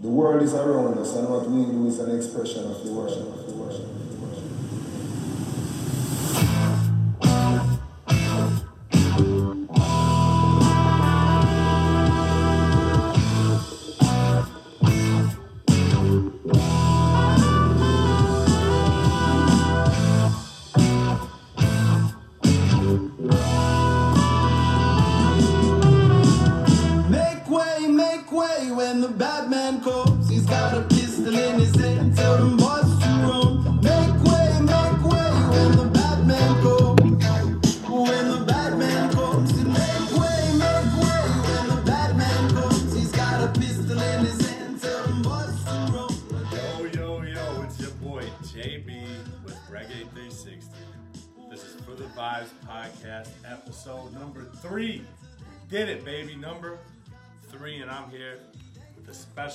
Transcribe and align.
The 0.00 0.08
world 0.08 0.42
is 0.42 0.54
around 0.54 0.96
us, 0.98 1.16
and 1.16 1.28
what 1.28 1.50
we 1.50 1.64
do 1.64 1.88
is 1.88 1.98
an 1.98 2.14
expression 2.16 2.70
of 2.70 2.84
the 2.84 2.92
world. 2.92 3.18
Of 3.18 3.46
the 3.46 3.52
world. 3.52 3.72
Of 3.72 4.08
the 4.12 4.24
world. 4.24 4.57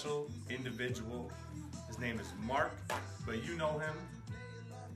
Special 0.04 0.30
individual. 0.50 1.32
His 1.88 1.98
name 1.98 2.20
is 2.20 2.28
Mark, 2.46 2.74
but 3.26 3.42
you 3.46 3.56
know 3.56 3.80
him 3.80 3.96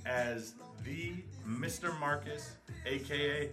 as 0.06 0.54
the 0.84 1.14
Mr. 1.48 1.98
Marcus, 1.98 2.58
aka 2.86 3.50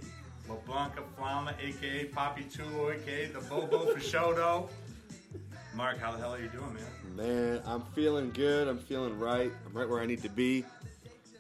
La 0.49 0.57
Blanca 0.67 1.03
Flama, 1.17 1.55
aka 1.63 2.07
Poppy 2.07 2.45
Chulo, 2.51 2.91
aka 2.91 3.27
the 3.27 3.39
Bobo 3.39 3.87
for 3.95 4.01
Shodo. 4.01 4.69
Mark, 5.77 6.01
how 6.01 6.11
the 6.11 6.19
hell 6.19 6.35
are 6.35 6.41
you 6.41 6.49
doing, 6.49 6.75
man? 6.75 7.17
Man, 7.17 7.63
I'm 7.67 7.83
feeling 7.95 8.33
good. 8.33 8.67
I'm 8.67 8.79
feeling 8.79 9.17
right. 9.17 9.53
I'm 9.65 9.73
right 9.73 9.89
where 9.89 10.01
I 10.01 10.07
need 10.07 10.23
to 10.23 10.29
be. 10.29 10.65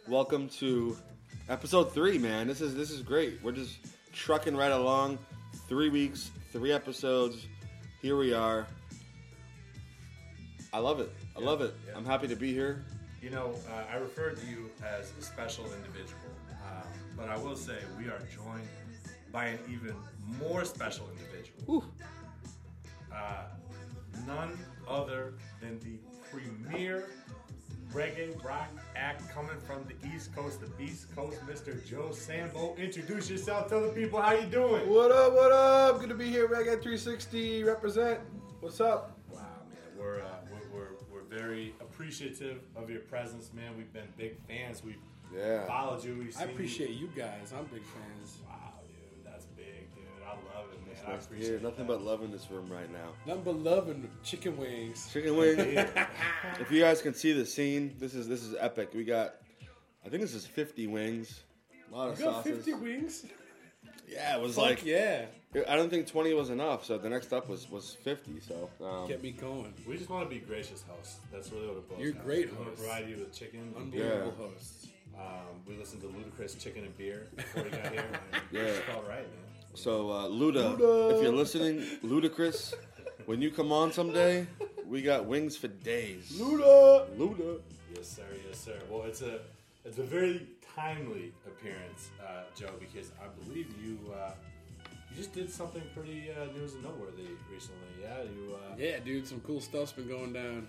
Welcome 0.06 0.48
to 0.60 0.96
episode 1.48 1.92
three, 1.92 2.18
man. 2.18 2.46
This 2.46 2.60
is 2.60 2.76
this 2.76 2.92
is 2.92 3.02
great. 3.02 3.42
We're 3.42 3.50
just 3.50 3.78
trucking 4.12 4.56
right 4.56 4.72
along. 4.72 5.18
Three 5.68 5.88
weeks, 5.88 6.30
three 6.52 6.70
episodes. 6.70 7.48
Here 8.00 8.16
we 8.16 8.32
are. 8.32 8.68
I 10.74 10.78
love 10.78 10.98
it. 10.98 11.08
I 11.36 11.40
love 11.40 11.60
it. 11.60 11.72
yeah. 11.86 11.96
I'm 11.96 12.04
happy 12.04 12.26
to 12.26 12.34
be 12.34 12.52
here. 12.52 12.84
You 13.22 13.30
know, 13.30 13.54
uh, 13.70 13.84
I 13.92 13.94
referred 13.98 14.38
to 14.38 14.46
you 14.46 14.68
as 14.84 15.12
a 15.16 15.22
special 15.22 15.64
individual, 15.66 16.18
um, 16.50 16.82
but 17.16 17.28
I 17.28 17.36
will 17.38 17.54
say 17.54 17.76
we 17.96 18.06
are 18.06 18.18
joined 18.34 18.66
by 19.30 19.44
an 19.46 19.60
even 19.70 19.94
more 20.40 20.64
special 20.64 21.08
individual. 21.10 21.62
Whew. 21.66 21.84
Uh, 23.14 23.44
none 24.26 24.58
other 24.88 25.34
than 25.60 25.78
the 25.78 25.96
premier 26.32 27.04
reggae 27.92 28.44
rock 28.44 28.68
act 28.96 29.30
coming 29.32 29.60
from 29.60 29.84
the 29.84 30.08
East 30.12 30.34
Coast, 30.34 30.60
the 30.60 30.66
Beast 30.70 31.14
Coast, 31.14 31.38
Mr. 31.46 31.88
Joe 31.88 32.10
Samba. 32.10 32.74
Introduce 32.76 33.30
yourself. 33.30 33.68
Tell 33.68 33.80
the 33.80 33.90
people 33.90 34.20
how 34.20 34.32
you 34.32 34.46
doing. 34.46 34.88
What 34.88 35.12
up, 35.12 35.34
what 35.34 35.52
up? 35.52 36.00
Good 36.00 36.08
to 36.08 36.16
be 36.16 36.28
here, 36.28 36.48
Reggae 36.48 36.82
360, 36.82 37.62
represent. 37.62 38.18
What's 38.58 38.80
up? 38.80 39.16
Wow, 39.30 39.38
man, 39.70 39.78
we're, 39.96 40.20
uh, 40.20 40.30
very 41.38 41.74
appreciative 41.80 42.60
of 42.76 42.90
your 42.90 43.00
presence, 43.00 43.50
man. 43.54 43.76
We've 43.76 43.92
been 43.92 44.08
big 44.16 44.36
fans. 44.46 44.82
We've 44.84 44.96
Yeah. 45.34 45.66
followed 45.66 46.04
you. 46.04 46.16
We've 46.18 46.36
I 46.36 46.40
seen 46.40 46.48
you. 46.48 46.54
appreciate 46.54 46.90
you 46.90 47.08
guys. 47.16 47.52
I'm 47.52 47.64
big 47.64 47.82
fans. 47.82 48.38
Wow, 48.46 48.72
dude, 48.86 49.24
that's 49.24 49.46
big, 49.46 49.92
dude. 49.94 50.04
I 50.24 50.30
love 50.56 50.66
it, 50.72 50.86
man. 50.86 50.96
I 51.06 51.16
appreciate 51.16 51.48
hear. 51.48 51.60
Nothing 51.60 51.86
that. 51.86 51.98
but 51.98 52.02
love 52.02 52.22
in 52.22 52.30
this 52.30 52.50
room 52.50 52.70
right 52.70 52.90
now. 52.92 53.12
Nothing 53.26 53.42
but 53.42 53.56
love 53.56 53.88
and 53.88 54.08
chicken 54.22 54.56
wings. 54.56 55.08
Chicken 55.12 55.36
wing. 55.36 55.58
if 56.60 56.70
you 56.70 56.80
guys 56.80 57.02
can 57.02 57.14
see 57.14 57.32
the 57.32 57.46
scene, 57.46 57.94
this 57.98 58.14
is 58.14 58.28
this 58.28 58.42
is 58.42 58.54
epic. 58.58 58.90
We 58.94 59.04
got, 59.04 59.36
I 60.04 60.08
think 60.08 60.22
this 60.22 60.34
is 60.34 60.46
50 60.46 60.86
wings. 60.86 61.42
A 61.90 61.94
lot 61.94 62.10
of 62.10 62.18
You 62.18 62.26
got 62.26 62.44
sauces. 62.44 62.64
50 62.64 62.74
wings? 62.74 63.26
Yeah, 64.14 64.36
it 64.36 64.40
was 64.42 64.54
Fuck 64.54 64.64
like 64.64 64.84
yeah. 64.86 65.26
I 65.68 65.76
don't 65.76 65.88
think 65.90 66.08
20 66.08 66.34
was 66.34 66.50
enough, 66.50 66.84
so 66.84 66.98
the 66.98 67.08
next 67.08 67.32
up 67.32 67.48
was 67.48 67.70
was 67.70 67.96
50. 68.02 68.40
So 68.40 68.68
um, 68.84 69.06
Get 69.08 69.22
me 69.22 69.30
going. 69.32 69.72
We 69.88 69.96
just 69.96 70.10
want 70.10 70.28
to 70.28 70.34
be 70.34 70.40
gracious 70.40 70.82
hosts. 70.88 71.18
That's 71.32 71.50
really 71.52 71.66
what 71.68 71.76
it 71.76 71.88
boils 71.88 72.00
You're 72.00 72.12
down 72.12 72.20
to. 72.22 72.26
great 72.26 72.50
We 72.50 72.56
want 72.56 72.64
to 72.64 72.70
hosts. 72.70 72.80
provide 72.86 73.08
you 73.08 73.16
with 73.18 73.32
chicken 73.32 73.72
and 73.76 73.92
beer. 73.92 74.04
Unbelievable 74.12 74.36
Yeah. 74.40 74.46
hosts. 74.52 74.86
Um, 75.16 75.62
we 75.68 75.76
listened 75.76 76.02
to 76.02 76.08
Ludacris 76.08 76.58
Chicken 76.58 76.84
and 76.84 76.98
Beer 76.98 77.28
before 77.36 77.62
we 77.62 77.70
got 77.70 77.92
here. 77.92 78.04
And 78.32 78.42
Yeah. 78.52 78.60
It 78.62 78.82
felt 78.84 79.06
man. 79.08 79.24
so 79.74 80.10
uh, 80.10 80.24
Luda, 80.28 80.76
Luda. 80.76 81.14
if 81.16 81.22
you're 81.22 81.32
listening, 81.32 81.80
Ludacris, 82.02 82.74
when 83.26 83.40
you 83.40 83.52
come 83.52 83.70
on 83.70 83.92
someday, 83.92 84.44
we 84.88 85.02
got 85.02 85.24
wings 85.26 85.56
for 85.56 85.68
days. 85.68 86.32
Luda! 86.40 87.06
Luda. 87.16 87.60
Yes, 87.94 88.08
sir. 88.08 88.24
Yes, 88.48 88.58
sir. 88.58 88.76
Well, 88.90 89.04
it's 89.04 89.22
a 89.22 89.38
it's 89.84 89.98
a 89.98 90.02
very 90.02 90.48
timely 90.74 91.32
appearance, 91.46 92.10
uh, 92.22 92.42
Joe, 92.58 92.70
because 92.78 93.12
I 93.22 93.26
believe 93.44 93.68
you 93.82 93.98
uh, 94.12 94.32
you 95.10 95.16
just 95.16 95.32
did 95.32 95.50
something 95.50 95.82
pretty 95.94 96.30
uh, 96.30 96.46
news 96.56 96.74
and 96.74 96.82
noteworthy 96.82 97.28
recently. 97.52 97.88
Yeah, 98.02 98.22
you. 98.22 98.54
Uh, 98.54 98.74
Yeah, 98.76 98.98
dude, 98.98 99.26
some 99.26 99.40
cool 99.40 99.60
stuff's 99.60 99.92
been 99.92 100.08
going 100.08 100.32
down. 100.32 100.66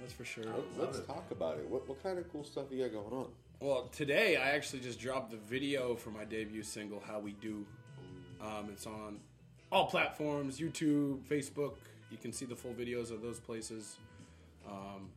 That's 0.00 0.12
for 0.12 0.24
sure. 0.24 0.44
Let's 0.76 1.00
talk 1.00 1.24
about 1.30 1.58
it. 1.58 1.68
What 1.68 1.88
what 1.88 2.02
kind 2.02 2.18
of 2.18 2.30
cool 2.30 2.44
stuff 2.44 2.64
you 2.70 2.82
got 2.82 2.92
going 2.92 3.12
on? 3.12 3.28
Well, 3.60 3.88
today 3.90 4.36
I 4.36 4.50
actually 4.50 4.80
just 4.80 5.00
dropped 5.00 5.30
the 5.30 5.38
video 5.38 5.94
for 5.94 6.10
my 6.10 6.24
debut 6.24 6.62
single, 6.62 7.00
How 7.00 7.18
We 7.18 7.32
Do. 7.32 7.64
Um, 8.40 8.68
it's 8.70 8.86
on 8.86 9.18
all 9.72 9.86
platforms 9.86 10.58
YouTube, 10.60 11.20
Facebook. 11.22 11.76
You 12.10 12.18
can 12.18 12.32
see 12.32 12.44
the 12.44 12.54
full 12.54 12.72
videos 12.72 13.10
of 13.10 13.22
those 13.22 13.40
places. 13.40 13.96
Um, 14.68 15.08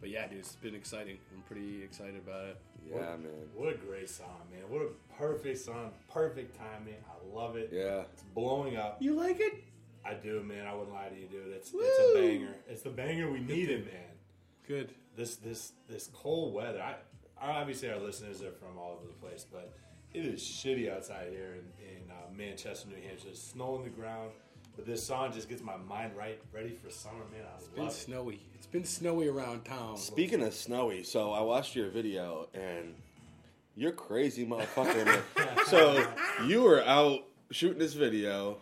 but 0.00 0.10
yeah, 0.10 0.26
dude, 0.26 0.38
it's 0.38 0.54
been 0.56 0.74
exciting. 0.74 1.18
I'm 1.34 1.42
pretty 1.42 1.82
excited 1.82 2.16
about 2.16 2.46
it. 2.46 2.60
Yeah, 2.88 3.16
man. 3.16 3.48
What 3.54 3.72
a 3.72 3.76
great 3.76 4.08
song, 4.08 4.40
man! 4.50 4.62
What 4.68 4.82
a 4.82 5.14
perfect 5.14 5.58
song, 5.58 5.90
perfect 6.12 6.56
timing. 6.56 6.94
I 7.08 7.36
love 7.36 7.56
it. 7.56 7.70
Yeah. 7.72 8.02
It's 8.12 8.22
blowing 8.34 8.76
up. 8.76 8.98
You 9.00 9.14
like 9.14 9.40
it? 9.40 9.64
I 10.04 10.14
do, 10.14 10.42
man. 10.42 10.66
I 10.66 10.74
wouldn't 10.74 10.94
lie 10.94 11.08
to 11.08 11.20
you, 11.20 11.26
dude. 11.26 11.52
It's 11.52 11.72
it's 11.74 11.98
a 11.98 12.14
banger. 12.14 12.54
It's 12.68 12.82
the 12.82 12.90
banger 12.90 13.30
we 13.30 13.40
needed, 13.40 13.84
man. 13.86 14.16
Good. 14.66 14.92
This 15.16 15.36
this 15.36 15.72
this 15.88 16.08
cold 16.14 16.54
weather. 16.54 16.80
I 16.80 16.94
obviously 17.40 17.90
our 17.90 17.98
listeners 17.98 18.42
are 18.42 18.52
from 18.52 18.78
all 18.78 18.98
over 18.98 19.06
the 19.06 19.26
place, 19.26 19.44
but 19.50 19.72
it 20.14 20.24
is 20.24 20.40
shitty 20.40 20.90
outside 20.90 21.28
here 21.30 21.54
in, 21.54 21.86
in 21.86 22.10
uh, 22.10 22.14
Manchester, 22.34 22.88
New 22.88 23.06
Hampshire. 23.06 23.26
There's 23.26 23.42
snow 23.42 23.76
on 23.76 23.84
the 23.84 23.90
ground, 23.90 24.30
but 24.78 24.86
this 24.86 25.02
song 25.04 25.32
just 25.32 25.48
gets 25.48 25.60
my 25.60 25.76
mind 25.76 26.12
right, 26.16 26.40
ready 26.54 26.70
for 26.70 26.88
summer, 26.88 27.24
man. 27.32 27.40
I 27.52 27.56
It's 27.58 27.66
been 27.66 27.84
love 27.84 27.92
it. 27.92 27.96
snowy. 27.96 28.40
It's 28.54 28.66
been 28.68 28.84
snowy 28.84 29.26
around 29.26 29.64
town. 29.64 29.96
Speaking 29.96 30.40
of 30.40 30.54
snowy, 30.54 31.02
so 31.02 31.32
I 31.32 31.40
watched 31.40 31.74
your 31.74 31.88
video 31.90 32.48
and 32.54 32.94
you're 33.74 33.90
crazy, 33.90 34.46
motherfucker. 34.46 35.04
man. 35.04 35.22
so 35.66 36.06
you 36.46 36.62
were 36.62 36.84
out 36.84 37.24
shooting 37.50 37.78
this 37.80 37.94
video, 37.94 38.58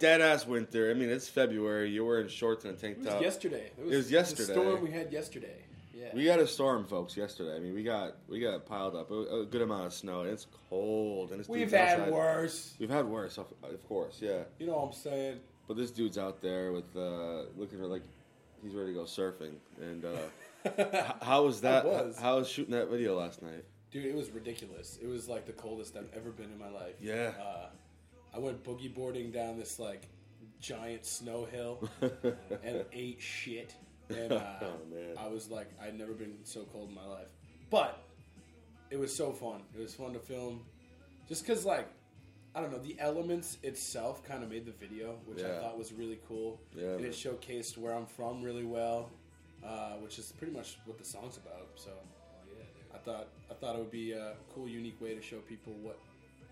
dead 0.00 0.20
ass 0.20 0.48
winter. 0.48 0.90
I 0.90 0.94
mean, 0.94 1.10
it's 1.10 1.28
February. 1.28 1.90
You 1.90 2.04
were 2.04 2.20
in 2.20 2.26
shorts 2.26 2.64
and 2.64 2.76
a 2.76 2.80
tank 2.80 2.96
It 2.96 3.04
was 3.04 3.08
top. 3.14 3.22
yesterday. 3.22 3.70
It 3.78 3.94
was 3.94 4.10
yesterday. 4.10 4.46
The 4.52 4.60
storm 4.60 4.82
we 4.82 4.90
had 4.90 5.12
yesterday. 5.12 5.62
Yeah. 5.94 6.08
We 6.12 6.24
got 6.24 6.40
a 6.40 6.46
storm, 6.46 6.86
folks, 6.86 7.16
yesterday. 7.16 7.54
I 7.54 7.60
mean, 7.60 7.74
we 7.74 7.82
got 7.82 8.16
we 8.28 8.40
got 8.40 8.66
piled 8.66 8.96
up 8.96 9.10
a, 9.10 9.42
a 9.42 9.46
good 9.46 9.62
amount 9.62 9.86
of 9.86 9.92
snow. 9.92 10.22
And 10.22 10.30
it's 10.30 10.46
cold, 10.68 11.30
and 11.30 11.40
it's 11.40 11.48
We've 11.48 11.70
had 11.70 12.10
worse. 12.10 12.74
We've 12.78 12.90
had 12.90 13.06
worse, 13.06 13.38
of, 13.38 13.46
of 13.62 13.88
course, 13.88 14.18
yeah. 14.20 14.42
You 14.58 14.66
know 14.66 14.74
what 14.74 14.86
I'm 14.86 14.92
saying? 14.92 15.40
But 15.68 15.76
this 15.76 15.90
dude's 15.90 16.18
out 16.18 16.42
there 16.42 16.72
with 16.72 16.96
uh, 16.96 17.44
looking 17.56 17.78
for 17.78 17.86
like 17.86 18.02
he's 18.62 18.74
ready 18.74 18.92
to 18.92 18.94
go 18.94 19.04
surfing. 19.04 19.54
And 19.80 20.04
uh, 20.04 21.14
how 21.22 21.44
was 21.44 21.60
that? 21.60 21.84
Was. 21.84 22.18
How 22.18 22.38
was 22.38 22.48
shooting 22.48 22.72
that 22.72 22.90
video 22.90 23.16
last 23.16 23.42
night? 23.42 23.64
Dude, 23.90 24.06
it 24.06 24.14
was 24.14 24.30
ridiculous. 24.30 24.98
It 25.00 25.06
was 25.06 25.28
like 25.28 25.46
the 25.46 25.52
coldest 25.52 25.96
I've 25.96 26.10
ever 26.16 26.30
been 26.30 26.50
in 26.50 26.58
my 26.58 26.70
life. 26.70 26.96
Yeah. 27.00 27.32
Uh, 27.40 27.66
I 28.34 28.40
went 28.40 28.64
boogie 28.64 28.92
boarding 28.92 29.30
down 29.30 29.56
this 29.56 29.78
like 29.78 30.08
giant 30.60 31.06
snow 31.06 31.44
hill 31.44 31.88
and 32.64 32.84
ate 32.92 33.20
shit. 33.20 33.74
And 34.10 34.32
uh, 34.32 34.44
Oh, 34.62 34.76
man. 34.90 35.14
I 35.18 35.28
was 35.28 35.50
like, 35.50 35.68
I'd 35.82 35.98
never 35.98 36.12
been 36.12 36.38
so 36.44 36.66
cold 36.72 36.88
in 36.88 36.94
my 36.94 37.06
life. 37.06 37.28
But 37.70 38.02
it 38.90 38.98
was 38.98 39.14
so 39.14 39.32
fun. 39.32 39.62
It 39.74 39.80
was 39.80 39.94
fun 39.94 40.12
to 40.12 40.18
film. 40.18 40.60
Just 41.28 41.46
because, 41.46 41.64
like, 41.64 41.88
I 42.54 42.60
don't 42.60 42.70
know, 42.70 42.78
the 42.78 42.96
elements 43.00 43.58
itself 43.62 44.22
kind 44.24 44.44
of 44.44 44.50
made 44.50 44.64
the 44.64 44.72
video, 44.72 45.16
which 45.26 45.42
I 45.42 45.58
thought 45.58 45.76
was 45.76 45.92
really 45.92 46.20
cool. 46.28 46.60
Yeah, 46.76 46.90
and 46.90 47.00
man. 47.00 47.06
it 47.06 47.12
showcased 47.12 47.76
where 47.76 47.92
I'm 47.94 48.06
from 48.06 48.42
really 48.42 48.64
well, 48.64 49.10
uh, 49.66 49.94
which 49.94 50.18
is 50.18 50.32
pretty 50.38 50.52
much 50.52 50.78
what 50.84 50.96
the 50.98 51.04
song's 51.04 51.36
about. 51.36 51.68
So 51.74 51.90
I 52.94 52.98
thought 52.98 53.26
I 53.50 53.54
thought 53.54 53.74
it 53.74 53.78
would 53.78 53.90
be 53.90 54.12
a 54.12 54.34
cool, 54.54 54.68
unique 54.68 55.00
way 55.00 55.14
to 55.14 55.22
show 55.22 55.38
people 55.38 55.72
what 55.82 55.98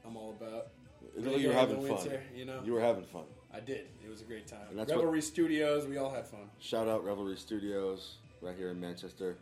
I'm 0.04 0.16
all 0.16 0.30
about. 0.40 0.68
It 1.16 1.20
looked 1.22 1.32
like 1.34 1.40
you 1.42 1.48
were 1.48 1.54
having 1.54 1.76
fun. 1.76 1.96
winter, 1.96 2.22
you 2.34 2.44
know? 2.44 2.60
You 2.64 2.72
were 2.72 2.80
having 2.80 3.04
fun. 3.04 3.24
I 3.52 3.60
did. 3.60 3.88
It 4.04 4.08
was 4.08 4.22
a 4.22 4.24
great 4.24 4.46
time. 4.46 4.60
And 4.70 4.78
that's 4.78 4.90
what- 4.90 4.98
Revelry 4.98 5.20
Studios, 5.22 5.86
we 5.86 5.98
all 5.98 6.10
had 6.10 6.26
fun. 6.26 6.50
Shout 6.58 6.88
out 6.88 7.04
Revelry 7.04 7.36
Studios 7.36 8.16
right 8.40 8.56
here 8.56 8.70
in 8.70 8.80
Manchester, 8.80 9.36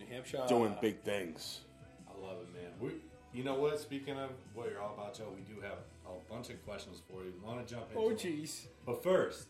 New 0.00 0.06
Hampshire. 0.06 0.44
doing 0.48 0.74
big 0.80 1.00
things. 1.02 1.60
I 2.08 2.18
love 2.20 2.38
it, 2.42 2.52
man. 2.54 2.72
We, 2.80 2.92
you 3.32 3.44
know 3.44 3.54
what? 3.54 3.78
Speaking 3.78 4.16
of 4.18 4.30
what 4.54 4.70
you're 4.70 4.80
all 4.80 4.94
about, 4.94 5.14
Joe, 5.14 5.32
we 5.34 5.42
do 5.42 5.60
have 5.60 5.78
a 6.06 6.32
bunch 6.32 6.48
of 6.50 6.64
questions 6.64 7.02
for 7.10 7.22
you. 7.22 7.34
Want 7.44 7.66
to 7.66 7.74
jump 7.74 7.92
in? 7.92 7.98
Oh, 7.98 8.10
jeez. 8.10 8.66
But 8.86 9.02
first, 9.02 9.48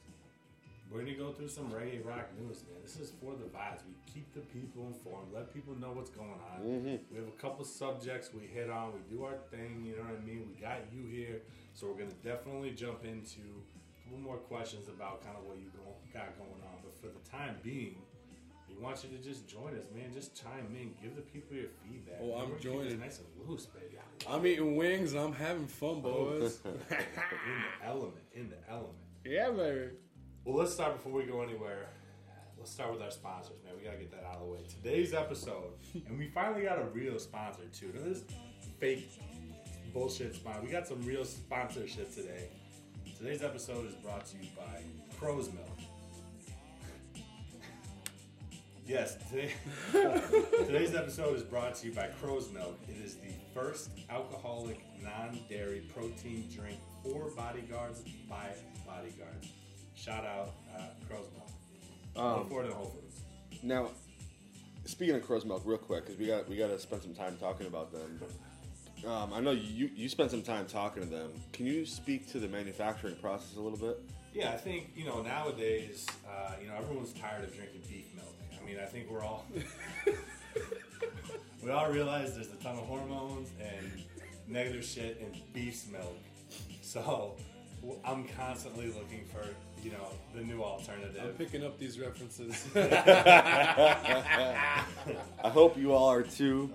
we're 0.90 1.00
gonna 1.00 1.14
go 1.14 1.32
through 1.32 1.49
some 1.49 1.70
reggae 1.70 2.05
rock 2.05 2.29
news, 2.38 2.64
man. 2.64 2.81
This 2.82 2.96
is 2.96 3.12
for 3.20 3.32
the 3.32 3.44
vibes. 3.44 3.81
We 3.87 3.94
keep 4.12 4.32
the 4.32 4.40
people 4.40 4.87
informed, 4.87 5.32
let 5.35 5.52
people 5.52 5.75
know 5.75 5.93
what's 5.93 6.11
going 6.11 6.40
on. 6.52 6.62
Mm-hmm. 6.62 6.96
We 7.12 7.19
have 7.19 7.29
a 7.29 7.38
couple 7.40 7.64
subjects 7.64 8.31
we 8.32 8.46
hit 8.46 8.70
on. 8.70 8.93
We 8.94 9.17
do 9.17 9.25
our 9.25 9.37
thing. 9.50 9.85
You 9.85 9.96
know 9.96 10.05
what 10.05 10.20
I 10.23 10.25
mean? 10.25 10.49
We 10.49 10.61
got 10.61 10.81
you 10.93 11.06
here, 11.11 11.43
so 11.75 11.87
we're 11.87 11.99
gonna 11.99 12.19
definitely 12.25 12.70
jump 12.70 13.05
into 13.05 13.43
a 13.44 14.05
couple 14.05 14.19
more 14.20 14.38
questions 14.38 14.88
about 14.88 15.23
kind 15.23 15.37
of 15.37 15.44
what 15.44 15.58
you 15.58 15.70
go, 15.76 15.85
got 16.12 16.37
going 16.38 16.62
on. 16.64 16.79
But 16.82 16.96
for 17.00 17.08
the 17.08 17.29
time 17.29 17.56
being. 17.62 17.96
We 18.69 18.85
want 18.85 19.02
you 19.02 19.17
to 19.17 19.25
just 19.25 19.49
join 19.49 19.75
us, 19.76 19.87
man. 19.94 20.12
Just 20.12 20.40
chime 20.40 20.69
in, 20.79 20.94
give 21.02 21.17
the 21.17 21.23
people 21.23 21.56
your 21.56 21.70
feedback. 21.82 22.19
Oh, 22.20 22.35
I'm 22.38 22.50
We're 22.50 22.56
it 22.56 22.61
joining. 22.61 23.00
nice 23.00 23.19
and 23.19 23.49
loose, 23.49 23.64
baby. 23.67 23.96
I'm 24.29 24.46
eating 24.46 24.76
wings 24.76 25.14
I'm 25.14 25.32
having 25.32 25.67
fun, 25.67 26.00
boys. 26.02 26.61
in 26.64 26.73
the 26.90 27.87
element, 27.87 28.23
in 28.35 28.50
the 28.50 28.56
element. 28.70 28.93
yeah, 29.25 29.50
baby. 29.50 29.88
Well, 30.49 30.56
let's 30.56 30.73
start 30.73 30.95
before 30.97 31.12
we 31.12 31.25
go 31.25 31.43
anywhere. 31.43 31.91
Let's 32.56 32.71
start 32.71 32.91
with 32.91 33.03
our 33.03 33.11
sponsors, 33.11 33.59
man. 33.67 33.75
We 33.77 33.85
gotta 33.85 33.99
get 33.99 34.11
that 34.12 34.25
out 34.25 34.37
of 34.37 34.47
the 34.47 34.47
way. 34.47 34.61
Today's 34.67 35.12
episode, 35.12 35.75
and 36.09 36.19
we 36.19 36.29
finally 36.29 36.62
got 36.62 36.79
a 36.79 36.85
real 36.85 37.19
sponsor 37.19 37.65
too. 37.71 37.93
Of 37.95 38.03
this 38.03 38.23
fake 38.81 39.11
bullshit 39.93 40.35
sponsor. 40.35 40.62
We 40.62 40.71
got 40.71 40.89
some 40.89 41.05
real 41.05 41.27
sponsorship 41.27 42.15
today. 42.15 42.49
Today's 43.19 43.43
episode 43.43 43.89
is 43.89 43.95
brought 43.97 44.25
to 44.25 44.39
you 44.39 44.49
by 44.56 44.81
Crow's 45.19 45.53
Milk. 45.53 45.69
Yes, 48.87 49.19
today, 49.29 49.53
today's 50.67 50.95
episode 50.95 51.37
is 51.37 51.43
brought 51.43 51.75
to 51.75 51.89
you 51.89 51.93
by 51.93 52.06
Crow's 52.23 52.50
Milk. 52.50 52.81
It 52.89 52.97
is 53.05 53.17
the 53.17 53.35
first 53.53 53.91
alcoholic, 54.09 54.81
non-dairy 55.03 55.83
protein 55.93 56.49
drink 56.50 56.79
for 57.03 57.29
bodyguards 57.37 58.00
by 58.31 58.49
bodyguards. 58.87 59.49
Shout 59.99 60.25
out 60.25 60.55
uh, 60.77 60.83
Crow's 61.09 61.27
Milk. 61.35 61.50
Um, 62.17 62.39
Look 62.41 62.49
for 62.49 62.65
in 62.65 62.71
Whole 62.71 62.87
Foods. 62.87 63.21
Now, 63.62 63.91
speaking 64.85 65.17
of 65.17 65.27
Crow's 65.27 65.45
Milk, 65.45 65.62
real 65.65 65.79
quick, 65.79 66.05
because 66.06 66.19
we 66.19 66.27
got 66.27 66.49
we 66.49 66.56
got 66.56 66.69
to 66.69 66.79
spend 66.79 67.03
some 67.03 67.15
time 67.15 67.37
talking 67.39 67.67
about 67.67 67.93
them. 67.93 68.21
Um, 69.06 69.33
I 69.33 69.41
know 69.41 69.50
you 69.50 69.91
you 69.95 70.09
spent 70.09 70.31
some 70.31 70.43
time 70.43 70.67
talking 70.67 71.03
to 71.03 71.09
them. 71.09 71.31
Can 71.53 71.67
you 71.67 71.85
speak 71.85 72.31
to 72.33 72.39
the 72.39 72.49
manufacturing 72.49 73.17
process 73.17 73.56
a 73.56 73.61
little 73.61 73.79
bit? 73.79 74.00
Yeah, 74.33 74.53
I 74.53 74.56
think 74.56 74.91
you 74.95 75.05
know 75.05 75.23
nowadays, 75.23 76.06
uh, 76.29 76.53
you 76.61 76.69
know, 76.69 76.75
everyone's 76.77 77.12
tired 77.12 77.43
of 77.43 77.55
drinking 77.55 77.83
beef 77.89 78.06
milk. 78.15 78.35
I 78.61 78.65
mean, 78.65 78.79
I 78.81 78.87
think 78.87 79.11
we're 79.11 79.25
all 79.25 79.47
we 81.62 81.71
all 81.71 81.91
realize 81.91 82.35
there's 82.35 82.53
a 82.53 82.56
ton 82.56 82.79
of 82.79 82.85
hormones 82.85 83.50
and 83.61 84.05
negative 84.47 84.85
shit 84.85 85.19
in 85.21 85.41
beef's 85.53 85.89
milk. 85.89 86.19
So 86.83 87.37
I'm 88.05 88.27
constantly 88.29 88.87
looking 88.89 89.25
for 89.27 89.47
you 89.85 89.93
know 89.93 90.09
the 90.35 90.43
new 90.43 90.63
alternative. 90.63 91.21
I'm 91.23 91.31
picking 91.33 91.65
up 91.65 91.79
these 91.79 91.99
references. 91.99 92.67
I 92.77 94.85
hope 95.45 95.77
you 95.77 95.93
all 95.93 96.11
are 96.11 96.23
too. 96.23 96.71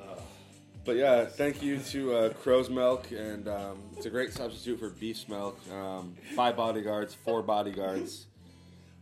But 0.86 0.98
yeah, 0.98 1.26
thank 1.26 1.62
you 1.62 1.80
to 1.80 2.14
uh, 2.14 2.30
Crow's 2.30 2.70
Milk, 2.70 3.10
and 3.12 3.48
um, 3.48 3.78
it's 3.96 4.06
a 4.06 4.10
great 4.10 4.34
substitute 4.34 4.80
for 4.80 4.90
beef's 4.90 5.30
milk. 5.30 5.58
Um, 5.72 6.14
five 6.36 6.58
bodyguards, 6.58 7.14
four 7.14 7.42
bodyguards. 7.42 8.26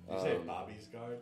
Did 0.08 0.16
you 0.16 0.22
say 0.22 0.36
Um, 0.36 0.46
Bobby's 0.46 0.86
guard? 0.94 1.18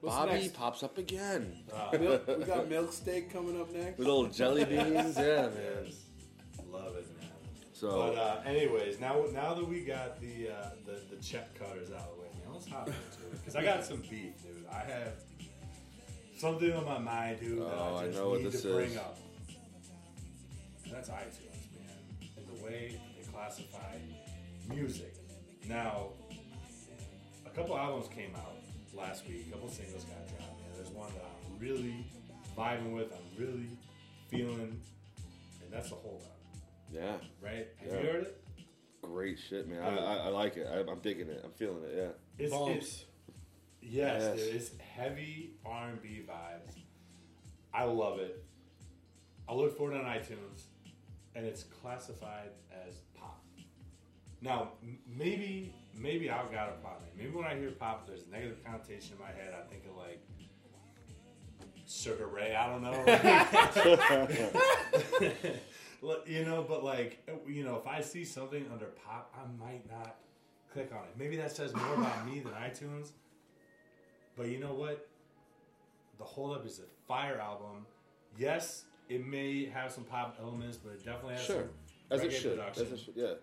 What's 0.00 0.16
Bobby 0.16 0.32
next? 0.32 0.54
pops 0.54 0.82
up 0.82 0.98
again 0.98 1.56
milk, 1.98 2.26
we 2.26 2.44
got 2.44 2.68
milk 2.68 2.92
steak 2.92 3.32
coming 3.32 3.60
up 3.60 3.72
next. 3.72 3.98
with 3.98 4.06
little 4.06 4.26
jelly 4.26 4.64
beans. 4.64 5.16
Yeah, 5.16 5.48
man. 5.48 5.92
Love 6.70 6.96
it, 6.96 7.05
man. 7.05 7.05
So 7.78 7.90
But 7.90 8.18
uh, 8.18 8.40
anyways, 8.46 9.00
now 9.00 9.22
now 9.34 9.52
that 9.52 9.68
we 9.68 9.80
got 9.84 10.18
the 10.20 10.48
uh, 10.48 10.70
the, 10.86 11.14
the 11.14 11.22
check 11.22 11.54
cutters 11.58 11.90
out 11.90 12.08
of 12.08 12.16
the 12.16 12.22
way, 12.22 12.28
man, 12.42 12.54
let's 12.54 12.66
hop 12.66 12.86
into 12.86 12.96
it. 12.98 13.32
Because 13.32 13.54
I 13.54 13.62
got 13.62 13.84
some 13.84 13.98
beef, 13.98 14.42
dude. 14.42 14.64
I 14.72 14.78
have 14.78 15.12
something 16.38 16.72
on 16.72 16.86
my 16.86 16.98
mind, 16.98 17.40
dude, 17.40 17.58
that 17.60 17.64
Oh, 17.66 17.96
I 18.00 18.04
I 18.04 18.06
just 18.08 18.24
what 18.24 18.40
need 18.40 18.50
this 18.52 18.62
to 18.62 18.68
bring 18.72 18.90
is. 18.92 18.96
up. 18.96 19.18
And 20.84 20.94
that's 20.94 21.10
iTunes, 21.10 21.66
man. 21.76 22.30
And 22.38 22.46
the 22.48 22.64
way 22.64 22.98
they 23.18 23.30
classify 23.30 23.96
music. 24.70 25.14
Now, 25.68 26.10
a 27.44 27.50
couple 27.50 27.76
albums 27.76 28.08
came 28.08 28.34
out 28.36 28.54
last 28.94 29.26
week. 29.28 29.48
A 29.48 29.52
couple 29.52 29.68
singles 29.68 30.04
got 30.04 30.26
dropped, 30.28 30.60
man. 30.60 30.70
There's 30.76 30.90
one 30.90 31.10
that 31.12 31.24
I'm 31.24 31.58
really 31.58 32.06
vibing 32.56 32.94
with. 32.94 33.12
I'm 33.12 33.38
really 33.44 33.68
feeling, 34.30 34.80
and 35.62 35.70
that's 35.72 35.90
the 35.90 35.96
hold 35.96 36.22
up, 36.24 36.35
yeah, 36.96 37.16
right? 37.42 37.68
Have 37.78 37.92
Yeah. 37.92 38.00
you 38.00 38.06
heard 38.06 38.22
it? 38.22 38.40
great 39.02 39.38
shit, 39.38 39.68
man. 39.68 39.80
I, 39.82 39.96
uh, 39.96 40.00
I, 40.00 40.16
I 40.16 40.28
like 40.28 40.56
it. 40.56 40.66
I, 40.66 40.78
I'm 40.90 40.98
digging 40.98 41.28
it. 41.28 41.40
I'm 41.44 41.52
feeling 41.52 41.82
it. 41.84 41.94
Yeah. 41.96 42.44
It's, 42.44 42.52
Bumps. 42.52 42.76
it's 42.76 43.04
yes, 43.80 44.22
Yes. 44.22 44.36
dude, 44.44 44.54
it's 44.56 44.70
heavy 44.78 45.54
R 45.64 45.88
and 45.90 46.02
B 46.02 46.22
vibes. 46.28 46.74
I 47.72 47.84
love 47.84 48.18
it. 48.18 48.42
I 49.48 49.54
look 49.54 49.76
for 49.78 49.92
it 49.92 49.96
on 49.96 50.04
iTunes, 50.04 50.64
and 51.36 51.46
it's 51.46 51.62
classified 51.62 52.50
as 52.72 52.96
pop. 53.14 53.44
Now, 54.40 54.70
m- 54.82 54.98
maybe 55.06 55.72
maybe 55.94 56.28
I've 56.28 56.50
got 56.50 56.68
a 56.70 56.72
problem. 56.82 57.04
Maybe 57.16 57.30
when 57.30 57.44
I 57.46 57.54
hear 57.56 57.70
pop, 57.70 58.06
there's 58.08 58.24
a 58.24 58.30
negative 58.30 58.64
connotation 58.64 59.12
in 59.14 59.20
my 59.20 59.30
head. 59.30 59.54
I 59.54 59.62
think 59.70 59.84
of 59.88 59.96
like 59.96 60.20
Sugar 61.86 62.26
Ray. 62.26 62.56
I 62.56 62.66
don't 62.68 62.82
know. 62.82 63.04
Well, 66.02 66.18
you 66.26 66.44
know, 66.44 66.64
but 66.68 66.84
like 66.84 67.26
you 67.46 67.64
know, 67.64 67.76
if 67.76 67.86
I 67.86 68.00
see 68.00 68.24
something 68.24 68.66
under 68.72 68.86
pop, 68.86 69.34
I 69.34 69.46
might 69.62 69.88
not 69.90 70.16
click 70.72 70.90
on 70.92 71.04
it. 71.04 71.14
Maybe 71.18 71.36
that 71.36 71.52
says 71.52 71.74
more 71.74 71.94
about 71.94 72.26
me 72.26 72.40
than 72.40 72.52
iTunes. 72.52 73.10
But 74.36 74.48
you 74.48 74.58
know 74.58 74.74
what? 74.74 75.08
The 76.18 76.24
Hold 76.24 76.56
Up 76.56 76.66
is 76.66 76.78
a 76.80 76.82
fire 77.08 77.38
album. 77.40 77.86
Yes, 78.38 78.84
it 79.08 79.26
may 79.26 79.64
have 79.66 79.90
some 79.92 80.04
pop 80.04 80.36
elements, 80.40 80.76
but 80.76 80.92
it 80.92 81.04
definitely 81.04 81.34
has 81.34 81.44
Sure. 81.44 81.62
some 81.62 81.70
As 82.10 82.22
it 82.22 82.30
should. 82.32 82.56
production. 82.56 82.86
As 82.86 82.92
it 82.92 82.98
should. 83.00 83.14
Yeah. 83.16 83.34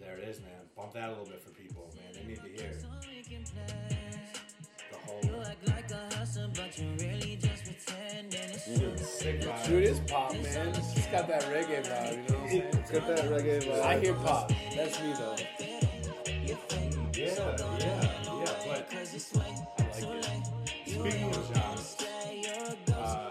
There 0.00 0.16
it 0.18 0.28
is, 0.28 0.40
man. 0.40 0.50
Bump 0.76 0.92
that 0.92 1.08
a 1.08 1.12
little 1.12 1.24
bit 1.24 1.40
for 1.40 1.50
people, 1.50 1.90
man. 1.96 2.12
They 2.12 2.28
need 2.28 2.36
to 2.42 2.48
hear 2.62 2.70
it. 2.70 2.84
The 4.90 4.98
whole 4.98 5.20
vibe. 7.86 9.66
Dude, 9.66 9.84
it's 9.84 10.00
pop, 10.10 10.32
man. 10.32 10.68
It's 10.68 10.94
just 10.94 11.10
got 11.10 11.28
that 11.28 11.42
reggae 11.44 11.84
vibe, 11.86 12.12
you 12.12 12.34
know 12.34 12.40
what 12.40 12.42
I'm 12.42 12.48
saying? 12.48 12.62
It's 12.72 12.90
got 12.90 13.06
that 13.08 13.24
reggae 13.30 13.62
vibe. 13.62 13.82
I 13.82 13.98
hear 14.00 14.14
pop. 14.14 14.52
That's 14.74 15.00
me, 15.00 15.12
though. 15.18 15.36
Yeah, 16.44 16.56
yeah, 17.16 17.36
yeah. 17.78 18.54
But 18.66 18.86
I 18.92 19.00
like 19.00 19.14
it. 19.14 19.20
Speaking 20.86 21.30
of 21.30 21.54
genres, 21.54 21.96
uh, 22.92 23.30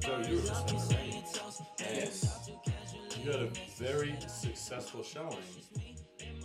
Joe, 0.00 0.18
you 0.28 0.36
were 0.36 0.42
listening, 0.42 0.82
right? 0.90 1.24
And 1.84 3.24
you 3.24 3.32
had 3.32 3.40
a 3.42 3.50
very 3.78 4.16
successful 4.28 5.02
showing 5.02 5.36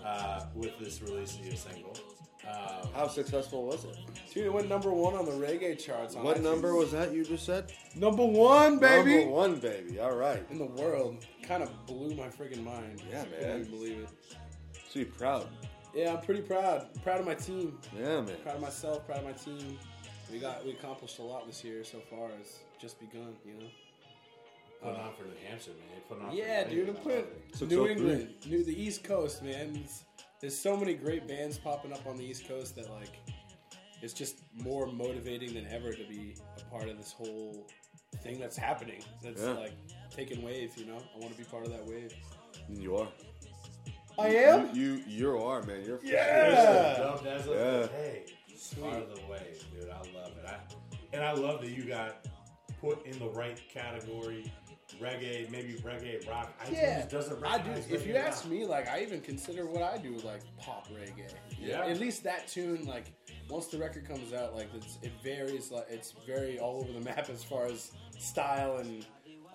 uh, 0.03 0.45
with 0.55 0.77
this 0.79 1.01
release 1.01 1.37
of 1.37 1.45
your 1.45 1.55
single. 1.55 1.93
Um, 2.47 2.89
How 2.95 3.07
successful 3.07 3.63
was 3.65 3.85
it? 3.85 3.95
Dude, 4.33 4.45
it 4.45 4.53
went 4.53 4.67
number 4.67 4.91
one 4.91 5.13
on 5.13 5.25
the 5.25 5.31
reggae 5.31 5.77
charts. 5.77 6.15
On 6.15 6.23
What 6.23 6.37
iTunes. 6.37 6.43
number 6.43 6.75
was 6.75 6.91
that 6.91 7.13
you 7.13 7.23
just 7.23 7.45
said? 7.45 7.71
Number 7.95 8.25
one, 8.25 8.79
baby! 8.79 9.17
Number 9.19 9.31
one, 9.31 9.55
baby. 9.59 9.99
All 9.99 10.15
right. 10.15 10.43
In 10.49 10.57
the 10.57 10.65
world. 10.65 11.23
Kind 11.43 11.61
of 11.63 11.69
blew 11.85 12.15
my 12.15 12.27
freaking 12.27 12.63
mind. 12.63 13.01
Yeah, 13.09 13.21
I 13.21 13.25
man. 13.25 13.39
couldn't 13.63 13.69
believe 13.71 13.99
it. 13.99 14.09
So 14.89 14.99
you 14.99 15.05
proud? 15.05 15.47
Yeah, 15.93 16.13
I'm 16.13 16.21
pretty 16.21 16.41
proud. 16.41 16.87
Proud 17.03 17.19
of 17.19 17.25
my 17.25 17.35
team. 17.35 17.77
Yeah, 17.95 18.21
man. 18.21 18.35
Proud 18.43 18.55
of 18.55 18.61
myself. 18.61 19.05
Proud 19.05 19.19
of 19.19 19.25
my 19.25 19.31
team. 19.33 19.77
We 20.31 20.39
got 20.39 20.63
we 20.65 20.71
accomplished 20.71 21.19
a 21.19 21.23
lot 21.23 21.45
this 21.45 21.63
year 21.63 21.83
so 21.83 21.99
far. 22.09 22.29
It's 22.39 22.59
just 22.79 22.99
begun, 22.99 23.35
you 23.45 23.53
know. 23.55 23.67
putting 24.81 24.99
on 24.99 25.13
for 25.13 25.23
New 25.25 25.31
Hampshire, 25.47 25.71
man. 25.71 25.79
You're 25.93 26.01
putting 26.07 26.25
on 26.25 26.35
Yeah, 26.35 26.63
for 26.63 26.69
dude. 26.69 26.79
I'm 26.89 26.95
New 26.95 27.01
putting 27.01 27.17
Hampshire. 27.19 27.65
New 27.65 27.83
three. 27.83 27.91
England, 27.91 28.29
New 28.47 28.63
the 28.63 28.81
East 28.81 29.03
Coast, 29.03 29.43
man. 29.43 29.81
It's, 29.83 30.05
there's 30.41 30.57
so 30.57 30.75
many 30.75 30.93
great 30.93 31.27
bands 31.27 31.57
popping 31.57 31.93
up 31.93 32.05
on 32.07 32.17
the 32.17 32.23
East 32.23 32.47
Coast 32.47 32.75
that 32.75 32.89
like 32.89 33.19
it's 34.01 34.13
just 34.13 34.37
more 34.63 34.87
motivating 34.87 35.53
than 35.53 35.67
ever 35.67 35.91
to 35.93 36.03
be 36.07 36.35
a 36.57 36.63
part 36.71 36.89
of 36.89 36.97
this 36.97 37.11
whole 37.11 37.67
thing 38.23 38.39
that's 38.39 38.57
happening. 38.57 39.03
That's 39.23 39.41
Yeah. 39.41 39.51
like 39.53 39.73
taking 40.09 40.41
wave. 40.41 40.75
You 40.77 40.85
know, 40.87 40.97
I 41.15 41.19
want 41.19 41.31
to 41.31 41.37
be 41.37 41.43
part 41.43 41.65
of 41.65 41.71
that 41.71 41.85
wave. 41.85 42.13
You 42.67 42.97
are. 42.97 43.07
I 44.19 44.27
You 44.29 44.69
you, 44.73 45.03
you 45.07 45.37
are, 45.37 45.61
man. 45.63 45.83
You're 45.85 45.99
Yeah. 46.03 46.95
Dubbed 46.97 47.27
as 47.27 47.47
a 47.47 47.51
Yeah. 47.51 47.97
hey, 47.97 48.25
part 48.81 49.03
of 49.03 49.15
the 49.15 49.21
wave, 49.29 49.63
dude. 49.71 49.89
I 49.89 49.97
love 50.13 50.33
it. 50.37 50.45
I, 50.47 50.57
and 51.13 51.23
I 51.23 51.33
love 51.33 51.61
that 51.61 51.69
you 51.71 51.83
got 51.83 52.27
put 52.81 53.05
in 53.05 53.17
the 53.19 53.29
right 53.29 53.59
category 53.69 54.51
reggae, 55.01 55.49
maybe 55.49 55.73
reggae 55.83 56.27
rock. 56.29 56.51
iTunes 56.63 56.71
Yeah, 56.73 57.05
doesn't 57.07 57.43
I 57.43 57.57
do. 57.57 57.71
If 57.89 58.05
you 58.05 58.15
ask 58.15 58.45
now. 58.45 58.51
me, 58.51 58.65
like 58.65 58.87
I 58.87 59.01
even 59.01 59.21
consider 59.21 59.65
what 59.65 59.81
I 59.81 59.97
do 59.97 60.15
like 60.17 60.41
pop 60.59 60.87
reggae. 60.89 61.31
Yeah. 61.59 61.85
At 61.85 61.99
least 61.99 62.23
that 62.23 62.47
tune, 62.47 62.85
like 62.85 63.05
once 63.49 63.67
the 63.67 63.77
record 63.77 64.07
comes 64.07 64.33
out, 64.33 64.55
like 64.55 64.69
it's, 64.75 64.97
it 65.01 65.11
varies. 65.23 65.71
Like 65.71 65.87
it's 65.89 66.13
very 66.25 66.59
all 66.59 66.77
over 66.81 66.91
the 66.93 67.01
map 67.05 67.29
as 67.29 67.43
far 67.43 67.65
as 67.65 67.91
style 68.19 68.77
and 68.77 69.05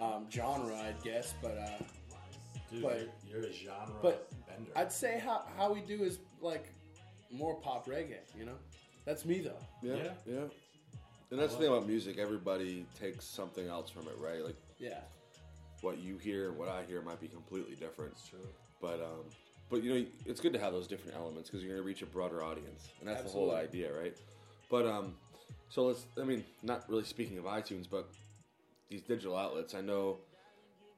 um, 0.00 0.26
genre, 0.30 0.74
I 0.74 0.92
guess. 1.04 1.34
But 1.40 1.56
uh, 1.58 1.84
Dude, 2.70 2.82
but- 2.82 3.08
you're, 3.30 3.40
you're 3.42 3.50
a 3.50 3.52
genre 3.54 3.94
but 4.02 4.28
bender. 4.48 4.70
I'd 4.74 4.92
say 4.92 5.20
how 5.24 5.44
how 5.56 5.72
we 5.72 5.80
do 5.80 6.02
is 6.02 6.18
like 6.40 6.66
more 7.30 7.54
pop 7.60 7.86
reggae. 7.86 8.18
You 8.38 8.46
know, 8.46 8.56
that's 9.04 9.24
me 9.24 9.40
though. 9.40 9.58
Yeah, 9.82 9.94
Yeah. 9.96 10.10
yeah. 10.26 10.40
And 11.32 11.40
that's 11.40 11.54
the 11.54 11.60
thing 11.62 11.68
about 11.68 11.88
music. 11.88 12.18
Everybody 12.18 12.86
takes 13.00 13.24
something 13.24 13.66
else 13.66 13.90
from 13.90 14.02
it, 14.06 14.14
right? 14.20 14.44
Like 14.44 14.54
Yeah. 14.78 15.00
What 15.82 15.98
you 15.98 16.18
hear, 16.18 16.48
and 16.48 16.58
what 16.58 16.68
I 16.68 16.82
hear 16.88 17.02
might 17.02 17.20
be 17.20 17.28
completely 17.28 17.74
different. 17.74 18.14
true. 18.28 18.38
But 18.80 19.00
um, 19.00 19.24
but 19.70 19.82
you 19.82 19.94
know, 19.94 20.06
it's 20.26 20.40
good 20.40 20.52
to 20.52 20.58
have 20.58 20.72
those 20.72 20.86
different 20.86 21.16
elements 21.16 21.50
because 21.50 21.62
you're 21.62 21.72
going 21.72 21.82
to 21.82 21.86
reach 21.86 22.02
a 22.02 22.06
broader 22.06 22.42
audience, 22.42 22.88
and 23.00 23.08
that's 23.08 23.22
the 23.22 23.28
whole 23.28 23.54
idea, 23.54 23.92
right? 23.92 24.16
But 24.70 24.86
um, 24.86 25.14
so 25.68 25.86
let's. 25.86 26.06
I 26.20 26.24
mean, 26.24 26.44
not 26.62 26.88
really 26.88 27.04
speaking 27.04 27.38
of 27.38 27.44
iTunes, 27.44 27.86
but 27.90 28.08
these 28.88 29.02
digital 29.02 29.36
outlets. 29.36 29.74
I 29.74 29.80
know 29.80 30.18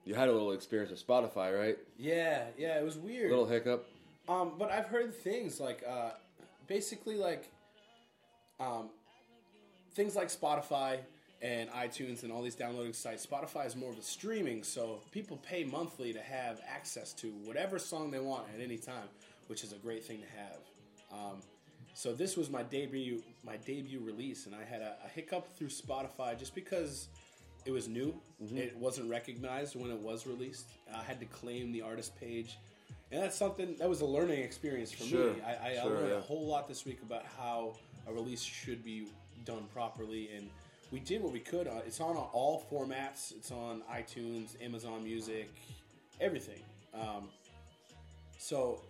you 0.05 0.15
had 0.15 0.29
a 0.29 0.33
little 0.33 0.53
experience 0.53 0.91
with 0.91 1.07
Spotify, 1.07 1.57
right? 1.59 1.79
Yeah, 1.99 2.45
yeah, 2.57 2.79
it 2.79 2.85
was 2.85 2.97
weird. 2.97 3.31
little 3.31 3.47
hiccup. 3.47 3.87
Um, 4.29 4.53
but 4.59 4.71
I've 4.71 4.87
heard 4.87 5.15
things 5.15 5.59
like, 5.61 5.83
uh, 5.89 6.11
basically 6.67 7.17
like, 7.17 7.51
um, 8.61 8.91
things 9.95 10.17
like 10.17 10.29
Spotify 10.29 10.99
and 11.41 11.71
iTunes 11.71 12.25
and 12.25 12.33
all 12.33 12.43
these 12.43 12.55
downloading 12.55 12.93
sites. 12.93 13.27
Spotify 13.27 13.67
is 13.67 13.77
more 13.77 13.91
of 13.91 13.99
a 13.99 14.03
streaming, 14.03 14.63
so 14.63 15.01
people 15.13 15.37
pay 15.39 15.65
monthly 15.65 16.13
to 16.13 16.21
have 16.21 16.61
access 16.69 17.13
to 17.15 17.29
whatever 17.45 17.79
song 17.79 18.11
they 18.11 18.19
want 18.19 18.45
at 18.55 18.61
any 18.61 18.77
time, 18.77 19.09
which 19.47 19.63
is 19.63 19.73
a 19.73 19.77
great 19.77 20.05
thing 20.05 20.19
to 20.21 20.27
have. 20.39 20.59
Um, 21.13 21.39
so 21.95 22.13
this 22.13 22.37
was 22.37 22.51
my 22.51 22.63
debut, 22.63 23.23
my 23.45 23.57
debut 23.57 24.01
release, 24.01 24.47
and 24.47 24.55
I 24.55 24.65
had 24.65 24.83
a, 24.83 24.97
a 25.05 25.09
hiccup 25.09 25.57
through 25.57 25.69
Spotify 25.69 26.39
just 26.39 26.55
because 26.55 27.09
it 27.65 27.71
was 27.71 27.89
new. 27.89 28.15
It 28.55 28.77
wasn't 28.77 29.11
recognized 29.11 29.77
when 29.77 29.91
it 29.91 29.99
was 29.99 30.27
released. 30.27 30.71
I 30.95 31.03
had 31.03 31.21
to 31.21 31.27
claim 31.27 31.73
the 31.73 31.83
artist 31.83 32.19
page, 32.19 32.59
and 33.11 33.23
that's 33.23 33.37
something 33.37 33.77
that 33.79 33.89
was 33.89 34.01
a 34.01 34.07
learning 34.07 34.43
experience 34.43 34.93
for 34.93 35.05
Sure, 35.05 35.33
me. 35.35 35.41
I, 35.47 35.71
I, 35.71 35.77
I 35.81 35.83
learned 35.85 36.09
yeah. 36.09 36.19
a 36.19 36.21
whole 36.21 36.47
lot 36.47 36.69
this 36.69 36.85
week 36.85 37.01
about 37.03 37.25
how 37.37 37.75
a 38.09 38.13
release 38.13 38.43
should 38.43 38.85
be 38.85 39.09
done 39.45 39.65
properly, 39.73 40.31
and 40.37 40.51
we 40.91 41.01
did 41.01 41.23
what 41.23 41.33
we 41.33 41.41
could. 41.41 41.67
It's 41.87 42.01
on 42.01 42.17
all 42.17 42.65
formats. 42.71 43.33
It's 43.33 43.51
on 43.51 43.83
iTunes, 43.93 44.61
Amazon 44.63 45.03
Music, 45.05 45.51
everything. 46.21 46.61
Um, 46.95 47.29
so 48.39 48.81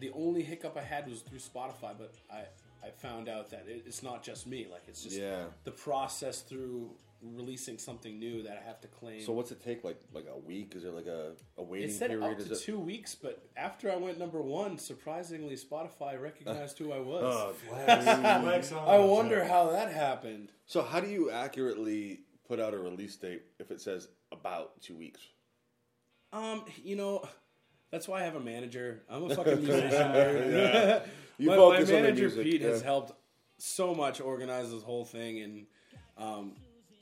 the 0.00 0.10
only 0.14 0.42
hiccup 0.42 0.76
I 0.76 0.82
had 0.82 1.08
was 1.08 1.20
through 1.20 1.38
Spotify, 1.38 1.94
but 1.98 2.12
I, 2.30 2.42
I 2.86 2.90
found 2.90 3.28
out 3.28 3.50
that 3.50 3.64
it, 3.66 3.84
it's 3.86 4.02
not 4.02 4.22
just 4.22 4.46
me. 4.46 4.66
Like 4.70 4.82
it's 4.88 5.02
just 5.02 5.16
Yeah. 5.16 5.44
the 5.64 5.70
process 5.70 6.42
through 6.42 6.90
releasing 7.22 7.78
something 7.78 8.18
new 8.18 8.42
that 8.42 8.60
I 8.62 8.66
have 8.66 8.80
to 8.82 8.88
claim. 8.88 9.20
So 9.22 9.32
what's 9.32 9.50
it 9.50 9.62
take? 9.64 9.84
Like 9.84 10.00
like 10.12 10.26
a 10.32 10.38
week? 10.38 10.74
Is 10.76 10.82
there 10.82 10.92
like 10.92 11.06
a, 11.06 11.32
a 11.56 11.62
waiting 11.62 11.88
it 11.90 11.92
said 11.92 12.10
period? 12.10 12.32
up 12.32 12.38
Is 12.38 12.48
to 12.48 12.54
it? 12.54 12.60
two 12.60 12.78
weeks, 12.78 13.14
but 13.14 13.42
after 13.56 13.90
I 13.90 13.96
went 13.96 14.18
number 14.18 14.40
one, 14.42 14.78
surprisingly, 14.78 15.56
Spotify 15.56 16.20
recognized 16.20 16.78
who 16.78 16.92
I 16.92 16.98
was. 16.98 17.22
Oh, 17.26 17.52
Flex, 17.68 18.04
flex 18.04 18.72
I 18.72 18.98
wonder 18.98 19.44
how 19.44 19.70
that 19.70 19.92
happened. 19.92 20.50
So 20.66 20.82
how 20.82 21.00
do 21.00 21.08
you 21.08 21.30
accurately 21.30 22.20
put 22.46 22.60
out 22.60 22.74
a 22.74 22.78
release 22.78 23.16
date 23.16 23.42
if 23.58 23.70
it 23.70 23.80
says 23.80 24.08
about 24.32 24.80
two 24.80 24.94
weeks? 24.96 25.20
Um, 26.32 26.64
you 26.84 26.96
know, 26.96 27.26
that's 27.90 28.06
why 28.08 28.20
I 28.20 28.24
have 28.24 28.36
a 28.36 28.40
manager. 28.40 29.02
I'm 29.08 29.30
a 29.30 29.34
fucking 29.34 29.62
musician. 29.64 30.12
dude. 30.12 31.02
You 31.38 31.48
my, 31.48 31.56
my 31.56 31.56
focus 31.56 31.80
on 31.80 31.86
the 31.96 32.02
manager 32.02 32.22
music, 32.24 32.44
Pete 32.44 32.62
has 32.62 32.82
helped 32.82 33.12
so 33.58 33.94
much 33.94 34.20
organize 34.20 34.70
this 34.70 34.82
whole 34.82 35.04
thing, 35.04 35.40
and 35.40 35.66
um, 36.18 36.52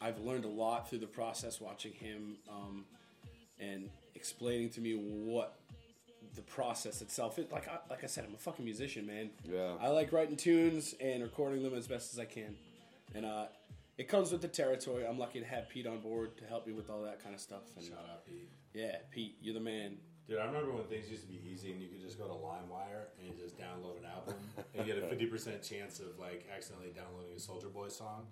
I've 0.04 0.18
learned 0.20 0.44
a 0.44 0.48
lot 0.48 0.90
through 0.90 0.98
the 0.98 1.06
process 1.06 1.62
watching 1.62 1.92
him 1.92 2.36
um, 2.50 2.84
and 3.58 3.88
explaining 4.14 4.68
to 4.70 4.80
me 4.82 4.92
what 4.92 5.56
the 6.34 6.42
process 6.42 7.00
itself 7.00 7.38
is. 7.38 7.50
Like, 7.50 7.68
I, 7.68 7.78
like 7.88 8.04
I 8.04 8.06
said, 8.06 8.26
I'm 8.28 8.34
a 8.34 8.38
fucking 8.38 8.64
musician, 8.64 9.06
man. 9.06 9.30
Yeah. 9.50 9.72
I 9.80 9.88
like 9.88 10.12
writing 10.12 10.36
tunes 10.36 10.94
and 11.00 11.22
recording 11.22 11.62
them 11.62 11.72
as 11.74 11.86
best 11.86 12.12
as 12.12 12.18
I 12.18 12.26
can, 12.26 12.54
and 13.14 13.24
uh, 13.24 13.46
it 13.96 14.08
comes 14.08 14.30
with 14.30 14.42
the 14.42 14.48
territory. 14.48 15.06
I'm 15.06 15.18
lucky 15.18 15.40
to 15.40 15.46
have 15.46 15.70
Pete 15.70 15.86
on 15.86 16.00
board 16.00 16.36
to 16.36 16.44
help 16.44 16.66
me 16.66 16.74
with 16.74 16.90
all 16.90 17.02
that 17.04 17.22
kind 17.22 17.34
of 17.34 17.40
stuff. 17.40 17.62
And 17.76 17.86
Shout 17.86 18.06
out, 18.10 18.26
Pete. 18.26 18.50
yeah, 18.74 18.96
Pete, 19.10 19.36
you're 19.40 19.54
the 19.54 19.60
man. 19.60 19.96
Dude, 20.28 20.38
I 20.38 20.44
remember 20.46 20.72
when 20.72 20.84
things 20.84 21.10
used 21.10 21.22
to 21.22 21.28
be 21.28 21.40
easy 21.50 21.72
and 21.72 21.80
you 21.80 21.88
could 21.88 22.00
just 22.02 22.18
go 22.18 22.26
to 22.26 22.32
LimeWire 22.32 23.08
and 23.26 23.38
just 23.38 23.58
download 23.58 23.98
an 23.98 24.06
album 24.06 24.34
and 24.74 24.86
you 24.86 24.94
had 24.94 25.02
a 25.02 25.06
fifty 25.10 25.26
percent 25.26 25.62
chance 25.62 26.00
of 26.00 26.18
like 26.18 26.46
accidentally 26.54 26.92
downloading 26.94 27.32
a 27.36 27.40
Soulja 27.40 27.72
Boy 27.72 27.88
song. 27.88 28.26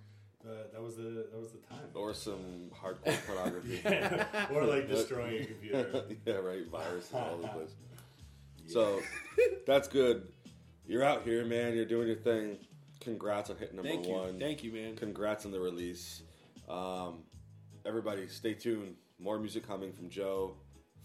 Uh, 0.45 0.55
that 0.73 0.83
was 0.83 0.97
the 0.97 1.27
that 1.31 1.39
was 1.39 1.53
the 1.53 1.59
time. 1.59 1.85
Or 1.95 2.13
some 2.15 2.71
hardcore 2.75 3.17
pornography? 3.27 3.81
or 4.55 4.65
like 4.65 4.89
destroying 4.89 5.43
a 5.43 5.47
computer. 5.47 6.05
yeah, 6.27 6.35
right. 6.35 6.67
Viruses 6.69 7.13
all 7.15 7.31
over 7.35 7.43
the 7.43 7.49
place. 7.49 7.71
So 8.69 9.01
that's 9.67 9.89
good. 9.89 10.29
You're 10.87 11.03
out 11.03 11.25
here, 11.25 11.45
man. 11.45 11.75
You're 11.75 11.85
doing 11.85 12.07
your 12.07 12.17
thing. 12.17 12.59
Congrats 13.01 13.51
on 13.51 13.57
hitting 13.57 13.75
number 13.75 13.91
Thank 13.91 14.07
you, 14.07 14.13
one. 14.15 14.39
thank 14.39 14.63
you, 14.63 14.73
man. 14.73 14.95
Congrats 14.95 15.45
on 15.45 15.51
the 15.51 15.59
release. 15.59 16.23
Um, 16.69 17.25
everybody, 17.85 18.29
stay 18.29 18.55
tuned. 18.55 18.95
More 19.19 19.39
music 19.41 19.67
coming 19.67 19.93
from 19.93 20.09
Joe. 20.09 20.55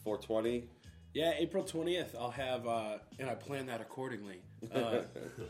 420. 0.04 0.70
Yeah, 1.16 1.34
April 1.40 1.64
twentieth, 1.64 2.16
I'll 2.18 2.30
have, 2.30 2.68
uh, 2.68 3.00
and 3.18 3.28
I 3.28 3.34
plan 3.34 3.66
that 3.66 3.82
accordingly. 3.82 4.42
Uh, 4.72 5.00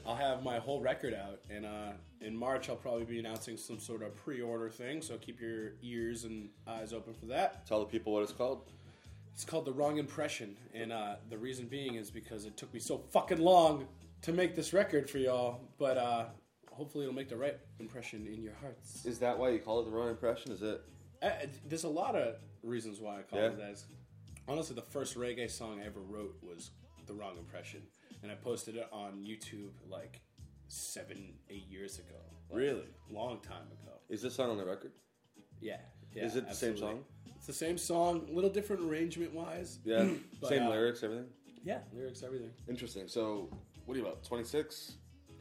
I'll 0.06 0.16
have 0.16 0.42
my 0.44 0.60
whole 0.60 0.80
record 0.80 1.14
out, 1.14 1.40
and 1.50 1.66
uh, 1.66 1.92
in 2.22 2.36
March 2.36 2.70
I'll 2.70 2.76
probably 2.76 3.06
be 3.06 3.20
announcing 3.20 3.58
some 3.58 3.80
sort 3.80 4.02
of 4.04 4.16
pre-order 4.16 4.70
thing. 4.70 5.02
So 5.02 5.18
keep 5.18 5.40
your 5.40 5.74
ears 5.82 6.24
and 6.24 6.50
eyes 6.68 6.94
open 6.94 7.14
for 7.14 7.26
that. 7.28 7.66
Tell 7.68 7.80
the 7.80 7.86
people 7.86 8.14
what 8.14 8.24
it's 8.24 8.32
called. 8.32 8.70
It's 9.34 9.46
called 9.46 9.66
the 9.66 9.72
wrong 9.74 9.98
impression, 9.98 10.58
and 10.74 10.92
uh, 10.92 11.18
the 11.30 11.38
reason 11.38 11.68
being 11.68 11.94
is 11.94 12.10
because 12.10 12.46
it 12.46 12.58
took 12.58 12.74
me 12.74 12.80
so 12.80 12.98
fucking 13.12 13.38
long 13.38 13.88
to 14.24 14.34
make 14.34 14.56
this 14.56 14.74
record 14.74 15.08
for 15.08 15.20
y'all. 15.20 15.62
But 15.78 15.98
uh, 15.98 16.26
hopefully, 16.72 17.04
it'll 17.06 17.14
make 17.14 17.30
the 17.30 17.38
right 17.38 17.56
impression 17.80 18.26
in 18.26 18.42
your 18.42 18.56
hearts. 18.56 19.06
Is 19.06 19.20
that 19.20 19.38
why 19.38 19.50
you 19.50 19.60
call 19.60 19.80
it 19.82 19.86
the 19.86 19.92
wrong 19.92 20.10
impression? 20.10 20.52
Is 20.52 20.64
it? 20.64 20.82
Uh, 21.22 21.30
there's 21.68 21.84
a 21.84 21.88
lot 21.90 22.16
of 22.16 22.38
reasons 22.64 23.00
why 23.00 23.20
I 23.20 23.22
call 23.22 23.38
Yeah? 23.40 23.46
it 23.50 23.58
that. 23.58 23.84
Honestly, 24.48 24.76
the 24.76 24.82
first 24.82 25.16
reggae 25.16 25.52
song 25.52 25.82
I 25.84 25.86
ever 25.86 26.00
wrote 26.00 26.36
was 26.42 26.72
"The 27.06 27.14
Wrong 27.14 27.38
Impression," 27.38 27.84
and 28.24 28.32
I 28.32 28.36
posted 28.36 28.76
it 28.76 28.88
on 28.92 29.24
YouTube 29.24 29.70
like 29.88 30.22
seven, 30.68 31.34
eight 31.50 31.68
years 31.70 32.00
ago. 32.00 32.16
Like, 32.50 32.60
Really? 32.60 32.88
long 33.10 33.40
time 33.42 33.68
ago. 33.72 33.94
Is 34.10 34.22
this 34.22 34.36
song 34.36 34.50
on 34.50 34.58
the 34.58 34.66
record? 34.66 34.92
Yeah. 35.60 35.78
yeah 36.14 36.26
Is 36.26 36.36
it 36.36 36.48
the 36.48 36.56
same 36.56 36.78
song? 36.78 37.04
It's 37.36 37.46
the 37.48 37.54
same 37.54 37.78
song, 37.78 38.28
a 38.30 38.34
little 38.34 38.50
different 38.50 38.84
arrangement 38.90 39.34
wise. 39.34 39.80
Yeah. 39.84 40.08
But, 40.42 40.50
Same 40.50 40.64
uh, 40.64 40.70
lyrics, 40.70 41.04
everything. 41.04 41.28
Yeah, 41.64 41.80
lyrics, 41.94 42.24
everything. 42.24 42.52
Interesting. 42.70 43.08
So, 43.08 43.50
what 43.86 43.96
are 43.96 44.00
you 44.00 44.06
about? 44.06 44.24
26? 44.24 44.94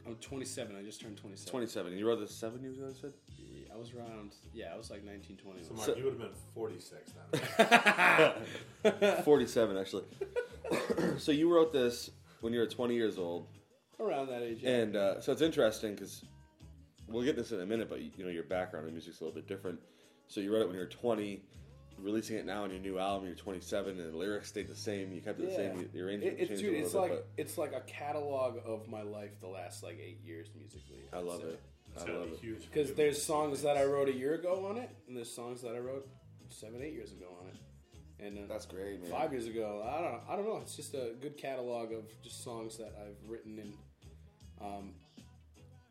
I'm 0.05 0.15
27. 0.15 0.75
I 0.75 0.83
just 0.83 1.01
turned 1.01 1.17
27. 1.17 1.49
27. 1.51 1.91
And 1.91 1.99
you 1.99 2.07
wrote 2.07 2.19
this 2.19 2.33
seven 2.33 2.61
years 2.61 2.77
ago, 2.77 2.87
you 2.87 2.93
said? 2.99 3.13
Yeah, 3.37 3.73
I 3.73 3.77
was 3.77 3.93
around. 3.93 4.33
Yeah, 4.53 4.73
I 4.73 4.77
was 4.77 4.89
like 4.89 5.03
19, 5.03 5.37
20. 5.37 5.63
So 5.63 5.73
Mark, 5.73 5.85
So- 5.85 5.95
you 5.95 6.03
would 6.05 6.13
have 6.13 6.21
been 6.21 6.31
forty 6.53 6.79
six 6.79 7.11
then. 8.83 9.23
47, 9.23 9.77
actually. 9.77 10.03
so, 11.17 11.31
you 11.31 11.53
wrote 11.53 11.71
this 11.71 12.09
when 12.41 12.53
you 12.53 12.59
were 12.59 12.65
20 12.67 12.93
years 12.95 13.17
old. 13.17 13.47
Around 13.99 14.27
that 14.27 14.41
age. 14.41 14.59
Yeah. 14.61 14.69
And 14.71 14.95
uh, 14.95 15.21
so 15.21 15.31
it's 15.31 15.41
interesting 15.41 15.93
because 15.95 16.23
we'll 17.07 17.23
get 17.23 17.35
this 17.35 17.51
in 17.51 17.61
a 17.61 17.65
minute, 17.65 17.89
but 17.89 18.01
you 18.01 18.11
know 18.23 18.29
your 18.29 18.43
background 18.43 18.87
in 18.87 18.93
music's 18.93 19.21
a 19.21 19.23
little 19.23 19.35
bit 19.35 19.47
different. 19.47 19.79
So 20.27 20.41
you 20.41 20.53
wrote 20.53 20.61
it 20.61 20.67
when 20.67 20.75
you 20.75 20.81
were 20.81 20.87
20, 20.87 21.41
releasing 21.99 22.35
it 22.37 22.45
now 22.45 22.63
on 22.63 22.69
your 22.69 22.79
new 22.79 22.99
album. 22.99 23.27
You're 23.27 23.35
27, 23.37 23.99
and 23.99 24.13
the 24.13 24.17
lyrics 24.17 24.49
stayed 24.49 24.67
the 24.67 24.75
same. 24.75 25.13
You 25.13 25.21
kept 25.21 25.39
it 25.39 25.49
the 25.49 25.55
same. 25.55 25.89
The 25.93 26.01
arrangement 26.01 26.33
It, 26.37 26.39
it's 26.41 26.49
changed 26.49 26.63
dude, 26.63 26.73
a 26.75 26.77
it's 26.79 26.93
little 26.93 27.09
like 27.09 27.11
bit. 27.17 27.27
it's 27.37 27.57
like 27.57 27.73
a 27.73 27.81
catalog 27.81 28.57
of 28.65 28.87
my 28.89 29.01
life 29.03 29.39
the 29.39 29.47
last 29.47 29.83
like 29.83 29.97
eight 29.99 30.19
years 30.23 30.47
musically. 30.55 30.99
I 31.13 31.19
love 31.19 31.41
it. 31.43 31.59
It's 31.95 32.03
I 32.03 32.11
love 32.11 32.41
be 32.41 32.49
it. 32.49 32.61
Because 32.71 32.93
there's 32.93 33.21
songs 33.21 33.61
that 33.63 33.77
I 33.77 33.85
wrote 33.85 34.09
a 34.09 34.13
year 34.13 34.35
ago 34.35 34.67
on 34.69 34.77
it, 34.77 34.89
and 35.07 35.15
there's 35.15 35.31
songs 35.33 35.61
that 35.61 35.73
I 35.75 35.79
wrote 35.79 36.07
seven, 36.49 36.81
eight 36.83 36.93
years 36.93 37.11
ago 37.13 37.25
on 37.41 37.47
it, 37.47 37.55
and 38.19 38.37
uh, 38.37 38.41
That's 38.53 38.65
great, 38.65 39.01
man. 39.01 39.09
five 39.09 39.31
years 39.31 39.47
ago. 39.47 39.81
I 39.83 40.01
don't, 40.01 40.21
I 40.29 40.35
don't 40.35 40.45
know. 40.45 40.59
It's 40.61 40.75
just 40.75 40.93
a 40.93 41.13
good 41.21 41.37
catalog 41.37 41.91
of 41.93 42.03
just 42.21 42.43
songs 42.43 42.77
that 42.77 42.93
I've 43.01 43.29
written 43.29 43.57
and 43.59 43.73
um, 44.61 44.91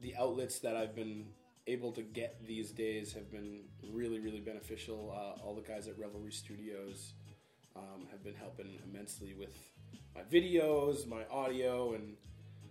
the 0.01 0.15
outlets 0.17 0.59
that 0.61 0.77
I've 0.77 0.95
been 0.95 1.27
able 1.67 1.93
to 1.93 2.03
get 2.03 2.47
these 2.47 2.71
days 2.71 3.13
have 3.15 3.31
been 3.31 3.65
really, 3.93 4.21
really 4.21 4.41
beneficial. 4.41 5.13
Uh, 5.15 5.43
all 5.43 5.55
the 5.55 5.63
guys 5.63 5.89
at 5.89 5.99
Revelry 5.99 6.33
Studios 6.33 7.15
um, 7.75 8.07
have 8.11 8.23
been 8.23 8.35
helping 8.35 8.79
immensely 8.89 9.35
with 9.35 9.57
my 10.15 10.23
videos, 10.23 11.07
my 11.07 11.25
audio, 11.31 11.95
and 11.95 12.17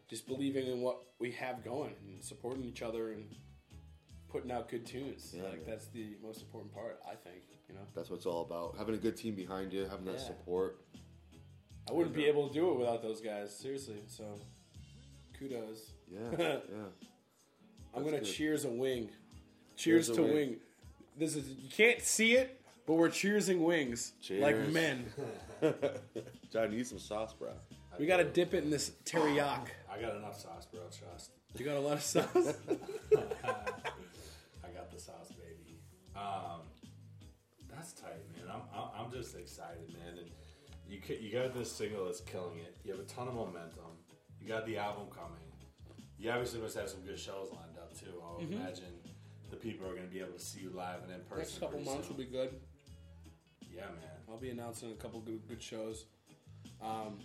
just 0.07 0.27
believing 0.27 0.67
in 0.67 0.81
what 0.81 1.01
we 1.19 1.31
have 1.31 1.63
going 1.63 1.93
and 2.07 2.23
supporting 2.23 2.63
each 2.63 2.81
other 2.81 3.11
and 3.11 3.25
putting 4.29 4.51
out 4.51 4.69
good 4.69 4.85
tunes. 4.85 5.33
Yeah, 5.35 5.43
like 5.43 5.53
man. 5.53 5.61
that's 5.67 5.87
the 5.87 6.15
most 6.23 6.41
important 6.41 6.73
part, 6.73 6.99
I 7.05 7.15
think. 7.15 7.43
You 7.67 7.75
know, 7.75 7.81
That's 7.95 8.09
what 8.09 8.17
it's 8.17 8.25
all 8.25 8.43
about. 8.43 8.75
Having 8.77 8.95
a 8.95 8.99
good 8.99 9.17
team 9.17 9.33
behind 9.35 9.73
you, 9.73 9.85
having 9.85 10.05
that 10.05 10.13
Yeah. 10.13 10.27
support. 10.27 10.81
I 11.89 11.93
wouldn't 11.93 12.15
be 12.15 12.25
able 12.25 12.47
to 12.47 12.53
do 12.53 12.71
it 12.71 12.77
without 12.79 13.01
those 13.01 13.21
guys. 13.21 13.55
Seriously, 13.55 14.03
so 14.07 14.39
kudos. 15.39 15.91
Yeah, 16.11 16.19
yeah. 16.39 16.55
I'm 17.93 18.03
That's 18.03 18.05
gonna 18.05 18.17
good. 18.19 18.25
cheers 18.25 18.65
a 18.65 18.69
wing. 18.69 19.09
Cheers, 19.75 20.07
Cheers 20.07 20.09
a 20.09 20.15
to 20.15 20.21
wing. 20.23 20.33
wing. 20.33 20.55
This 21.17 21.35
is 21.35 21.49
you 21.49 21.69
can't 21.69 22.01
see 22.01 22.33
it, 22.33 22.59
but 22.85 22.93
we're 22.95 23.09
cheersing 23.09 23.59
wings 23.59 24.13
like 24.29 24.57
men. 24.69 25.05
John, 26.51 26.71
you 26.71 26.77
need 26.77 26.87
some 26.87 26.99
sauce, 26.99 27.33
bro. 27.33 27.51
We 27.97 28.05
gotta 28.05 28.25
dip 28.25 28.53
it 28.53 28.63
in 28.63 28.69
this 28.69 28.91
teriyaki. 29.05 29.69
I 29.91 29.99
got 30.01 30.15
enough 30.17 30.39
sauce, 30.39 30.65
bro. 30.65 30.81
Trust. 30.97 31.31
You 31.57 31.63
got 31.65 31.77
a 31.77 31.79
lot 31.79 31.93
of 31.93 32.03
sauce. 32.03 32.27
I 32.35 32.43
got 34.73 34.91
the 34.91 34.99
sauce, 34.99 35.29
baby. 35.37 35.79
Um, 36.15 36.61
that's 37.69 37.93
tight, 37.93 38.11
man. 38.35 38.47
I'm, 38.53 38.61
I'm, 38.77 39.05
I'm 39.05 39.11
just 39.11 39.35
excited, 39.35 39.87
man. 39.93 40.17
And 40.19 40.27
you 40.89 40.99
you 41.21 41.31
got 41.31 41.53
this 41.53 41.71
single 41.71 42.05
that's 42.05 42.19
killing 42.21 42.59
it. 42.59 42.75
You 42.83 42.91
have 42.91 42.99
a 43.01 43.05
ton 43.05 43.27
of 43.29 43.35
momentum. 43.35 43.95
You 44.45 44.51
got 44.53 44.67
the 44.67 44.77
album 44.77 45.05
coming. 45.09 45.41
You 46.19 46.29
obviously 46.29 46.61
must 46.61 46.77
have 46.77 46.87
some 46.87 47.01
good 47.01 47.17
shows 47.17 47.49
lined 47.51 47.77
up 47.79 47.97
too. 47.99 48.21
I 48.23 48.37
would 48.43 48.53
imagine 48.53 48.93
the 49.49 49.55
people 49.55 49.87
are 49.87 49.93
going 49.95 50.07
to 50.07 50.13
be 50.13 50.19
able 50.19 50.33
to 50.33 50.39
see 50.39 50.59
you 50.59 50.69
live 50.69 51.01
and 51.01 51.11
in 51.11 51.21
person. 51.21 51.39
Next 51.39 51.59
couple 51.59 51.79
months 51.79 52.07
soon. 52.07 52.15
will 52.15 52.23
be 52.23 52.29
good. 52.29 52.53
Yeah, 53.75 53.85
man. 53.85 54.19
I'll 54.29 54.37
be 54.37 54.51
announcing 54.51 54.91
a 54.91 54.95
couple 54.95 55.19
good, 55.21 55.47
good 55.47 55.63
shows. 55.63 56.05
Um, 56.79 57.17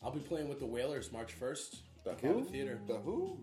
I'll 0.00 0.12
be 0.12 0.20
playing 0.20 0.48
with 0.48 0.60
the 0.60 0.66
Wailers 0.66 1.10
March 1.10 1.34
1st. 1.38 1.80
The 2.04 2.10
Cabot 2.14 2.36
who? 2.36 2.44
Theater. 2.44 2.78
The 2.86 2.94
who? 2.98 3.40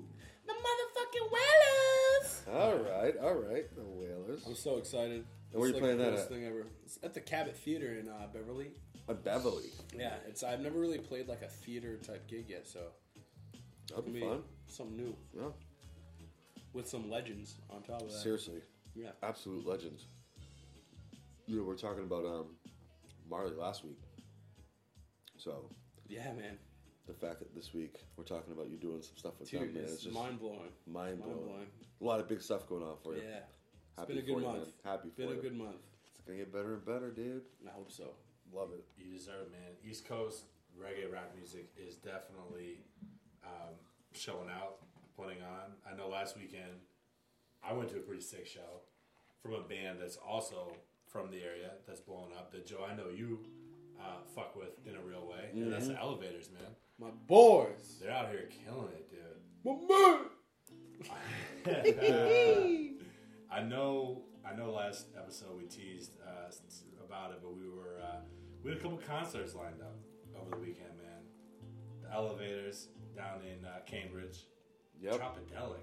The 0.48 0.54
motherfucking 0.54 1.32
Wailers! 1.34 2.42
All 2.54 2.78
right, 2.78 3.18
all 3.22 3.34
right. 3.36 3.76
The 3.76 3.84
Wailers. 3.84 4.44
I'm 4.48 4.56
so 4.56 4.78
excited. 4.78 5.26
And 5.52 5.60
where 5.60 5.68
It's 5.68 5.76
you 5.78 5.84
like 5.84 5.98
playing 5.98 5.98
the 5.98 6.04
that 6.06 6.20
at? 6.22 6.30
Thing 6.30 6.46
ever. 6.46 6.68
It's 6.86 7.00
at 7.04 7.14
the 7.14 7.20
Cabot 7.20 7.58
Theater 7.58 7.98
in 8.00 8.08
uh, 8.08 8.28
Beverly. 8.34 8.72
A 9.08 9.14
Beverly. 9.14 9.70
Yeah, 9.98 10.14
it's. 10.28 10.44
I've 10.44 10.62
never 10.62 10.80
really 10.80 10.98
played 10.98 11.28
like 11.28 11.42
a 11.42 11.48
theater 11.48 11.98
type 11.98 12.28
gig 12.28 12.46
yet, 12.50 12.66
so 12.68 12.80
That'd 13.90 14.14
be 14.14 14.22
fun. 14.22 14.44
something 14.68 14.96
new 14.98 15.16
Yeah. 15.38 15.50
with 16.72 16.88
some 16.88 17.10
legends 17.10 17.56
on 17.70 17.82
top 17.84 18.02
of 18.02 18.12
that. 18.12 18.18
Seriously. 18.18 18.62
Yeah. 18.96 19.10
Absolute 19.22 19.66
legends. 19.68 20.06
You 21.48 21.58
know, 21.58 21.64
we 21.64 21.74
are 21.74 21.78
talking 21.78 22.04
about 22.04 22.26
um, 22.26 22.46
Marley 23.30 23.56
last 23.56 23.84
week. 23.84 24.00
So 25.38 25.70
Yeah, 26.08 26.32
man. 26.34 26.58
the 27.08 27.14
fact 27.14 27.40
that 27.40 27.54
this 27.54 27.74
week 27.74 27.98
we're 28.16 28.24
talking 28.24 28.54
about 28.54 28.70
you 28.70 28.78
doing 28.78 29.02
some 29.02 29.18
stuff 29.18 29.34
with 29.40 29.50
Dude, 29.52 29.62
them, 29.62 29.74
man, 29.74 29.84
it's, 29.84 29.94
it's 29.96 30.04
just 30.04 30.16
mind 30.16 30.40
blowing. 30.40 30.72
mind 30.88 31.22
blowing. 31.22 31.68
A 32.00 32.04
lot 32.04 32.22
of 32.22 32.30
big 32.30 32.42
stuff 32.42 32.68
going 32.70 32.84
on 32.84 32.96
for 33.04 33.16
you. 33.16 33.22
Yeah. 33.24 33.40
It's 33.40 34.00
Happy 34.00 34.14
been 34.14 34.24
a 34.24 34.26
good 34.26 34.38
you, 34.38 34.48
month. 34.48 34.58
man. 34.60 34.68
Happy 34.94 35.10
for 35.10 35.16
Been 35.28 35.32
a 35.38 35.42
good 35.42 35.58
month. 35.58 35.76
It's 36.16 36.22
gonna 36.26 36.38
get 36.40 36.54
better 36.54 36.76
and 36.76 36.86
better, 36.86 37.12
dude. 37.12 37.42
I 37.68 37.72
hope 37.72 37.92
so. 37.92 38.12
Love 38.54 38.70
it. 38.74 38.86
You 38.98 39.12
deserve 39.12 39.48
it, 39.48 39.52
man. 39.52 39.72
East 39.84 40.08
Coast 40.08 40.46
reggae 40.80 41.12
rap 41.12 41.34
music 41.36 41.70
is 41.78 41.96
definitely 41.96 42.82
um, 43.44 43.74
showing 44.14 44.50
out, 44.50 44.78
putting 45.18 45.42
on. 45.42 45.74
I 45.90 45.96
know 45.96 46.08
last 46.08 46.38
weekend 46.38 46.82
I 47.68 47.74
went 47.74 47.90
to 47.90 47.98
a 47.98 48.02
pretty 48.02 48.22
sick 48.22 48.46
show 48.46 48.82
from 49.42 49.54
a 49.54 49.62
band 49.62 50.00
that's 50.02 50.18
also 50.18 50.72
from 51.08 51.32
the 51.32 51.42
area 51.44 51.72
that's 51.88 52.00
blowing 52.02 52.32
up. 52.38 52.52
That 52.52 52.66
Joe, 52.66 52.86
I 52.90 52.96
know 52.96 53.10
you 53.16 53.40
uh, 54.00 54.22
fuck 54.36 54.56
with 54.56 54.80
in 54.86 54.96
a 54.96 55.02
real 55.02 55.28
way, 55.28 55.50
and 55.54 55.72
that's 55.72 55.88
the 55.88 56.00
Elevators, 56.00 56.50
man. 56.52 56.76
My 57.00 57.10
boys. 57.28 58.00
They're 58.02 58.12
out 58.12 58.30
here 58.30 58.48
killing 58.66 58.90
it, 58.94 59.10
dude. 59.10 59.20
My 59.64 59.74
man. 59.90 60.20
I 63.52 63.62
know. 63.64 64.24
I 64.50 64.56
know. 64.56 64.72
Last 64.72 65.08
episode 65.18 65.58
we 65.58 65.66
teased 65.66 66.18
uh, 66.26 66.52
about 67.06 67.32
it, 67.32 67.40
but 67.42 67.56
we 67.56 67.68
were 67.70 68.00
uh, 68.02 68.20
we 68.64 68.70
had 68.72 68.80
a 68.80 68.82
couple 68.82 68.98
concerts 68.98 69.56
lined 69.56 69.82
up 69.82 69.96
over 70.40 70.52
the 70.52 70.58
weekend, 70.62 70.90
man. 71.02 71.22
The 72.02 72.12
Elevators 72.14 72.88
down 73.16 73.42
in 73.42 73.66
uh, 73.66 73.80
Cambridge. 73.86 74.46
Yep. 75.02 75.16
Tropidelic. 75.20 75.80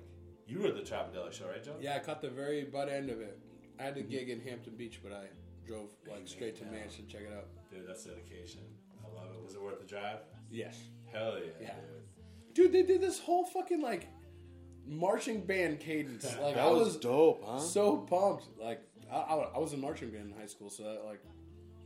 You 0.46 0.60
were 0.60 0.68
at 0.68 0.75
the 0.75 0.80
Tropidelic 0.82 1.32
show, 1.32 1.46
right, 1.48 1.62
Joe? 1.62 1.76
Yeah, 1.81 1.96
I 1.96 1.98
caught 2.00 2.20
the 2.20 2.31
very 2.31 2.64
butt 2.64 2.88
end 2.88 3.11
of 3.11 3.20
it. 3.20 3.38
I 3.78 3.83
had 3.85 3.96
a 3.96 4.02
gig 4.02 4.28
in 4.31 4.40
Hampton 4.40 4.74
Beach, 4.76 5.00
but 5.02 5.12
I 5.12 5.26
drove 5.66 5.90
like 6.09 6.26
straight 6.26 6.57
to 6.57 6.64
Yeah. 6.64 6.70
Manchester 6.72 7.02
to 7.02 7.09
check 7.09 7.22
it 7.22 7.33
out. 7.37 7.46
Dude, 7.70 7.87
that's 7.87 8.05
dedication. 8.05 8.61
I 9.05 9.14
love 9.14 9.31
it. 9.35 9.42
Was 9.44 9.55
it 9.55 9.62
worth 9.62 9.78
the 9.81 9.87
drive? 9.87 10.18
Yes. 10.50 10.78
Hell 11.12 11.38
yeah, 11.38 11.50
Yeah. 11.61 11.74
dude. 11.74 12.55
Dude, 12.55 12.72
they 12.72 12.83
did 12.83 13.00
this 13.00 13.18
whole 13.20 13.44
fucking 13.44 13.81
like 13.81 14.09
marching 14.87 15.44
band 15.46 15.81
cadence. 15.81 16.24
Like 16.42 16.57
That 16.57 16.66
I 16.66 16.70
was 16.70 16.87
was 16.88 16.96
dope, 16.96 17.44
huh? 17.46 17.59
so 17.61 17.98
pumped. 17.98 18.46
Like 18.61 18.81
I, 19.11 19.16
I, 19.16 19.35
I 19.55 19.59
was 19.59 19.72
in 19.72 19.81
marching 19.81 20.11
band 20.11 20.33
in 20.33 20.38
high 20.38 20.46
school, 20.46 20.70
so 20.70 20.83
that 20.85 21.05
like 21.05 21.20
was 21.24 21.39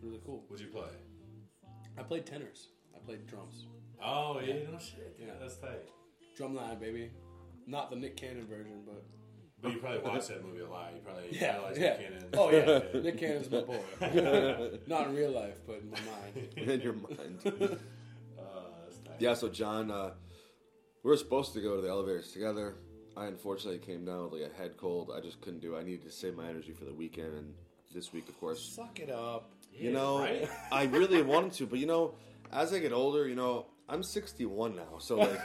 really 0.04 0.20
cool. 0.24 0.44
What'd 0.48 0.64
you 0.64 0.72
play? 0.72 0.88
I 1.98 2.02
played 2.02 2.26
tenors. 2.26 2.68
I 2.94 2.98
played 2.98 3.26
drums. 3.26 3.66
Oh 4.02 4.40
yeah, 4.40 4.54
no 4.70 4.78
shit. 4.78 5.16
Yeah, 5.18 5.26
Yeah. 5.26 5.32
that's 5.40 5.56
tight. 5.56 5.88
Drumline, 6.38 6.80
baby. 6.80 7.10
Not 7.66 7.90
the 7.90 7.96
Nick 7.96 8.16
Cannon 8.16 8.46
version, 8.46 8.82
but 8.84 9.04
But 9.62 9.72
you 9.72 9.78
probably 9.78 10.00
watched 10.00 10.28
that 10.28 10.44
movie 10.44 10.60
a 10.60 10.68
lot. 10.68 10.92
You 10.94 11.00
probably 11.00 11.28
yeah, 11.30 11.52
idolized 11.54 11.80
yeah. 11.80 11.88
Nick 11.88 11.98
Cannon. 12.00 12.24
Oh 12.34 12.50
yeah, 12.50 12.80
Nick 13.00 13.18
Cannon's 13.18 13.50
my 13.50 13.60
boy. 13.60 14.78
Not 14.86 15.08
in 15.08 15.14
real 15.14 15.30
life, 15.30 15.58
but 15.66 15.76
in 15.78 15.90
my 15.90 15.98
mind. 16.00 16.48
in 16.56 16.80
your 16.80 16.92
mind. 16.94 17.38
Uh, 17.46 17.60
that's 18.84 18.98
yeah, 19.20 19.34
so 19.34 19.48
John, 19.48 19.90
uh, 19.90 20.10
we 21.02 21.10
were 21.10 21.16
supposed 21.16 21.54
to 21.54 21.60
go 21.60 21.76
to 21.76 21.82
the 21.82 21.88
elevators 21.88 22.32
together. 22.32 22.74
I 23.16 23.26
unfortunately 23.26 23.78
came 23.78 24.04
down 24.04 24.24
with 24.30 24.42
like 24.42 24.50
a 24.52 24.56
head 24.56 24.76
cold. 24.76 25.12
I 25.16 25.20
just 25.20 25.40
couldn't 25.40 25.60
do. 25.60 25.76
it. 25.76 25.80
I 25.80 25.82
needed 25.84 26.02
to 26.02 26.10
save 26.10 26.34
my 26.34 26.48
energy 26.48 26.72
for 26.72 26.84
the 26.84 26.92
weekend 26.92 27.34
and 27.34 27.54
this 27.94 28.12
week, 28.12 28.28
of 28.28 28.38
course. 28.40 28.60
Suck 28.60 28.98
it 28.98 29.08
up. 29.08 29.53
You 29.78 29.92
know, 29.92 30.20
right? 30.20 30.48
I 30.72 30.84
really 30.84 31.22
wanted 31.22 31.52
to, 31.54 31.66
but 31.66 31.78
you 31.78 31.86
know, 31.86 32.14
as 32.52 32.72
I 32.72 32.78
get 32.78 32.92
older, 32.92 33.26
you 33.28 33.34
know, 33.34 33.66
I'm 33.88 34.02
61 34.02 34.76
now, 34.76 34.98
so 34.98 35.16
like, 35.18 35.40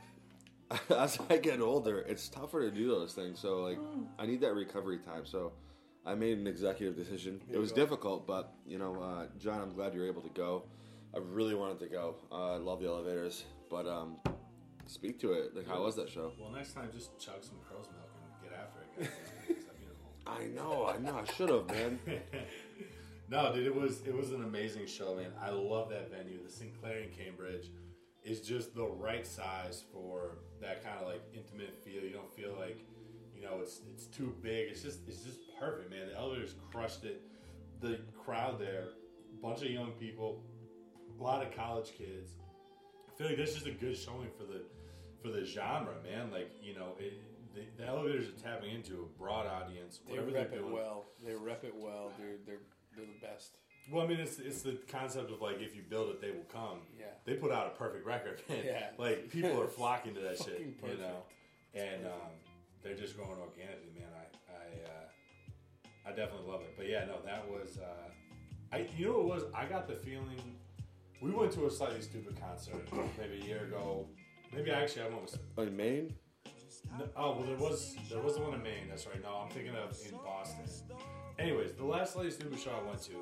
as 0.90 1.18
I 1.30 1.38
get 1.38 1.60
older, 1.60 2.00
it's 2.00 2.28
tougher 2.28 2.60
to 2.60 2.70
do 2.70 2.88
those 2.88 3.14
things. 3.14 3.38
So 3.40 3.62
like, 3.62 3.78
I 4.18 4.26
need 4.26 4.40
that 4.42 4.54
recovery 4.54 4.98
time. 4.98 5.24
So 5.24 5.52
I 6.04 6.14
made 6.14 6.38
an 6.38 6.46
executive 6.46 6.96
decision. 6.96 7.40
it 7.50 7.58
was 7.58 7.72
difficult, 7.72 8.26
but 8.26 8.52
you 8.66 8.78
know, 8.78 9.00
uh, 9.02 9.26
John, 9.38 9.60
I'm 9.60 9.72
glad 9.74 9.94
you're 9.94 10.06
able 10.06 10.22
to 10.22 10.30
go. 10.30 10.64
I 11.14 11.18
really 11.18 11.54
wanted 11.54 11.78
to 11.80 11.86
go. 11.88 12.16
Uh, 12.30 12.54
I 12.54 12.56
love 12.56 12.80
the 12.80 12.88
elevators, 12.88 13.44
but 13.70 13.86
um, 13.86 14.16
speak 14.86 15.18
to 15.20 15.32
it. 15.32 15.54
Like, 15.54 15.68
how 15.68 15.82
was 15.82 15.94
that 15.96 16.08
show? 16.08 16.32
Well, 16.40 16.50
next 16.50 16.72
time, 16.72 16.88
just 16.92 17.18
chug 17.18 17.42
some 17.42 17.56
crow's 17.68 17.88
milk 17.92 18.08
and 18.42 18.50
get 18.50 18.58
after 18.58 18.80
it. 18.80 19.00
guys. 19.00 19.08
It's 19.48 19.64
that 19.64 19.78
beautiful. 19.78 20.10
I 20.26 20.46
know, 20.54 20.86
I 20.86 20.98
know, 20.98 21.18
I 21.18 21.32
should 21.32 21.50
have, 21.50 21.66
man. 21.68 21.98
No, 23.28 23.52
dude, 23.54 23.66
it 23.66 23.74
was 23.74 24.02
it 24.06 24.14
was 24.14 24.32
an 24.32 24.42
amazing 24.42 24.86
show, 24.86 25.14
man. 25.14 25.32
I 25.40 25.50
love 25.50 25.88
that 25.90 26.10
venue. 26.10 26.42
The 26.42 26.50
Sinclair 26.50 26.98
in 26.98 27.10
Cambridge 27.10 27.70
is 28.24 28.40
just 28.40 28.74
the 28.74 28.86
right 28.86 29.26
size 29.26 29.84
for 29.92 30.38
that 30.60 30.84
kind 30.84 30.98
of 31.00 31.08
like 31.08 31.22
intimate 31.34 31.82
feel. 31.84 32.02
You 32.02 32.10
don't 32.10 32.32
feel 32.34 32.54
like 32.58 32.84
you 33.34 33.42
know 33.42 33.58
it's 33.60 33.80
it's 33.90 34.06
too 34.06 34.34
big. 34.42 34.70
It's 34.70 34.82
just 34.82 35.00
it's 35.08 35.22
just 35.22 35.38
perfect, 35.58 35.90
man. 35.90 36.08
The 36.08 36.16
elevators 36.16 36.54
crushed 36.70 37.04
it. 37.04 37.22
The 37.80 37.98
crowd 38.24 38.60
there, 38.60 38.88
bunch 39.42 39.62
of 39.62 39.70
young 39.70 39.92
people, 39.92 40.42
a 41.18 41.22
lot 41.22 41.44
of 41.44 41.54
college 41.54 41.92
kids. 41.96 42.32
I 43.08 43.16
feel 43.16 43.26
like 43.28 43.36
that's 43.36 43.54
just 43.54 43.66
a 43.66 43.72
good 43.72 43.96
showing 43.96 44.28
for 44.36 44.44
the 44.44 44.62
for 45.22 45.28
the 45.28 45.44
genre, 45.44 45.94
man. 46.02 46.30
Like 46.30 46.50
you 46.62 46.74
know, 46.74 46.96
it, 46.98 47.20
the, 47.54 47.62
the 47.76 47.88
elevators 47.88 48.28
are 48.28 48.42
tapping 48.42 48.70
into 48.74 49.02
a 49.02 49.18
broad 49.18 49.46
audience. 49.46 50.00
They 50.08 50.18
rep 50.18 50.52
it 50.52 50.64
well. 50.64 51.06
They 51.24 51.34
rep 51.34 51.64
it 51.64 51.74
well, 51.76 52.12
dude. 52.18 52.46
They're 52.46 52.60
they're 52.96 53.06
the 53.06 53.26
best. 53.26 53.56
Well, 53.90 54.04
I 54.04 54.08
mean, 54.08 54.20
it's 54.20 54.38
it's 54.38 54.62
the 54.62 54.78
concept 54.90 55.30
of 55.30 55.40
like 55.40 55.60
if 55.60 55.74
you 55.74 55.82
build 55.88 56.10
it, 56.10 56.20
they 56.20 56.30
will 56.30 56.46
come. 56.52 56.78
Yeah. 56.98 57.06
They 57.24 57.34
put 57.34 57.50
out 57.50 57.66
a 57.66 57.70
perfect 57.70 58.06
record, 58.06 58.40
man. 58.48 58.62
Yeah. 58.64 58.86
Like 58.98 59.30
people 59.30 59.60
are 59.60 59.66
flocking 59.66 60.14
to 60.14 60.20
that 60.20 60.38
shit, 60.44 60.76
Fucking 60.80 60.96
you 60.96 61.02
know, 61.02 61.22
and 61.74 62.06
um, 62.06 62.32
they're 62.82 62.96
just 62.96 63.16
growing 63.16 63.38
organically, 63.40 63.92
man. 63.94 64.08
I 64.14 64.52
I 64.52 64.90
uh, 64.90 66.10
I 66.12 66.16
definitely 66.16 66.50
love 66.50 66.62
it. 66.62 66.74
But 66.76 66.88
yeah, 66.88 67.04
no, 67.06 67.16
that 67.24 67.48
was 67.48 67.78
uh, 67.78 68.74
I. 68.74 68.86
You 68.96 69.06
know 69.06 69.12
what 69.18 69.20
it 69.20 69.44
was? 69.44 69.44
I 69.54 69.64
got 69.66 69.88
the 69.88 69.96
feeling 69.96 70.40
we 71.20 71.30
went 71.30 71.52
to 71.52 71.66
a 71.66 71.70
Slightly 71.70 72.00
Stoopid 72.00 72.40
concert 72.40 72.88
maybe 73.18 73.42
a 73.42 73.46
year 73.46 73.64
ago. 73.64 74.06
Maybe 74.54 74.70
actually 74.70 75.02
I 75.02 75.08
went 75.08 75.22
with 75.22 75.38
In 75.58 75.76
Maine, 75.76 76.14
no, 76.98 77.08
oh 77.16 77.36
well, 77.36 77.42
there 77.46 77.56
was 77.56 77.96
there 78.10 78.20
was 78.20 78.36
the 78.36 78.42
one 78.42 78.54
in 78.54 78.62
Maine. 78.62 78.88
That's 78.88 79.06
right. 79.06 79.22
No, 79.22 79.44
I'm 79.44 79.50
thinking 79.50 79.74
of 79.74 79.96
in 80.06 80.16
Boston. 80.18 80.64
Anyways, 81.42 81.72
the 81.72 81.84
last 81.84 82.12
Slightly 82.12 82.30
Stoopid 82.30 82.62
show 82.62 82.70
I 82.70 82.86
went 82.88 83.02
to 83.02 83.12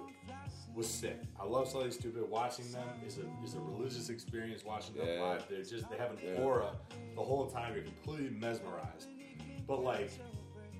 was 0.75 0.87
sick. 0.87 1.17
I 1.41 1.45
love 1.47 1.69
Slightly 1.69 1.91
Stoopid. 1.91 2.29
Watching 2.29 2.71
them 2.71 2.87
is 3.07 3.19
a 3.19 3.23
is 3.45 3.55
a 3.55 3.61
religious 3.61 4.11
experience. 4.11 4.63
Watching 4.65 4.97
them 4.97 5.07
Yeah. 5.09 5.23
live, 5.23 5.47
they're 5.49 5.63
just 5.63 5.89
they 5.91 5.97
have 5.97 6.11
an 6.13 6.19
Yeah. 6.23 6.43
aura 6.43 6.77
the 7.15 7.23
whole 7.23 7.47
time. 7.47 7.75
You're 7.75 7.85
completely 7.85 8.29
mesmerized. 8.31 9.09
But 9.67 9.83
like, 9.83 10.11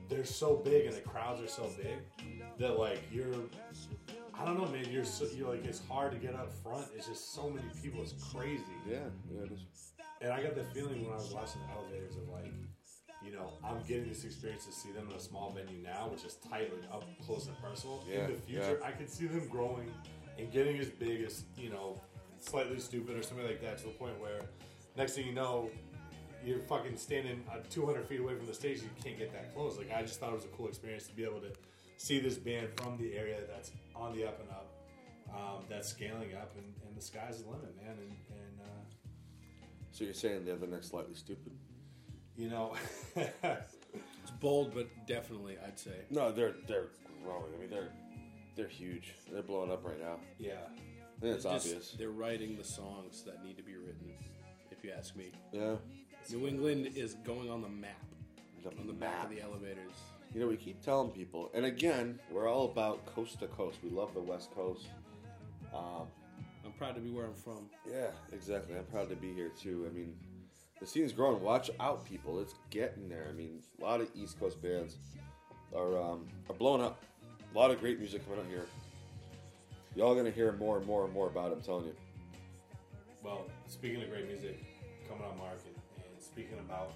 they're 0.09 0.25
so 0.25 0.57
big 0.57 0.87
and 0.87 0.95
the 0.95 1.01
crowds 1.01 1.41
are 1.41 1.49
so 1.49 1.71
big 1.83 1.99
that 2.59 2.79
like 2.79 3.01
you're. 3.11 3.33
I 4.35 4.45
don't 4.45 4.57
know, 4.59 4.67
man. 4.69 4.87
You're 4.91 5.05
so, 5.05 5.27
you're 5.35 5.49
like 5.51 5.65
it's 5.65 5.81
hard 5.87 6.13
to 6.13 6.19
get 6.19 6.35
up 6.35 6.51
front. 6.63 6.87
It's 6.97 7.07
just 7.07 7.33
so 7.35 7.49
many 7.49 7.67
people. 7.83 8.03
It's 8.03 8.15
crazy. 8.33 8.65
yeah, 8.87 9.01
yeah, 9.31 9.43
it 9.45 9.53
is. 9.53 9.93
And 10.23 10.31
I 10.33 10.43
got 10.43 10.55
the 10.55 10.65
feeling 10.75 11.05
when 11.05 11.13
I 11.13 11.17
was 11.17 11.33
watching 11.33 11.63
the 11.67 11.73
elevators 11.75 12.17
of 12.17 12.29
like, 12.29 12.53
you 13.25 13.33
know, 13.33 13.53
I'm 13.63 13.83
getting 13.87 14.09
this 14.09 14.25
experience 14.25 14.65
to 14.67 14.73
see 14.73 14.91
them 14.93 15.09
in 15.11 15.17
a 15.17 15.21
small 15.21 15.51
venue 15.51 15.83
now, 15.83 16.09
which 16.11 16.25
is 16.25 16.37
tight, 16.37 16.73
like 16.75 16.91
up 16.93 17.05
close 17.25 17.47
and 17.47 17.57
personal. 17.63 18.03
Yeah, 18.09 18.25
in 18.25 18.33
the 18.33 18.39
future, 18.39 18.79
yeah. 18.81 18.87
I 18.87 18.93
could 18.93 19.11
see 19.11 19.27
them 19.27 19.47
growing 19.49 19.91
and 20.39 20.51
getting 20.51 20.79
as 20.79 20.89
big 20.89 21.23
as 21.23 21.45
you 21.57 21.71
know, 21.71 22.01
Slightly 22.41 22.77
Stoopid 22.77 23.19
or 23.19 23.23
something 23.23 23.47
like 23.47 23.61
that, 23.61 23.79
to 23.79 23.85
the 23.85 23.91
point 23.91 24.19
where 24.19 24.41
next 24.97 25.15
thing 25.15 25.27
you 25.27 25.35
know, 25.35 25.71
you're 26.45 26.61
fucking 26.61 26.97
standing 26.97 27.45
uh, 27.53 27.59
200 27.69 28.07
feet 28.07 28.21
away 28.21 28.35
from 28.35 28.47
the 28.47 28.55
stage. 28.55 28.79
You 28.81 28.89
can't 29.05 29.19
get 29.19 29.33
that 29.33 29.55
close. 29.55 29.77
Like 29.77 29.93
I 29.95 30.01
just 30.03 30.19
thought 30.21 30.31
it 30.31 30.37
was 30.37 30.47
a 30.47 30.49
cool 30.57 30.69
experience 30.69 31.07
to 31.09 31.15
be 31.15 31.25
able 31.25 31.41
to 31.41 31.53
see 31.99 32.19
this 32.19 32.39
band 32.39 32.69
from 32.77 32.97
the 32.97 33.15
area 33.15 33.41
that's 33.53 33.73
on 33.95 34.17
the 34.17 34.27
up 34.27 34.41
and 34.41 34.49
up, 34.51 34.73
um, 35.35 35.65
that's 35.69 35.91
scaling 35.91 36.35
up, 36.35 36.53
and, 36.57 36.65
and 36.87 36.97
the 36.97 37.03
sky's 37.03 37.43
the 37.43 37.51
limit, 37.51 37.77
man. 37.77 37.97
And, 38.01 38.11
and 38.11 38.61
uh, 38.63 39.67
So 39.93 40.05
you're 40.05 40.15
saying 40.15 40.47
they're 40.47 40.57
the 40.57 40.67
next 40.67 40.89
Slightly 40.89 41.15
Stoopid? 41.15 41.53
You 42.41 42.49
know, 42.49 42.75
It's 43.17 44.31
bold, 44.41 44.73
but 44.75 44.87
definitely, 45.07 45.57
I'd 45.67 45.79
say. 45.79 45.97
No, 46.11 46.31
they're 46.33 46.55
they're 46.69 46.87
growing. 47.25 47.53
I 47.57 47.61
mean, 47.61 47.71
they're 47.71 47.91
they're 48.57 48.69
huge. 48.69 49.15
They're 49.33 49.43
blowing 49.43 49.71
up 49.71 49.85
right 49.85 50.01
now. 50.01 50.17
yeah. 50.39 50.53
It's 51.23 51.45
Just- 51.45 51.67
obvious. 51.67 51.91
They're 51.99 52.11
writing 52.11 52.57
the 52.57 52.65
songs 52.65 53.23
that 53.25 53.45
need 53.45 53.57
to 53.59 53.63
be 53.63 53.77
written, 53.77 54.13
if 54.71 54.83
you 54.83 54.91
ask 54.97 55.15
me. 55.17 55.33
Yeah. 55.53 55.75
New 56.31 56.47
England 56.47 56.93
is 56.95 57.15
going 57.25 57.51
on 57.51 57.61
the 57.61 57.69
map, 57.69 58.03
The 58.63 58.71
on 58.79 58.87
the 58.87 58.93
back 58.95 59.17
map. 59.19 59.25
of 59.25 59.31
the 59.37 59.43
elevators. 59.43 59.93
You 60.35 60.41
know, 60.41 60.47
we 60.47 60.57
keep 60.57 60.81
telling 60.83 61.11
people, 61.11 61.51
and 61.55 61.65
again, 61.67 62.19
we're 62.31 62.49
all 62.49 62.67
about 62.67 63.05
coast 63.05 63.41
to 63.41 63.49
coast. 63.49 63.79
We 63.83 63.91
love 63.91 64.15
the 64.15 64.21
West 64.21 64.55
Coast. 64.55 64.87
Um, 65.75 66.07
I'm 66.65 66.73
proud 66.79 66.95
to 66.95 67.01
be 67.01 67.11
where 67.11 67.27
I'm 67.27 67.35
from. 67.35 67.69
yeah, 67.91 68.09
exactly. 68.33 68.77
I'm 68.77 68.85
proud 68.85 69.09
to 69.11 69.17
be 69.17 69.33
here 69.35 69.51
too. 69.61 69.87
I 69.91 69.95
mean, 69.95 70.15
the 70.81 70.87
scene's 70.87 71.13
growing. 71.13 71.41
Watch 71.43 71.71
out, 71.79 72.05
people. 72.05 72.41
It's 72.41 72.55
getting 72.71 73.09
there. 73.09 73.27
I 73.29 73.33
mean, 73.33 73.63
a 73.81 73.85
lot 73.85 74.01
of 74.01 74.09
East 74.15 74.41
Coast 74.41 74.61
bands 74.63 74.97
are 75.77 76.01
um, 76.01 76.27
are 76.49 76.55
blowing 76.55 76.83
up. 76.83 77.03
A 77.55 77.59
lot 77.59 77.71
of 77.71 77.81
great 77.81 77.99
music 77.99 78.25
coming 78.25 78.41
out 78.41 78.51
here. 78.51 78.65
Y'all 79.95 80.15
gonna 80.15 80.31
hear 80.31 80.53
more 80.53 80.79
and 80.79 80.87
more 80.87 81.05
and 81.05 81.13
more 81.13 81.27
about 81.27 81.51
it. 81.51 81.55
I'm 81.55 81.61
telling 81.63 81.87
you. 81.87 81.95
Well, 83.23 83.45
speaking 83.69 84.03
of 84.03 84.09
great 84.09 84.27
music 84.27 84.59
coming 85.09 85.25
on 85.25 85.37
market, 85.37 85.77
and 85.97 86.23
speaking 86.23 86.59
about 86.59 86.93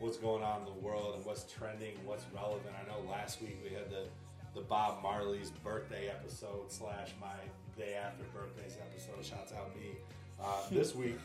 what's 0.00 0.16
going 0.16 0.42
on 0.42 0.60
in 0.60 0.64
the 0.66 0.80
world 0.86 1.14
and 1.16 1.24
what's 1.24 1.44
trending, 1.44 1.92
what's 2.04 2.24
relevant. 2.34 2.74
I 2.82 2.88
know 2.88 3.08
last 3.08 3.40
week 3.40 3.58
we 3.62 3.74
had 3.74 3.90
the 3.90 4.06
the 4.54 4.62
Bob 4.62 5.02
Marley's 5.02 5.50
birthday 5.62 6.08
episode 6.08 6.72
slash 6.72 7.10
my 7.20 7.36
day 7.76 7.94
after 7.94 8.24
birthdays 8.34 8.76
episode. 8.80 9.24
Shouts 9.24 9.52
out 9.52 9.76
me. 9.76 9.92
Uh, 10.40 10.56
this 10.70 10.94
week 10.94 11.18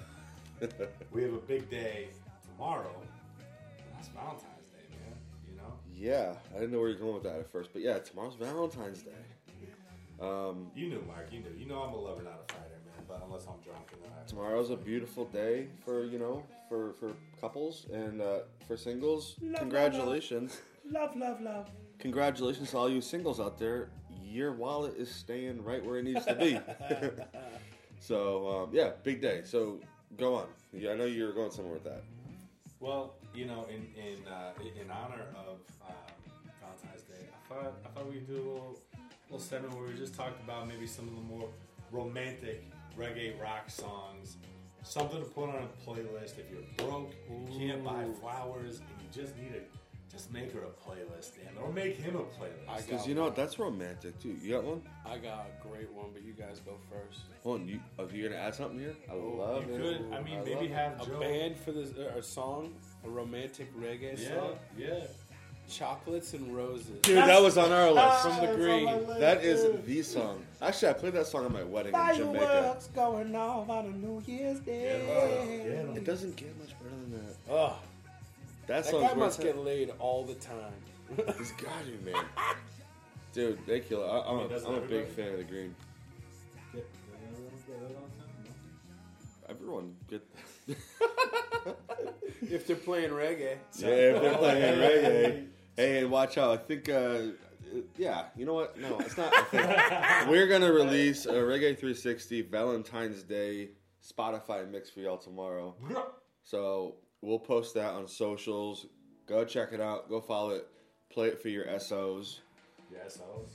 we 1.11 1.23
have 1.23 1.33
a 1.33 1.37
big 1.37 1.69
day 1.69 2.09
tomorrow. 2.45 2.95
That's 3.93 4.07
Valentine's 4.09 4.69
Day, 4.69 4.85
man. 4.91 5.17
You 5.49 5.57
know, 5.57 5.73
Yeah, 5.93 6.35
I 6.51 6.59
didn't 6.59 6.71
know 6.71 6.79
where 6.79 6.89
you're 6.89 6.99
going 6.99 7.15
with 7.15 7.23
that 7.23 7.39
at 7.39 7.51
first, 7.51 7.71
but 7.73 7.81
yeah, 7.81 7.99
tomorrow's 7.99 8.35
Valentine's 8.35 9.01
Day. 9.01 9.11
Um, 10.21 10.71
you 10.75 10.87
knew, 10.87 11.03
Mark. 11.05 11.27
You 11.31 11.39
knew. 11.39 11.49
You 11.57 11.65
know 11.65 11.81
I'm 11.81 11.93
a 11.93 11.97
lover, 11.97 12.23
not 12.23 12.45
a 12.47 12.53
fighter, 12.53 12.79
man. 12.85 13.05
But 13.07 13.23
unless 13.25 13.45
I'm 13.45 13.59
drunk 13.61 13.89
and 13.91 14.03
then 14.03 14.11
I 14.17 14.25
tomorrow's 14.27 14.69
a 14.69 14.77
beautiful 14.77 15.25
day 15.25 15.67
for 15.83 16.05
you 16.05 16.17
know 16.19 16.43
for 16.69 16.93
for 16.93 17.11
couples 17.41 17.87
and 17.91 18.21
uh, 18.21 18.39
for 18.67 18.77
singles. 18.77 19.35
Congratulations. 19.57 20.61
Love, 20.89 21.15
love, 21.15 21.41
love. 21.41 21.69
Congratulations 21.99 22.71
to 22.71 22.77
all 22.77 22.89
you 22.89 23.01
singles 23.01 23.39
out 23.39 23.57
there. 23.57 23.89
Your 24.23 24.53
wallet 24.53 24.95
is 24.97 25.09
staying 25.09 25.63
right 25.63 25.83
where 25.85 25.97
it 25.97 26.03
needs 26.03 26.25
to 26.25 26.35
be. 26.35 26.59
so 27.99 28.63
um, 28.63 28.69
yeah, 28.71 28.91
big 29.03 29.21
day. 29.21 29.41
So 29.43 29.79
go 30.17 30.35
on. 30.35 30.45
Yeah, 30.73 30.91
I 30.91 30.95
know 30.95 31.05
you 31.05 31.25
were 31.25 31.33
going 31.33 31.51
somewhere 31.51 31.75
with 31.75 31.83
that. 31.83 32.03
Well, 32.79 33.13
you 33.33 33.45
know, 33.45 33.65
in 33.69 33.87
in 34.01 34.27
uh, 34.27 34.51
in 34.59 34.89
honor 34.91 35.25
of 35.37 35.59
um, 35.87 35.95
Valentine's 36.61 37.03
Day, 37.03 37.27
I 37.31 37.53
thought 37.53 37.73
I 37.85 37.89
thought 37.89 38.11
we'd 38.11 38.27
do 38.27 38.33
a 38.33 38.37
little 38.37 38.79
little 39.29 39.39
segment 39.39 39.73
where 39.75 39.87
we 39.87 39.93
just 39.93 40.15
talked 40.15 40.41
about 40.43 40.67
maybe 40.67 40.87
some 40.87 41.07
of 41.07 41.15
the 41.15 41.21
more 41.21 41.47
romantic 41.91 42.63
reggae 42.97 43.39
rock 43.41 43.69
songs, 43.69 44.37
something 44.83 45.19
to 45.19 45.25
put 45.25 45.49
on 45.49 45.63
a 45.63 45.89
playlist. 45.89 46.37
If 46.39 46.51
you're 46.51 46.87
broke, 46.87 47.13
you 47.29 47.57
can't 47.57 47.83
buy 47.83 48.05
flowers, 48.19 48.79
and 48.79 48.89
you 49.01 49.23
just 49.23 49.37
need 49.37 49.53
to 49.53 49.61
just 50.13 50.31
make 50.31 50.51
her 50.53 50.59
a 50.59 50.89
playlist, 50.89 51.31
damn, 51.35 51.57
it, 51.57 51.59
or 51.61 51.71
make 51.73 51.97
him 51.97 52.15
a 52.15 52.19
playlist. 52.19 52.87
Because 52.87 53.07
you 53.07 53.15
know 53.15 53.23
what? 53.23 53.35
That's 53.35 53.57
romantic 53.59 54.19
too. 54.21 54.37
You 54.41 54.53
got 54.53 54.63
one? 54.63 54.81
I 55.05 55.17
got 55.17 55.47
a 55.59 55.67
great 55.67 55.91
one, 55.91 56.07
but 56.13 56.21
you 56.23 56.33
guys 56.33 56.59
go 56.63 56.77
first. 56.89 57.21
Hold 57.43 57.61
on. 57.61 57.67
You, 57.67 57.79
oh, 57.97 58.07
you 58.13 58.29
gonna 58.29 58.39
add 58.39 58.53
something 58.55 58.79
here? 58.79 58.95
I 59.11 59.15
love 59.15 59.67
you 59.67 59.75
it. 59.75 59.81
could, 59.81 60.13
I 60.13 60.21
mean, 60.21 60.35
love 60.37 60.45
maybe 60.45 60.65
it. 60.65 60.71
have 60.71 61.01
A 61.01 61.05
Joe. 61.05 61.19
band 61.19 61.57
for 61.57 61.71
this, 61.71 61.91
uh, 61.97 62.17
a 62.17 62.21
song, 62.23 62.73
a 63.03 63.09
romantic 63.09 63.75
reggae 63.75 64.21
Yeah, 64.21 64.29
song. 64.39 64.55
yeah. 64.77 64.99
Chocolates 65.69 66.33
and 66.33 66.53
Roses. 66.53 66.99
Dude, 67.03 67.17
that 67.17 67.41
was 67.41 67.57
on 67.57 67.71
our 67.71 67.89
list. 67.89 68.21
From 68.23 68.45
the 68.45 68.53
green. 68.53 68.85
That 69.19 69.43
is 69.45 69.65
the 69.85 70.01
song. 70.03 70.43
Actually, 70.61 70.89
I 70.89 70.93
played 70.93 71.13
that 71.13 71.25
song 71.25 71.45
at 71.45 71.51
my 71.53 71.63
wedding 71.63 71.95
in 71.95 72.15
Jamaica. 72.17 72.45
Fireworks 72.45 72.87
going 72.87 73.33
off 73.33 73.69
on 73.69 73.85
a 73.85 73.89
New 73.89 74.21
Year's 74.27 74.59
Day. 74.59 75.01
Yeah. 75.65 75.95
It 75.95 76.03
doesn't 76.03 76.35
get 76.35 76.55
much 76.59 76.77
better 76.79 76.89
than 76.89 77.11
that. 77.25 77.35
Oh, 77.49 77.79
That 78.67 78.83
that 78.83 78.91
song's 78.91 79.09
guy 79.09 79.13
must 79.15 79.41
get 79.41 79.57
laid 79.57 79.91
all 79.99 80.23
the 80.23 80.35
time. 80.35 80.73
He's 81.37 81.51
got 81.51 81.85
you, 81.85 81.99
man. 82.05 82.23
Dude, 83.33 83.59
they 83.65 83.81
kill 83.81 84.03
it. 84.03 84.07
I, 84.07 84.29
I'm, 84.29 84.37
mean, 84.37 84.45
a, 84.45 84.49
doesn't 84.49 84.69
I'm 84.69 84.83
a 84.83 84.87
big 84.87 85.07
fan 85.07 85.31
of 85.33 85.37
the 85.37 85.43
green. 85.43 85.75
Everyone 89.49 89.95
get. 90.09 90.25
if 92.41 92.65
they're 92.65 92.75
playing 92.75 93.09
reggae. 93.09 93.57
Yeah, 93.75 93.87
if 93.87 94.21
they're 94.21 94.37
playing 94.37 94.79
reggae. 94.79 95.47
Hey, 95.75 95.99
and 96.01 96.11
watch 96.11 96.37
out. 96.37 96.51
I 96.51 96.57
think, 96.57 96.87
uh, 96.87 97.19
yeah, 97.97 98.25
you 98.37 98.45
know 98.45 98.53
what? 98.53 98.79
No, 98.79 98.99
it's 98.99 99.17
not. 99.17 99.33
We're 100.29 100.47
going 100.47 100.61
to 100.61 100.71
release 100.71 101.25
a 101.25 101.33
Reggae 101.33 101.77
360 101.77 102.43
Valentine's 102.43 103.23
Day 103.23 103.69
Spotify 104.01 104.69
mix 104.69 104.89
for 104.89 104.99
y'all 104.99 105.17
tomorrow. 105.17 105.75
So 106.43 106.95
we'll 107.23 107.39
post 107.39 107.73
that 107.75 107.91
on 107.91 108.07
socials. 108.07 108.85
Go 109.27 109.45
check 109.45 109.69
it 109.71 109.79
out. 109.81 110.09
Go 110.09 110.19
follow 110.21 110.51
it. 110.51 110.67
Play 111.09 111.27
it 111.29 111.41
for 111.41 111.49
your 111.49 111.65
SOs, 111.79 112.41
Yes, 112.91 113.19
I 113.21 113.25
was. 113.37 113.49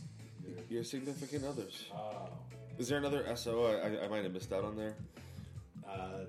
your 0.68 0.84
significant 0.84 1.44
others. 1.44 1.84
Oh. 1.92 2.28
Is 2.78 2.88
there 2.88 2.98
another 2.98 3.24
SO 3.36 3.64
I, 3.66 3.88
I, 3.88 4.04
I 4.04 4.08
might 4.08 4.22
have 4.22 4.32
missed 4.32 4.52
out 4.52 4.64
on 4.64 4.76
there? 4.76 4.94
uh, 5.88 6.24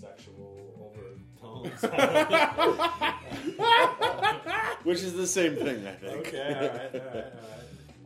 sexual 0.00 0.92
overtones. 1.40 1.82
Which 4.84 5.02
is 5.02 5.14
the 5.14 5.26
same 5.26 5.56
thing, 5.56 5.86
I 5.86 5.92
think. 5.92 6.26
okay, 6.26 6.48
all 6.48 6.54
right, 6.54 6.70
all 6.70 6.76
right, 7.00 7.04
all 7.14 7.14
right. 7.22 7.24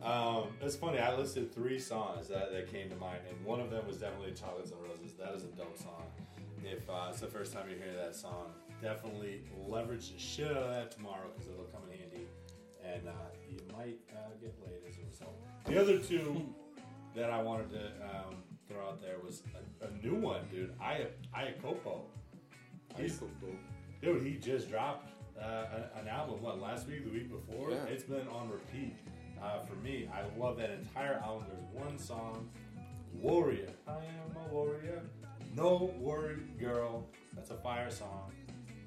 Um, 0.01 0.43
it's 0.61 0.77
funny. 0.77 0.97
I 0.97 1.13
listed 1.17 1.53
three 1.53 1.77
songs 1.77 2.29
that, 2.29 2.53
that 2.53 2.71
came 2.71 2.89
to 2.89 2.95
mind, 2.95 3.19
and 3.29 3.45
one 3.45 3.59
of 3.59 3.69
them 3.69 3.85
was 3.85 3.97
definitely 3.97 4.31
"Chocolates 4.31 4.71
and 4.71 4.79
Roses." 4.81 5.11
That 5.19 5.33
is 5.35 5.43
a 5.43 5.47
dope 5.47 5.77
song. 5.77 6.03
If 6.63 6.89
uh, 6.89 7.07
it's 7.09 7.21
the 7.21 7.27
first 7.27 7.53
time 7.53 7.69
you 7.69 7.75
hear 7.75 7.93
that 7.95 8.15
song, 8.15 8.53
definitely 8.81 9.41
leverage 9.67 10.11
the 10.11 10.19
shit 10.19 10.47
out 10.47 10.63
of 10.63 10.69
that 10.69 10.91
tomorrow 10.91 11.27
because 11.33 11.49
it'll 11.51 11.65
come 11.65 11.81
in 11.91 11.99
handy, 11.99 12.27
and 12.83 13.07
uh, 13.07 13.11
you 13.49 13.59
might 13.75 13.99
uh, 14.11 14.29
get 14.41 14.55
laid 14.65 14.79
as 14.87 14.97
a 14.97 15.05
result. 15.09 15.35
The 15.65 15.79
other 15.79 15.97
two 15.97 16.53
that 17.15 17.29
I 17.29 17.41
wanted 17.41 17.71
to 17.71 17.85
um, 18.03 18.35
throw 18.67 18.87
out 18.87 19.01
there 19.01 19.15
was 19.23 19.43
a, 19.81 19.87
a 19.87 20.05
new 20.05 20.15
one, 20.15 20.41
dude. 20.51 20.73
I 20.81 21.07
Iacopo. 21.35 22.01
He's, 22.97 23.21
dude, 24.01 24.23
he 24.23 24.33
just 24.33 24.69
dropped 24.69 25.09
uh, 25.41 25.65
an 25.99 26.07
album. 26.07 26.41
What 26.41 26.59
last 26.59 26.87
week, 26.87 27.05
the 27.05 27.11
week 27.11 27.29
before? 27.31 27.71
Yeah. 27.71 27.83
It's 27.85 28.03
been 28.03 28.27
on 28.27 28.49
repeat 28.49 28.95
uh, 29.41 29.59
for 29.61 29.75
me. 29.75 30.09
I 30.13 30.23
love 30.39 30.57
that 30.57 30.71
entire 30.71 31.21
album. 31.23 31.45
There's 31.49 31.85
one 31.85 31.97
song, 31.97 32.49
"Warrior." 33.13 33.69
I 33.87 33.91
am 33.91 34.35
a 34.35 34.53
warrior. 34.53 35.03
No 35.55 35.91
worry, 35.99 36.37
girl. 36.59 37.05
That's 37.35 37.51
a 37.51 37.55
fire 37.55 37.89
song. 37.89 38.31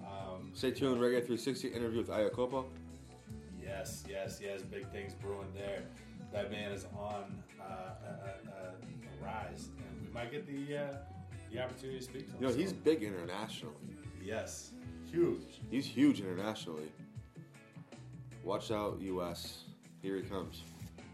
Um, 0.00 0.50
Stay 0.54 0.70
tuned. 0.70 1.00
Reggae 1.00 1.18
360 1.24 1.68
interview 1.68 1.98
with 1.98 2.08
Ayakopo. 2.08 2.64
Yes, 3.62 4.04
yes, 4.08 4.40
yes. 4.42 4.62
Big 4.62 4.90
things 4.92 5.14
brewing 5.14 5.52
there. 5.54 5.82
That 6.32 6.50
man 6.50 6.72
is 6.72 6.86
on 6.98 7.42
uh, 7.60 7.64
a, 7.64 7.68
a, 7.68 8.30
a, 8.50 8.68
a 8.70 9.24
rise, 9.24 9.68
and 9.78 10.06
we 10.06 10.12
might 10.12 10.30
get 10.30 10.46
the 10.46 10.76
uh, 10.78 10.86
the 11.50 11.60
opportunity 11.62 11.98
to 11.98 12.04
speak 12.04 12.26
to 12.26 12.32
him. 12.32 12.42
You 12.42 12.48
know, 12.48 12.54
he's 12.54 12.70
soon. 12.70 12.80
big 12.84 13.02
internationally. 13.02 13.74
yes, 14.22 14.70
huge. 15.10 15.60
He's 15.70 15.86
huge 15.86 16.20
internationally. 16.20 16.90
Watch 18.44 18.70
out, 18.70 18.98
US. 19.00 19.64
Here 20.00 20.16
he 20.16 20.22
comes. 20.22 20.62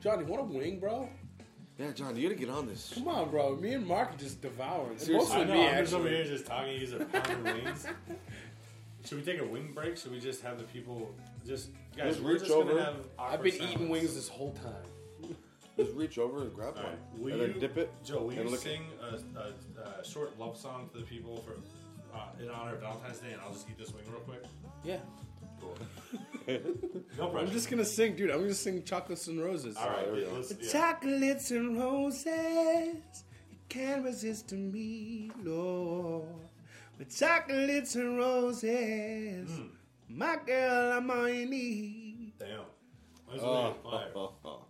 Johnny, 0.01 0.25
want 0.25 0.41
a 0.43 0.45
wing, 0.45 0.79
bro? 0.79 1.09
Yeah, 1.79 1.93
John, 1.93 2.17
you 2.17 2.29
gotta 2.29 2.35
get 2.41 2.51
on 2.51 2.67
this. 2.67 2.91
Come 2.95 3.07
on, 3.09 3.31
bro. 3.31 3.55
Me 3.57 3.73
and 3.75 3.87
Mark 3.87 4.13
are 4.13 4.17
just 4.17 4.41
devouring. 4.43 4.99
Seriously. 4.99 5.33
I 5.33 5.39
Mostly 5.39 5.55
know. 5.55 5.61
me, 5.63 5.69
I'm 5.69 5.85
just 5.85 5.95
over 5.95 6.09
here 6.09 6.25
just 6.25 6.47
talking. 6.47 6.79
He's 6.81 6.93
a 6.93 7.05
pound 7.05 7.47
of 7.47 7.55
wings. 7.55 7.87
Should 9.05 9.19
we 9.19 9.25
take 9.25 9.41
a 9.41 9.45
wing 9.47 9.71
break? 9.75 9.97
Should 9.97 10.11
we 10.11 10.19
just 10.19 10.43
have 10.43 10.59
the 10.59 10.65
people 10.65 11.15
just 11.47 11.71
guys? 11.97 12.15
Just 12.15 12.21
we're 12.23 12.33
reach 12.33 12.41
just 12.41 12.51
gonna 12.53 12.71
over. 12.73 12.81
have 12.81 12.95
I've 13.19 13.35
awkward 13.35 13.53
been 13.59 13.63
eating 13.63 13.89
wings 13.89 14.15
this 14.15 14.29
whole 14.29 14.53
time. 14.55 15.35
Just 15.77 15.93
reach 15.95 16.19
over 16.19 16.43
and 16.43 16.53
grab 16.53 16.75
All 16.77 16.83
one. 16.83 16.93
right. 16.93 16.99
Will 17.17 17.33
and 17.35 17.41
you, 17.41 17.49
then 17.53 17.61
dip 17.61 17.79
it. 17.79 17.93
Joe, 18.05 18.23
will 18.23 18.31
and 18.31 18.39
you 18.41 18.49
lick 18.51 18.59
sing 18.61 18.83
a, 19.01 19.41
a, 19.41 20.01
a 20.01 20.05
short 20.05 20.37
love 20.37 20.59
song 20.59 20.91
to 20.93 20.99
the 20.99 21.05
people 21.05 21.37
for 21.47 21.53
uh, 22.19 22.25
in 22.43 22.51
honor 22.51 22.75
of 22.75 22.81
Valentine's 22.81 23.19
Day, 23.19 23.31
and 23.33 23.41
I'll 23.41 23.53
just 23.53 23.69
eat 23.71 23.79
this 23.79 23.95
wing 23.95 24.03
real 24.11 24.21
quick. 24.23 24.43
Yeah. 24.83 24.97
Cool. 26.47 26.59
no 27.19 27.29
pressure. 27.29 27.47
I'm 27.47 27.51
just 27.53 27.71
gonna 27.71 27.85
sing, 27.85 28.17
dude. 28.17 28.31
I'm 28.31 28.41
gonna 28.41 28.55
sing 28.55 28.83
"Chocolates 28.85 29.27
and 29.29 29.41
Roses." 29.43 29.77
All 29.77 29.89
right, 29.89 30.05
There 30.07 30.15
we 30.15 30.21
go. 30.23 30.33
let's, 30.35 30.55
yeah. 30.61 30.73
Chocolates 30.73 31.51
and 31.51 31.79
roses, 31.79 32.27
you 33.51 33.59
can't 33.69 34.05
resist 34.05 34.49
to 34.49 34.55
me, 34.55 35.31
Lord. 35.45 36.25
With 36.99 37.17
chocolates 37.17 37.95
and 37.95 38.17
roses, 38.17 39.51
hmm. 39.51 39.67
my 40.09 40.37
girl, 40.45 40.93
I'm 40.99 41.11
all 41.11 41.29
you 41.29 41.47
need. 41.47 42.33
Damn. 42.39 42.61
That's 43.31 43.43
Oh, 43.43 43.75
fire. 43.85 44.09
oh, 44.17 44.33
oh. 44.45 44.63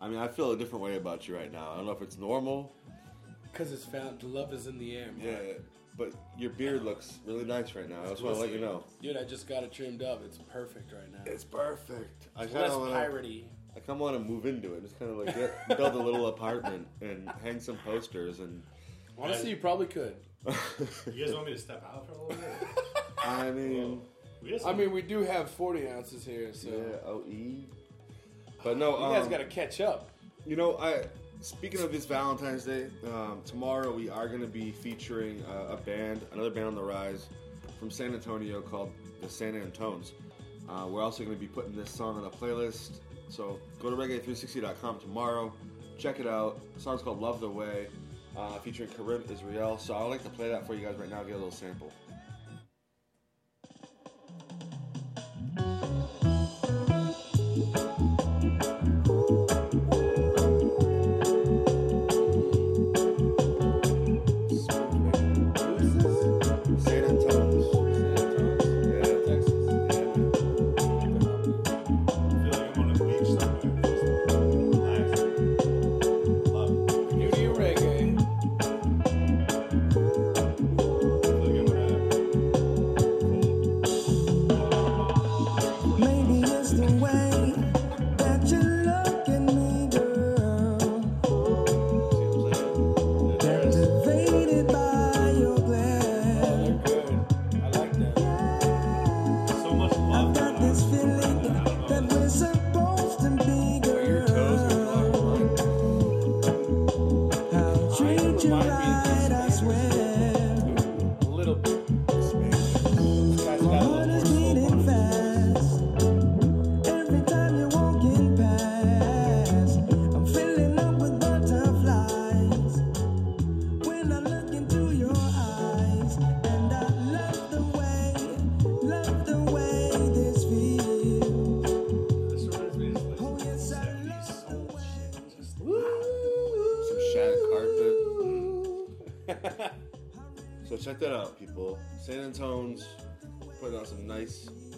I 0.00 0.08
mean, 0.08 0.18
I 0.18 0.28
feel 0.28 0.52
a 0.52 0.56
different 0.56 0.84
way 0.84 0.96
about 0.96 1.26
you 1.26 1.34
right 1.36 1.50
now. 1.52 1.72
I 1.72 1.76
don't 1.78 1.86
know 1.86 1.92
if 1.92 2.02
it's 2.02 2.16
normal. 2.18 2.72
Cause 3.52 3.72
it's 3.72 3.84
found, 3.86 4.20
the 4.20 4.26
love 4.26 4.52
is 4.52 4.66
in 4.66 4.78
the 4.78 4.96
air, 4.96 5.10
man. 5.12 5.26
Yeah, 5.26 5.52
but 5.96 6.12
your 6.36 6.50
beard 6.50 6.82
looks 6.84 7.18
really 7.26 7.44
nice 7.44 7.74
right 7.74 7.88
now. 7.88 8.02
I 8.04 8.08
just 8.10 8.22
want 8.22 8.36
to 8.36 8.40
let 8.40 8.50
you 8.50 8.60
know. 8.60 8.84
Dude, 9.00 9.16
I 9.16 9.24
just 9.24 9.48
got 9.48 9.62
it 9.62 9.72
trimmed 9.72 10.02
up. 10.02 10.22
It's 10.24 10.38
perfect 10.38 10.92
right 10.92 11.10
now. 11.10 11.20
It's 11.24 11.44
perfect. 11.44 12.28
I 12.36 12.42
Less 12.42 12.52
kind 12.52 12.64
of 12.66 12.80
want 12.80 12.92
to. 12.92 12.98
piratey. 12.98 13.44
I 13.74 13.80
kind 13.80 13.90
of 13.90 13.98
want 13.98 14.16
to 14.16 14.22
move 14.22 14.46
into 14.46 14.74
it. 14.74 14.82
Just 14.82 14.98
kind 14.98 15.10
of 15.10 15.18
like 15.18 15.34
get, 15.34 15.76
build 15.76 15.94
a 15.94 15.98
little 15.98 16.26
apartment 16.26 16.86
and 17.00 17.30
hang 17.42 17.60
some 17.60 17.76
posters 17.78 18.40
and. 18.40 18.62
Honestly, 19.18 19.50
you 19.50 19.56
probably 19.56 19.86
could. 19.86 20.16
You 21.12 21.24
guys 21.24 21.34
want 21.34 21.46
me 21.46 21.52
to 21.54 21.58
step 21.58 21.82
out 21.92 22.06
for 22.06 22.12
a 22.12 22.22
little 22.22 22.36
bit? 22.36 22.84
I 23.24 23.50
mean, 23.50 24.00
We 24.42 24.50
got 24.50 24.66
I 24.66 24.72
mean, 24.74 24.92
we 24.92 25.02
do 25.02 25.22
have 25.22 25.50
40 25.50 25.88
ounces 25.88 26.24
here, 26.24 26.52
so 26.52 26.68
yeah, 26.68 27.08
OE. 27.10 27.64
But 28.62 28.76
no, 28.76 28.96
you 28.98 29.14
guys 29.14 29.24
um, 29.24 29.30
got 29.30 29.38
to 29.38 29.46
catch 29.46 29.80
up. 29.80 30.10
You 30.44 30.56
know, 30.56 30.76
I 30.78 31.04
speaking 31.46 31.80
of 31.80 31.92
this 31.92 32.06
Valentine's 32.06 32.64
Day, 32.64 32.88
um, 33.06 33.40
tomorrow 33.44 33.92
we 33.92 34.08
are 34.08 34.26
going 34.26 34.40
to 34.40 34.48
be 34.48 34.72
featuring 34.72 35.44
uh, 35.44 35.74
a 35.74 35.76
band, 35.76 36.26
another 36.32 36.50
band 36.50 36.66
on 36.66 36.74
the 36.74 36.82
rise 36.82 37.28
from 37.78 37.88
San 37.88 38.12
Antonio 38.12 38.60
called 38.60 38.90
the 39.22 39.28
San 39.28 39.54
Antones. 39.54 40.10
Uh, 40.68 40.88
we're 40.88 41.04
also 41.04 41.22
going 41.22 41.36
to 41.36 41.40
be 41.40 41.46
putting 41.46 41.76
this 41.76 41.88
song 41.88 42.18
on 42.18 42.24
a 42.24 42.30
playlist. 42.30 42.98
So 43.28 43.60
go 43.80 43.90
to 43.90 43.96
reggae360.com 43.96 44.98
tomorrow, 44.98 45.52
check 45.96 46.18
it 46.18 46.26
out. 46.26 46.60
The 46.74 46.80
song's 46.80 47.02
called 47.02 47.20
"Love 47.20 47.38
the 47.38 47.48
Way," 47.48 47.86
uh, 48.36 48.58
featuring 48.58 48.88
Karim 48.88 49.22
Israel. 49.30 49.78
So 49.78 49.94
I'd 49.94 50.06
like 50.06 50.24
to 50.24 50.30
play 50.30 50.48
that 50.48 50.66
for 50.66 50.74
you 50.74 50.84
guys 50.84 50.96
right 50.96 51.08
now. 51.08 51.22
Get 51.22 51.34
a 51.34 51.36
little 51.36 51.52
sample. 51.52 51.92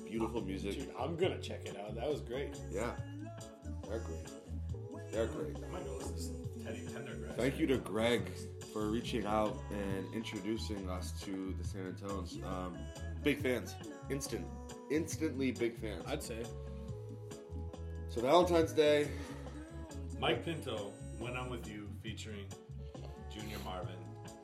Beautiful 0.08 0.40
music. 0.40 0.74
Dude, 0.74 0.90
I'm 0.98 1.16
gonna 1.16 1.38
check 1.38 1.66
it 1.66 1.76
out. 1.78 1.94
That 1.94 2.08
was 2.08 2.20
great. 2.20 2.56
Yeah, 2.70 2.92
they're 3.88 4.00
great. 4.00 4.28
They're 5.12 5.26
great. 5.26 5.56
I 5.56 5.72
might 5.72 5.87
go 5.87 5.96
listen 5.96 6.14
to 6.14 6.20
some 6.22 6.37
Teddy 6.64 6.80
Pendergrass. 6.80 7.37
Thank 7.37 7.58
you 7.58 7.66
to 7.68 7.78
Greg 7.78 8.30
for 8.72 8.90
reaching 8.90 9.26
out 9.26 9.56
and 9.70 10.14
introducing 10.14 10.88
us 10.90 11.12
to 11.22 11.54
the 11.58 11.66
San 11.66 11.87
Antones. 11.92 12.42
Um, 12.44 12.76
big 13.22 13.40
fans, 13.40 13.74
instant, 14.11 14.46
instantly 14.90 15.52
big 15.52 15.78
fans. 15.78 16.04
I'd 16.06 16.22
say. 16.22 16.42
So 18.11 18.22
Valentine's 18.22 18.72
Day, 18.72 19.08
Mike 20.18 20.44
Pinto, 20.44 20.92
When 21.18 21.37
I'm 21.37 21.50
With 21.50 21.68
You, 21.68 21.88
featuring 22.02 22.46
Junior 23.32 23.58
Marvin. 23.64 23.94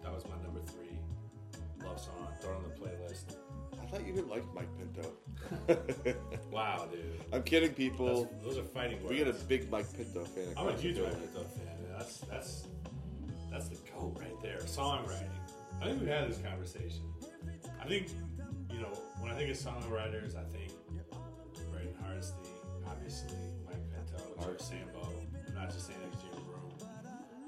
That 0.03 0.13
was 0.13 0.25
my 0.27 0.37
number 0.43 0.61
three 0.61 0.99
love 1.85 2.01
song. 2.01 2.29
Throw 2.41 2.53
it 2.53 2.57
on 2.57 2.63
the 2.63 2.69
playlist. 2.81 3.37
I 3.95 3.99
thought 3.99 4.07
you 4.09 4.13
didn't 4.13 4.29
like 4.31 4.43
Mike 4.55 4.69
Pinto. 4.77 5.13
Wow, 6.51 6.89
dude. 6.91 7.01
I'm 7.33 7.43
kidding, 7.43 7.73
people. 7.75 8.25
That's, 8.25 8.45
those 8.45 8.59
are 8.59 8.63
fighting 8.69 8.99
words. 9.03 9.11
We 9.11 9.19
got 9.25 9.29
a 9.29 9.45
big 9.45 9.71
Mike 9.71 9.87
Pinto 9.97 10.25
fan. 10.25 10.47
I'm 10.57 10.69
a 10.69 10.73
huge 10.73 10.99
Mike. 10.99 11.13
Pinto 11.13 11.43
fan. 11.49 11.67
That's 11.97 12.19
that's 12.21 12.67
that's 13.53 13.69
the 13.69 13.77
goat 13.93 14.17
right 14.21 14.41
there. 14.43 14.59
Songwriting. 14.61 15.29
I 15.81 15.87
think 15.87 16.01
we 16.03 16.09
had 16.09 16.29
this 16.29 16.39
conversation. 16.39 17.03
I 17.81 17.87
think 17.87 18.09
you 18.73 18.79
know 18.81 18.89
when 19.21 19.31
I 19.31 19.35
think 19.37 19.51
of 19.51 19.57
songwriters, 19.57 20.37
I 20.37 20.43
think 20.57 20.73
Braden 21.73 21.95
Hardesty, 22.03 22.49
obviously 22.89 23.37
Mike 23.67 23.77
Pinto, 23.93 24.25
George 24.43 24.61
Samba. 24.61 24.99
I'm 25.49 25.55
not 25.55 25.71
just 25.73 25.87
saying 25.87 25.99
that 26.03 26.13
'cause 26.13 26.34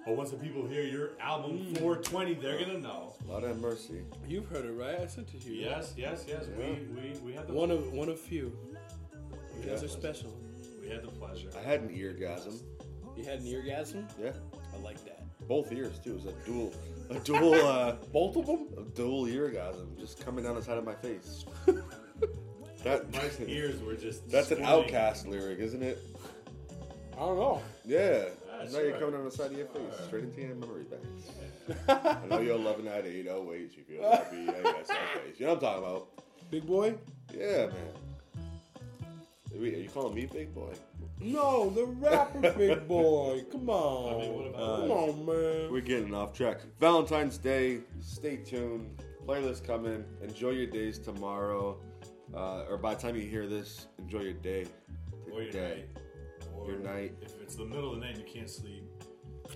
But 0.07 0.17
once 0.17 0.31
the 0.31 0.37
people 0.37 0.65
hear 0.69 0.83
your 0.85 1.11
album 1.21 1.75
420, 1.75 2.35
they're 2.35 2.59
gonna 2.65 2.79
know. 2.79 3.15
Lord 3.27 3.43
have 3.43 3.59
mercy. 3.59 4.03
You've 4.29 4.47
heard 4.49 4.65
it, 4.65 4.71
right? 4.73 5.01
I 5.01 5.07
sent 5.09 5.35
it 5.35 5.43
to 5.43 5.49
you. 5.53 5.65
Yes, 5.65 5.95
yes, 5.97 6.25
yes. 6.29 6.45
We 6.57 6.87
we 6.95 7.19
we 7.25 7.33
had 7.33 7.49
the 7.49 7.53
One 7.53 7.73
of 7.73 7.93
one 7.93 8.09
of 8.09 8.21
few. 8.21 8.57
You 9.61 9.69
guys 9.69 9.81
Yeah. 9.83 9.87
are 9.87 9.89
special. 9.89 10.33
we 10.81 10.89
had 10.89 11.03
the 11.03 11.09
pleasure. 11.09 11.49
I 11.59 11.63
had 11.63 11.81
an 11.81 11.89
eargasm. 11.89 12.61
You 13.17 13.25
had 13.25 13.41
an 13.41 13.47
eargasm? 13.47 14.05
Yeah, 14.23 14.31
I 14.73 14.81
like 14.81 15.05
that. 15.07 15.25
both 15.49 15.73
ears 15.73 15.99
too. 15.99 16.11
It 16.11 16.25
was 16.25 16.27
a 16.27 16.33
dual, 16.47 16.73
a 17.11 17.19
dual, 17.21 17.55
uh, 17.55 17.93
Both 18.13 18.37
of 18.37 18.47
them? 18.47 18.69
a 18.79 18.83
dual 18.95 19.27
eargasm 19.27 19.99
just 19.99 20.25
coming 20.25 20.45
down 20.45 20.55
the 20.55 20.63
side 20.63 20.79
of 20.79 20.85
my 20.85 20.95
face. 20.95 21.45
that 22.85 23.13
My 23.13 23.29
ears 23.47 23.81
were 23.83 23.95
just. 23.97 24.29
That's 24.31 24.51
an 24.53 24.59
squirming. 24.59 24.89
OutKast 24.93 25.27
lyric, 25.27 25.59
isn't 25.59 25.83
it? 25.83 25.99
I 27.15 27.21
don't 27.21 27.37
know. 27.39 27.63
Yeah. 27.85 28.27
Ah, 28.59 28.65
now 28.73 28.79
you're 28.81 28.93
coming 28.99 29.15
on 29.17 29.25
the 29.25 29.31
side 29.31 29.53
of 29.53 29.59
your 29.59 29.67
face, 29.67 29.83
straight 30.07 30.25
into 30.25 30.41
your 30.41 30.55
memory 30.55 30.85
banks. 30.85 31.31
I 31.89 32.27
know 32.29 32.41
you're 32.41 32.59
loving 32.59 32.85
that 32.87 33.05
808. 33.07 33.77
You 33.77 33.83
feel 33.85 34.11
happy. 34.11 34.37
Yeah, 34.37 34.53
yes, 34.65 34.91
okay. 34.91 35.33
You 35.37 35.47
know 35.47 35.55
what 35.55 35.57
I'm 35.57 35.61
talking 35.61 35.85
about? 35.85 36.09
Big 36.51 36.67
boy? 36.67 36.95
Yeah, 37.37 37.67
man. 37.67 37.75
Wait, 39.53 39.75
Are 39.75 39.79
you 39.79 39.89
calling 39.89 40.15
me 40.15 40.27
big 40.27 40.55
boy? 40.55 40.73
No, 41.19 41.71
the 41.71 41.87
rapper 41.87 42.53
Big 42.59 42.87
Boi. 42.87 43.43
Come 43.51 43.71
on. 43.71 44.15
I 44.15 44.19
mean, 44.27 44.35
what 44.35 44.47
about- 44.49 44.81
Come 44.81 44.91
on, 44.91 45.27
man. 45.27 45.73
We're 45.73 45.81
getting 45.81 46.15
off 46.15 46.35
track. 46.35 46.61
Valentine's 46.79 47.39
Day. 47.39 47.79
Stay 48.01 48.37
tuned. 48.37 49.03
Playlist 49.27 49.67
coming. 49.67 50.05
Enjoy 50.23 50.51
your 50.51 50.67
days 50.67 50.99
tomorrow. 50.99 51.79
Uh, 52.35 52.65
or 52.69 52.77
by 52.77 52.95
the 52.95 53.01
time 53.01 53.17
you 53.17 53.23
hear 53.23 53.47
this, 53.47 53.87
enjoy 53.99 54.21
your 54.21 54.33
day. 54.35 54.67
or 55.33 55.41
your 55.43 55.53
Today. 55.53 55.85
Your 56.65 56.79
night. 56.79 57.15
If 57.21 57.41
it's 57.43 57.57
the 57.57 57.65
middle 57.65 57.93
of 57.93 58.01
the 58.01 58.07
night 58.07 58.17
and 58.17 58.27
you 58.27 58.33
can't 58.33 58.49
sleep, 58.51 58.85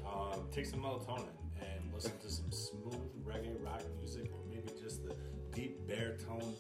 um, 0.06 0.46
take 0.52 0.66
some 0.66 0.80
melatonin 0.80 1.26
and 1.60 1.92
listen 1.92 2.12
to 2.18 2.30
some 2.30 2.50
smooth 2.50 2.94
reggae 3.24 3.54
rock 3.64 3.82
music, 3.98 4.30
or 4.32 4.38
maybe 4.48 4.70
just 4.80 5.04
the 5.04 5.14
deep 5.52 5.86
baritone 5.88 6.54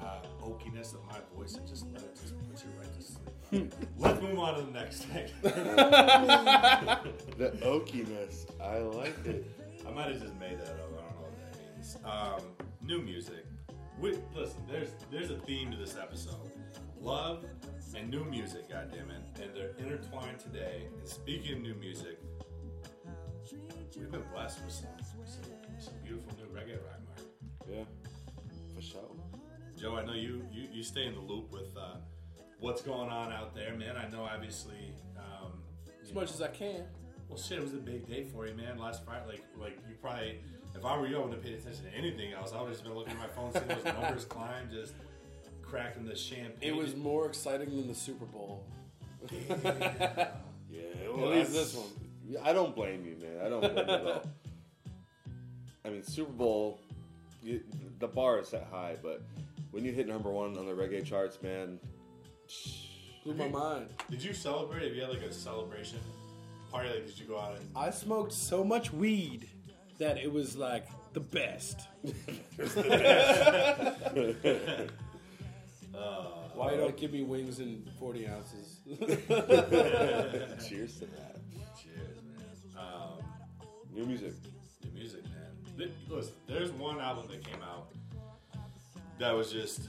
uh, 0.00 0.20
oakiness 0.42 0.94
of 0.94 1.00
my 1.10 1.18
voice, 1.34 1.54
and 1.54 1.66
just 1.66 1.86
let 1.92 2.02
it 2.02 2.14
just 2.20 2.34
put 2.48 2.62
you 2.62 2.70
right 2.78 2.94
to 2.94 3.02
sleep. 3.02 3.72
Let's 3.98 4.20
move 4.22 4.38
on 4.38 4.54
to 4.58 4.62
the 4.62 4.70
next 4.72 5.02
thing. 5.04 5.28
The 5.42 7.50
oakiness. 7.62 8.46
I 8.62 8.78
like 8.78 9.14
it. 9.26 9.44
I 9.86 9.90
might 9.90 10.08
have 10.08 10.20
just 10.20 10.34
made 10.36 10.58
that 10.58 10.68
up. 10.70 10.90
I 10.90 11.02
don't 11.02 11.02
know 11.16 11.22
what 11.22 11.52
that 11.52 11.76
means. 11.76 11.96
Um, 12.04 12.40
new 12.82 13.00
music. 13.00 13.44
We, 14.00 14.10
listen, 14.34 14.62
there's 14.68 14.90
there's 15.10 15.30
a 15.30 15.38
theme 15.40 15.70
to 15.70 15.76
this 15.76 15.96
episode: 15.96 16.50
love 17.00 17.44
and 17.96 18.10
new 18.10 18.24
music. 18.24 18.68
God 18.68 18.90
damn 18.92 19.10
it, 19.10 19.22
and 19.42 19.54
they're 19.54 19.72
intertwined 19.78 20.38
today. 20.38 20.88
And 20.98 21.08
speaking 21.08 21.56
of 21.56 21.62
new 21.62 21.74
music, 21.74 22.18
we've 23.96 24.10
been 24.10 24.22
blessed 24.32 24.62
with 24.64 24.72
some 24.72 24.88
some, 25.24 25.50
some 25.78 25.94
beautiful 26.04 26.32
new 26.36 26.46
reggae 26.54 26.76
rock, 26.84 27.00
Mark. 27.06 27.20
Yeah, 27.68 27.84
for 28.74 28.82
sure. 28.82 29.10
Joe, 29.78 29.96
I 29.96 30.04
know 30.04 30.14
you 30.14 30.42
you, 30.52 30.68
you 30.72 30.82
stay 30.82 31.06
in 31.06 31.14
the 31.14 31.20
loop 31.20 31.52
with 31.52 31.76
uh, 31.76 31.96
what's 32.60 32.82
going 32.82 33.10
on 33.10 33.32
out 33.32 33.54
there, 33.54 33.74
man. 33.76 33.96
I 33.96 34.08
know 34.08 34.22
obviously. 34.22 34.92
Um, 35.16 35.52
As 36.02 36.12
much 36.12 36.30
as 36.30 36.42
I 36.42 36.48
can. 36.48 36.84
Well, 37.28 37.38
shit, 37.38 37.58
it 37.58 37.62
was 37.62 37.74
a 37.74 37.78
big 37.78 38.06
day 38.06 38.24
for 38.32 38.46
you, 38.46 38.54
man. 38.54 38.78
Last 38.78 39.04
Friday, 39.04 39.26
like, 39.26 39.42
like 39.58 39.78
you 39.88 39.96
probably, 40.00 40.38
if 40.76 40.84
I 40.84 40.96
were 40.96 41.08
you, 41.08 41.16
I 41.16 41.18
wouldn't 41.18 41.34
have 41.34 41.42
paid 41.42 41.54
attention 41.54 41.84
to 41.86 41.92
anything 41.92 42.32
else. 42.32 42.52
I 42.52 42.60
would 42.60 42.68
have 42.68 42.74
just 42.74 42.84
been 42.84 42.94
looking 42.94 43.14
at 43.14 43.18
my 43.18 43.26
phone, 43.26 43.52
seeing 43.52 43.66
those 43.66 43.84
numbers 43.84 44.24
climb, 44.28 44.70
just 44.70 44.94
cracking 45.68 46.06
the 46.06 46.16
champagne. 46.16 46.56
It 46.60 46.74
was 46.74 46.96
more 46.96 47.26
exciting 47.26 47.70
than 47.70 47.86
the 47.88 47.94
Super 47.94 48.26
Bowl. 48.26 48.64
Yeah, 50.68 50.82
At 51.08 51.16
least 51.16 51.52
this 51.52 51.74
one. 51.74 51.86
I 52.42 52.52
don't 52.52 52.74
blame 52.74 53.06
you, 53.06 53.16
man. 53.24 53.46
I 53.46 53.48
don't 53.48 53.60
blame 53.60 53.76
you 53.76 53.82
at 53.94 54.04
all. 54.04 54.22
I 55.84 55.88
mean, 55.88 56.02
Super 56.02 56.32
Bowl, 56.32 56.80
you, 57.42 57.62
the 58.00 58.08
bar 58.08 58.40
is 58.40 58.48
set 58.48 58.66
high, 58.70 58.96
but 59.00 59.22
when 59.70 59.84
you 59.84 59.92
hit 59.92 60.08
number 60.08 60.28
one 60.30 60.58
on 60.58 60.66
the 60.66 60.72
reggae 60.72 61.04
charts, 61.04 61.38
man, 61.40 61.78
Blew 63.24 63.34
my 63.34 63.48
mind. 63.48 63.88
Did 64.08 64.22
you 64.22 64.32
celebrate? 64.32 64.84
Have 64.84 64.94
you 64.94 65.00
had 65.02 65.10
like 65.10 65.22
a 65.22 65.32
celebration 65.32 65.98
party? 66.70 66.90
Like, 66.90 67.06
did 67.06 67.18
you 67.18 67.26
go 67.26 67.40
out 67.40 67.56
and? 67.56 67.68
I 67.74 67.90
smoked 67.90 68.32
so 68.32 68.62
much 68.62 68.92
weed 68.92 69.48
that 69.98 70.16
it 70.16 70.32
was 70.32 70.56
like 70.56 70.86
the 71.12 71.20
best. 71.20 71.80
Why 76.54 76.72
you 76.72 76.78
don't 76.78 76.96
give 76.96 77.12
me 77.12 77.22
wings 77.22 77.60
in 77.60 77.88
40 77.98 78.28
ounces? 78.28 78.80
cheers 80.68 80.94
to 80.98 81.06
that. 81.06 81.36
Cheers, 81.80 82.18
man. 82.24 82.78
Um, 82.78 83.18
New 83.94 84.04
music. 84.06 84.32
New 84.84 84.90
music, 84.92 85.24
man. 85.24 85.76
Th- 85.78 85.90
Listen, 86.08 86.32
there's 86.46 86.70
one 86.72 87.00
album 87.00 87.26
that 87.30 87.44
came 87.44 87.62
out 87.62 87.88
that 89.18 89.32
was 89.32 89.50
just 89.52 89.88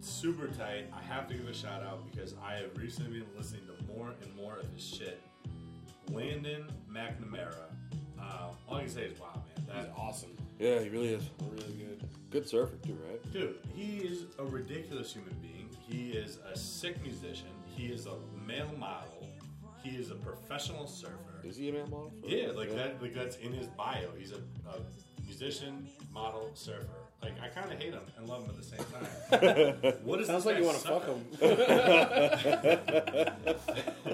super 0.00 0.48
tight. 0.48 0.86
I 0.92 1.02
have 1.02 1.28
to 1.28 1.34
give 1.34 1.48
a 1.48 1.54
shout 1.54 1.82
out 1.82 2.10
because 2.10 2.34
I 2.42 2.54
have 2.54 2.76
recently 2.76 3.20
been 3.20 3.28
listening 3.36 3.62
to 3.66 3.94
more 3.94 4.12
and 4.22 4.34
more 4.36 4.58
of 4.58 4.66
his 4.74 4.82
shit. 4.82 5.20
Landon 6.10 6.64
McNamara. 6.90 7.54
Uh, 8.20 8.48
all 8.68 8.76
I 8.76 8.80
can 8.82 8.88
say 8.90 9.02
is 9.02 9.18
wow, 9.20 9.28
man. 9.34 9.53
He's 9.72 9.86
awesome. 9.96 10.36
Yeah, 10.58 10.80
he 10.80 10.88
really 10.88 11.08
is. 11.14 11.22
Really 11.50 11.72
good. 11.74 12.08
Good 12.30 12.48
surfer 12.48 12.76
too, 12.84 12.96
right? 13.08 13.32
dude, 13.32 13.56
he 13.74 13.98
is 13.98 14.24
a 14.38 14.44
ridiculous 14.44 15.12
human 15.12 15.34
being. 15.40 15.68
He 15.88 16.10
is 16.12 16.38
a 16.52 16.56
sick 16.56 17.00
musician. 17.02 17.48
He 17.76 17.86
is 17.86 18.06
a 18.06 18.14
male 18.46 18.70
model. 18.78 19.28
He 19.82 19.90
is 19.96 20.10
a 20.10 20.14
professional 20.14 20.86
surfer. 20.86 21.40
Is 21.44 21.56
he 21.56 21.68
a 21.68 21.72
male 21.72 21.86
model? 21.86 22.12
for- 22.22 22.28
Yeah, 22.28 22.48
like 22.52 22.74
that. 22.74 23.00
Like 23.02 23.14
that's 23.14 23.36
in 23.36 23.52
his 23.52 23.66
bio. 23.68 24.08
He's 24.18 24.32
a, 24.32 24.36
a 24.68 24.80
musician, 25.24 25.88
model, 26.12 26.50
surfer. 26.54 26.86
Like 27.22 27.34
I 27.42 27.48
kind 27.48 27.70
of 27.72 27.78
hate 27.78 27.92
him 27.92 28.02
and 28.18 28.28
love 28.28 28.44
him 28.44 28.50
at 28.50 28.56
the 28.56 28.64
same 28.64 28.84
time. 28.92 29.94
what 30.04 30.20
is 30.20 30.26
Sounds 30.26 30.44
this 30.44 30.52
like 30.52 30.62
you 30.62 30.66
want 30.66 30.78
to 30.78 30.88
fuck 30.88 31.06
him. 31.06 31.24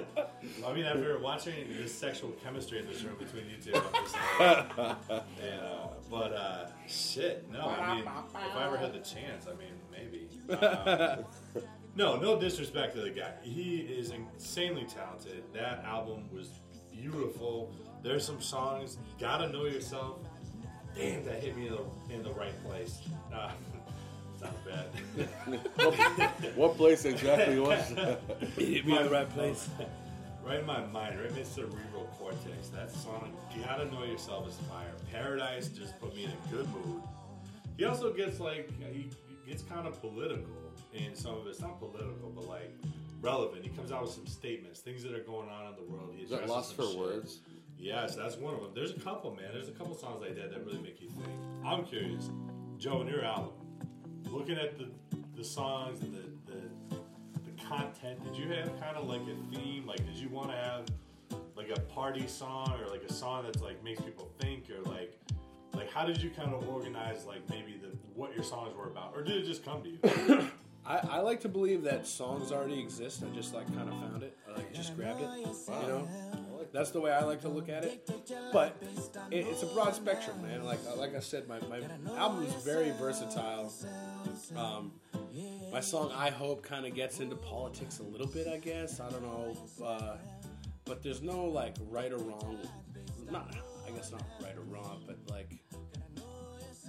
at? 0.63 0.69
I 0.69 0.73
mean, 0.73 0.85
after 0.85 1.19
watching 1.19 1.53
this 1.77 1.93
sexual 1.93 2.31
chemistry 2.43 2.79
in 2.79 2.87
this 2.87 3.03
room 3.03 3.15
between 3.17 3.45
you 3.49 3.57
two, 3.63 3.73
I'm 3.75 4.03
just 4.03 4.15
like, 4.39 5.23
yeah. 5.43 5.87
But 6.09 6.33
uh, 6.33 6.65
shit, 6.87 7.49
no. 7.51 7.69
I 7.69 7.95
mean, 7.95 8.03
if 8.03 8.55
I 8.55 8.65
ever 8.65 8.77
had 8.77 8.93
the 8.93 8.99
chance, 8.99 9.47
I 9.47 9.53
mean, 9.55 9.73
maybe. 9.91 10.27
Um, 10.51 11.25
no, 11.95 12.17
no 12.17 12.39
disrespect 12.39 12.95
to 12.95 13.01
the 13.01 13.09
guy. 13.09 13.31
He 13.41 13.79
is 13.79 14.11
insanely 14.11 14.85
talented. 14.85 15.43
That 15.53 15.83
album 15.85 16.29
was 16.33 16.49
beautiful. 16.91 17.73
There's 18.03 18.25
some 18.25 18.41
songs. 18.41 18.97
Gotta 19.19 19.49
know 19.49 19.65
yourself. 19.65 20.19
Damn, 20.95 21.23
that 21.25 21.41
hit 21.41 21.55
me 21.55 21.67
in 21.67 21.73
the, 21.73 22.13
in 22.15 22.23
the 22.23 22.31
right 22.33 22.53
place. 22.65 22.99
Uh, 23.33 23.51
sounds 24.39 24.57
bad. 24.65 24.87
What 26.55 26.75
place 26.75 27.05
exactly 27.05 27.59
was 27.59 27.89
that? 27.95 28.19
Hit 28.57 28.85
me 28.85 28.97
in 28.97 29.03
the 29.03 29.09
right 29.09 29.29
place. 29.29 29.69
right 30.45 30.59
in 30.59 30.65
my 30.65 30.85
mind, 30.87 31.19
right 31.19 31.29
in 31.29 31.35
my 31.35 31.43
cerebral 31.43 32.09
cortex. 32.17 32.69
That 32.69 32.91
song, 32.91 33.31
You 33.55 33.63
"Gotta 33.63 33.85
Know 33.85 34.03
Yourself" 34.03 34.47
is 34.47 34.57
fire. 34.69 34.93
Paradise 35.11 35.67
just 35.69 35.99
put 35.99 36.15
me 36.15 36.25
in 36.25 36.31
a 36.31 36.55
good 36.55 36.67
mood. 36.69 37.01
He 37.77 37.85
also 37.85 38.13
gets 38.13 38.39
like 38.39 38.69
he 38.93 39.09
gets 39.47 39.63
kind 39.63 39.87
of 39.87 39.99
political 40.01 40.45
in 40.93 41.15
some 41.15 41.35
of 41.35 41.47
it. 41.47 41.51
It's 41.51 41.61
not 41.61 41.79
political, 41.79 42.31
but 42.35 42.47
like 42.47 42.73
relevant. 43.21 43.63
He 43.63 43.69
comes 43.69 43.91
out 43.91 44.01
with 44.03 44.11
some 44.11 44.27
statements, 44.27 44.79
things 44.81 45.03
that 45.03 45.13
are 45.13 45.23
going 45.23 45.49
on 45.49 45.73
in 45.73 45.75
the 45.75 45.91
world. 45.91 46.11
He 46.15 46.23
Is 46.23 46.29
that 46.31 46.47
Lost 46.47 46.75
for 46.75 46.83
shit. 46.83 46.97
Words? 46.97 47.39
Yes, 47.77 48.15
that's 48.15 48.35
one 48.37 48.53
of 48.53 48.61
them. 48.61 48.71
There's 48.75 48.91
a 48.91 48.99
couple, 48.99 49.33
man. 49.35 49.49
There's 49.53 49.67
a 49.69 49.71
couple 49.71 49.95
songs 49.95 50.21
like 50.21 50.35
that 50.35 50.51
that 50.51 50.63
really 50.65 50.79
make 50.79 51.01
you 51.01 51.09
think. 51.09 51.27
I'm 51.65 51.83
curious, 51.83 52.29
Joe, 52.77 53.01
in 53.01 53.07
your 53.07 53.23
album, 53.25 53.53
looking 54.29 54.57
at 54.57 54.77
the 54.77 54.89
the 55.35 55.43
songs 55.43 56.01
and 56.01 56.13
the, 56.13 56.51
the 56.51 56.61
content, 57.71 58.23
did 58.23 58.35
you 58.35 58.49
have 58.49 58.67
kind 58.79 58.97
of 58.97 59.07
like 59.07 59.21
a 59.21 59.55
theme? 59.55 59.85
Like, 59.87 60.05
did 60.05 60.15
you 60.15 60.29
want 60.29 60.49
to 60.49 60.57
have 60.57 60.85
like 61.55 61.69
a 61.69 61.79
party 61.79 62.27
song 62.27 62.75
or 62.81 62.89
like 62.89 63.03
a 63.03 63.13
song 63.13 63.43
that's 63.43 63.61
like 63.61 63.81
makes 63.83 64.01
people 64.01 64.29
think 64.39 64.65
or 64.69 64.81
like 64.89 65.17
like 65.73 65.89
how 65.91 66.05
did 66.05 66.21
you 66.21 66.29
kind 66.29 66.53
of 66.53 66.67
organize 66.67 67.25
like 67.25 67.47
maybe 67.49 67.79
the 67.81 67.87
what 68.13 68.33
your 68.35 68.43
songs 68.43 68.75
were 68.75 68.87
about 68.87 69.13
or 69.15 69.23
did 69.23 69.37
it 69.37 69.45
just 69.45 69.63
come 69.63 69.81
to 69.83 69.89
you? 69.89 70.47
I, 70.85 70.97
I 70.97 71.19
like 71.19 71.41
to 71.41 71.49
believe 71.49 71.83
that 71.83 72.07
songs 72.07 72.51
already 72.51 72.79
exist. 72.79 73.23
I 73.23 73.35
just 73.35 73.53
like 73.53 73.67
kind 73.75 73.89
of 73.89 73.99
found 73.99 74.23
it. 74.23 74.37
I 74.49 74.57
like 74.57 74.73
just 74.73 74.95
grabbed 74.95 75.21
it. 75.21 75.29
You 75.37 75.87
know, 75.87 76.07
that's 76.73 76.91
the 76.91 76.99
way 77.01 77.11
I 77.11 77.23
like 77.23 77.41
to 77.41 77.49
look 77.49 77.69
at 77.69 77.83
it. 77.83 78.09
But 78.51 78.81
it, 79.29 79.45
it's 79.47 79.63
a 79.63 79.67
broad 79.67 79.93
spectrum, 79.93 80.41
man. 80.41 80.63
Like 80.63 80.79
like 80.97 81.15
I 81.15 81.19
said, 81.19 81.47
my, 81.47 81.59
my 81.69 81.81
album 82.17 82.43
is 82.43 82.53
very 82.63 82.91
versatile. 82.91 83.71
Um, 84.55 84.93
my 85.71 85.79
song 85.79 86.11
"I 86.15 86.29
Hope" 86.29 86.63
kind 86.63 86.85
of 86.85 86.95
gets 86.95 87.19
into 87.19 87.35
politics 87.35 87.99
a 87.99 88.03
little 88.03 88.27
bit, 88.27 88.47
I 88.47 88.57
guess. 88.57 88.99
I 88.99 89.09
don't 89.09 89.23
know, 89.23 89.57
uh, 89.85 90.17
but 90.85 91.03
there's 91.03 91.21
no 91.21 91.45
like 91.45 91.75
right 91.89 92.11
or 92.11 92.17
wrong. 92.17 92.57
Not, 93.29 93.55
I 93.87 93.91
guess 93.91 94.11
not 94.11 94.23
right 94.41 94.55
or 94.57 94.63
wrong, 94.63 95.03
but 95.05 95.17
like 95.29 95.59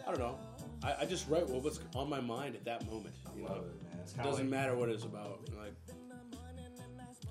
I 0.06 0.10
don't 0.10 0.18
know. 0.18 0.38
I, 0.84 1.02
I 1.02 1.04
just 1.04 1.28
write 1.28 1.48
what 1.48 1.62
what's 1.62 1.80
on 1.94 2.08
my 2.08 2.20
mind 2.20 2.54
at 2.54 2.64
that 2.64 2.84
moment. 2.90 3.14
You 3.36 3.42
know, 3.44 3.48
Love 3.50 3.64
it, 3.66 3.82
man. 3.82 3.92
It 4.04 4.16
doesn't 4.22 4.32
like- 4.44 4.50
matter 4.50 4.74
what 4.76 4.88
it's 4.88 5.04
about. 5.04 5.40
Like 5.56 5.74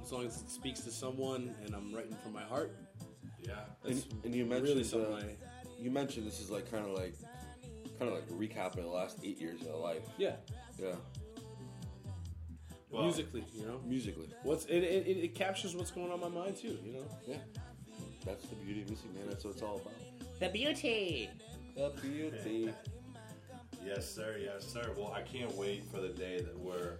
as 0.02 0.12
long 0.12 0.26
as 0.26 0.42
it 0.42 0.50
speaks 0.50 0.82
to 0.82 0.92
someone 0.92 1.54
and 1.66 1.74
I'm 1.76 1.94
writing 1.94 2.16
from 2.24 2.34
my 2.34 2.44
heart. 2.44 2.76
Yeah. 3.40 3.54
And, 3.86 4.04
and 4.24 4.36
you 4.36 4.46
really 4.46 4.62
mentioned 4.62 4.86
something 4.86 5.14
uh, 5.14 5.18
I- 5.18 5.38
you 5.80 5.90
mentioned 5.90 6.28
this 6.28 6.40
is 6.40 6.50
like 6.52 6.70
kind 6.70 6.86
of 6.86 6.92
like 6.92 7.16
kind 8.00 8.12
of 8.12 8.14
like 8.14 8.28
recapping 8.30 8.82
the 8.84 8.88
last 8.88 9.20
eight 9.24 9.40
years 9.40 9.62
of 9.62 9.68
your 9.68 9.78
life. 9.78 10.04
Yeah, 10.18 10.36
Yeah, 10.80 10.94
Well, 12.90 13.04
musically, 13.04 13.44
you 13.54 13.66
know. 13.66 13.80
musically. 13.86 14.30
What's 14.44 14.66
it, 14.66 14.84
it, 14.84 15.08
it, 15.08 15.18
it 15.18 15.36
captures 15.36 15.76
what's 15.76 15.92
going 15.92 16.12
on 16.12 16.16
in 16.16 16.34
my 16.34 16.42
mind 16.44 16.56
too, 16.58 16.78
you 16.84 16.94
know. 16.94 17.06
Yeah, 17.28 17.38
that's 18.26 18.46
the 18.48 18.56
beauty 18.56 18.82
of 18.82 18.90
music, 18.90 19.14
man. 19.16 19.24
That's 19.28 19.44
what 19.44 19.54
it's 19.54 19.62
all 19.64 19.76
about. 19.78 19.94
The 20.40 20.50
beauty. 20.50 21.30
The 21.76 21.92
beauty. 22.02 22.74
Yes, 23.86 24.10
sir. 24.10 24.38
Yes, 24.42 24.66
sir. 24.66 24.92
Well, 24.98 25.12
I 25.16 25.22
can't 25.22 25.54
wait 25.56 25.84
for 25.92 26.00
the 26.00 26.10
day 26.10 26.40
that 26.42 26.58
we're 26.60 26.98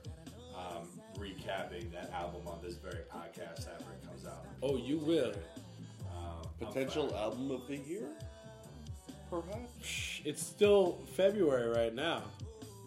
um, 0.56 0.88
recapping 1.18 1.92
that 1.92 2.12
album 2.14 2.48
on 2.48 2.60
this 2.64 2.76
very 2.76 3.04
podcast 3.14 3.68
after 3.74 3.92
it 3.94 4.06
comes 4.08 4.26
out. 4.26 4.46
Oh, 4.64 4.78
you 4.78 4.98
will. 4.98 5.34
Um, 6.12 6.48
Potential 6.60 7.16
album 7.16 7.52
of 7.52 7.68
the 7.68 7.78
year, 7.78 8.08
perhaps. 9.30 10.22
It's 10.26 10.42
still 10.46 11.00
February 11.16 11.70
right 11.70 11.94
now, 11.96 12.24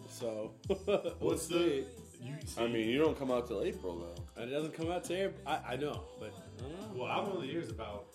so 0.09 0.51
What's 0.67 1.19
we'll 1.19 1.31
the? 1.31 1.37
see. 1.39 1.85
You 2.21 2.33
see, 2.45 2.61
I 2.63 2.67
mean, 2.67 2.89
you 2.89 2.97
don't 2.97 3.17
come 3.19 3.29
out 3.31 3.47
till 3.47 3.61
April 3.63 3.97
though. 3.99 4.41
And 4.41 4.49
it 4.51 4.53
doesn't 4.53 4.73
come 4.73 4.89
out 4.91 5.03
till 5.03 5.17
April. 5.17 5.41
I, 5.45 5.73
I 5.73 5.75
know, 5.75 6.01
but 6.19 6.33
I 6.59 6.61
don't 6.61 6.71
know. 6.95 7.03
well, 7.03 7.11
album 7.11 7.35
of 7.37 7.41
the 7.41 7.47
year 7.47 7.61
is 7.61 7.69
about 7.69 8.05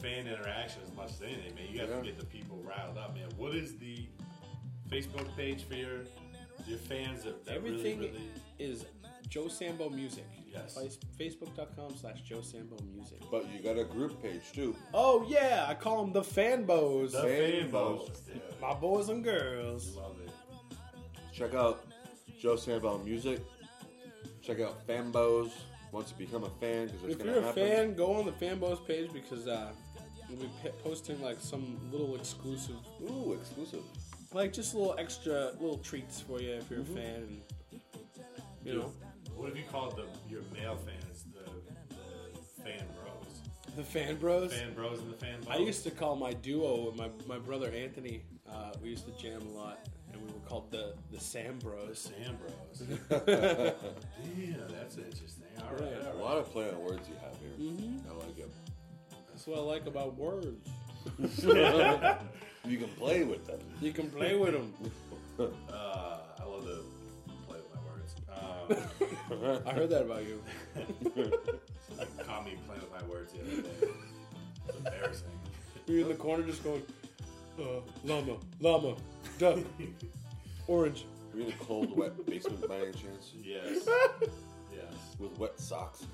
fan 0.00 0.26
interaction 0.26 0.82
as 0.84 0.92
much 0.96 1.10
as 1.10 1.22
anything, 1.22 1.54
man. 1.54 1.66
You 1.70 1.78
got 1.78 1.88
Yeah. 1.88 1.96
to 1.98 2.02
get 2.02 2.18
the 2.18 2.24
people 2.26 2.58
riled 2.66 2.98
up, 2.98 3.14
man. 3.14 3.28
What 3.36 3.54
is 3.54 3.76
the 3.76 4.06
Facebook 4.92 5.34
page 5.36 5.64
for 5.64 5.74
your 5.74 6.00
your 6.66 6.78
fans 6.78 7.24
that, 7.24 7.44
that 7.46 7.54
Everything 7.56 7.98
really, 7.98 8.10
really 8.12 8.30
is 8.58 8.84
Joe 9.28 9.48
Samba 9.48 9.88
Music. 9.90 10.24
Yes. 10.52 10.76
Face- 10.76 10.98
Facebook.com 11.18 11.96
slash 11.96 12.20
Joe 12.22 12.42
Samba 12.42 12.76
Music. 12.94 13.18
But 13.30 13.46
you 13.50 13.60
got 13.60 13.78
a 13.78 13.84
group 13.84 14.22
page 14.22 14.42
too. 14.52 14.76
Oh 14.92 15.24
yeah, 15.28 15.64
I 15.68 15.74
call 15.74 16.04
them 16.04 16.12
the 16.12 16.20
fanboys. 16.20 17.12
the 17.12 17.22
Fan 17.22 17.62
fan 17.62 17.70
bows. 17.70 18.08
bows. 18.10 18.20
My 18.60 18.74
boys 18.74 19.08
and 19.08 19.24
girls. 19.24 19.96
Love 19.96 20.16
it. 20.24 20.30
Check 21.32 21.54
out 21.54 21.84
Joe 22.38 22.56
Samba 22.56 22.98
Music. 22.98 23.40
Check 24.42 24.60
out 24.60 24.86
Fambos 24.86 25.50
once 25.92 26.12
you 26.16 26.26
become 26.26 26.44
a 26.44 26.50
fan 26.60 26.88
because 26.88 27.16
If 27.16 27.24
you're 27.24 27.38
a 27.38 27.42
happen. 27.42 27.68
fan, 27.68 27.94
go 27.94 28.14
on 28.14 28.26
the 28.26 28.32
fanboys 28.32 28.84
page 28.86 29.10
because 29.12 29.46
uh, 29.48 29.70
we'll 30.28 30.38
be 30.40 30.50
p- 30.62 30.68
posting 30.84 31.20
like 31.22 31.38
some 31.40 31.78
little 31.90 32.14
exclusive 32.16 32.76
Ooh, 33.10 33.32
exclusive. 33.40 33.82
Like 34.32 34.52
just 34.52 34.74
little 34.74 34.94
extra 34.98 35.50
little 35.60 35.78
treats 35.78 36.20
for 36.20 36.40
you 36.40 36.52
if 36.54 36.70
you're 36.70 36.80
a 36.80 36.84
fan. 36.84 37.26
And, 37.28 37.80
you 38.64 38.74
know, 38.78 38.92
What 39.36 39.50
if 39.50 39.56
you 39.58 39.64
called 39.70 39.96
the 39.96 40.04
your 40.32 40.42
male 40.54 40.76
fans 40.76 41.24
the, 41.34 41.50
the 41.94 42.62
fan 42.64 42.86
bros? 42.98 43.76
the 43.76 43.82
fan 43.84 44.16
bros. 44.16 44.52
Fan 44.54 44.74
bros 44.74 44.98
and 45.00 45.12
the 45.12 45.16
fan 45.16 45.40
bros. 45.42 45.54
I 45.54 45.60
used 45.60 45.82
to 45.84 45.90
call 45.90 46.16
my 46.16 46.32
duo 46.32 46.86
with 46.86 46.96
my 46.96 47.10
my 47.26 47.38
brother 47.38 47.70
Anthony. 47.70 48.22
Uh, 48.50 48.72
we 48.82 48.90
used 48.90 49.04
to 49.06 49.12
jam 49.22 49.40
a 49.42 49.50
lot, 49.58 49.86
and 50.12 50.20
we 50.22 50.26
were 50.32 50.40
called 50.48 50.70
the 50.70 50.94
the 51.10 51.20
Sam 51.20 51.58
the 51.58 51.64
Bros. 51.64 51.98
Sam 51.98 52.36
bros. 52.36 52.88
Damn, 53.26 53.74
that's 54.68 54.96
interesting. 54.96 55.44
All 55.58 55.74
right, 55.74 55.92
Yeah. 56.00 56.06
all 56.08 56.12
A 56.12 56.14
right. 56.16 56.16
lot 56.24 56.38
of 56.38 56.50
play 56.52 56.68
on 56.70 56.80
words 56.82 57.06
you 57.08 57.14
have 57.22 57.36
here. 57.38 57.52
I 58.10 58.14
like 58.24 58.38
it. 58.38 58.50
That's 59.28 59.46
what 59.46 59.58
I 59.58 59.62
like 59.62 59.86
about 59.86 60.16
words. 60.16 60.68
You 62.66 62.78
can 62.78 62.88
play 62.88 63.24
with 63.24 63.46
them. 63.46 63.58
You 63.80 63.92
can 63.92 64.10
play 64.10 64.36
with 64.36 64.52
them. 64.52 64.72
Uh, 65.72 66.18
I 66.40 66.44
love 66.44 66.62
to 66.64 66.82
play 67.48 67.58
with 67.58 67.74
my 67.74 67.80
words. 67.90 68.14
Um, 68.30 69.62
I 69.66 69.72
heard 69.72 69.90
that 69.90 70.02
about 70.02 70.24
you. 70.24 70.40
you 71.16 71.32
caught 72.24 72.44
me 72.44 72.56
playing 72.66 72.82
with 72.82 72.92
my 72.92 73.02
words 73.08 73.32
the 73.32 73.40
other 73.40 73.62
day. 73.62 73.88
It's 74.68 74.76
embarrassing. 74.76 75.28
You're 75.86 76.00
in 76.02 76.08
the 76.08 76.14
corner 76.14 76.44
just 76.44 76.62
going, 76.62 76.82
uh, 77.58 77.80
llama, 78.04 78.36
llama, 78.60 78.94
duck, 79.38 79.58
orange. 80.68 81.06
Are 81.32 81.38
you 81.38 81.46
in 81.46 81.52
a 81.52 81.56
cold, 81.56 81.96
wet 81.96 82.24
basement 82.26 82.68
by 82.68 82.76
any 82.76 82.92
chance? 82.92 83.32
Yes. 83.42 83.88
Yes. 84.72 84.92
With 85.18 85.36
wet 85.38 85.58
socks? 85.58 86.04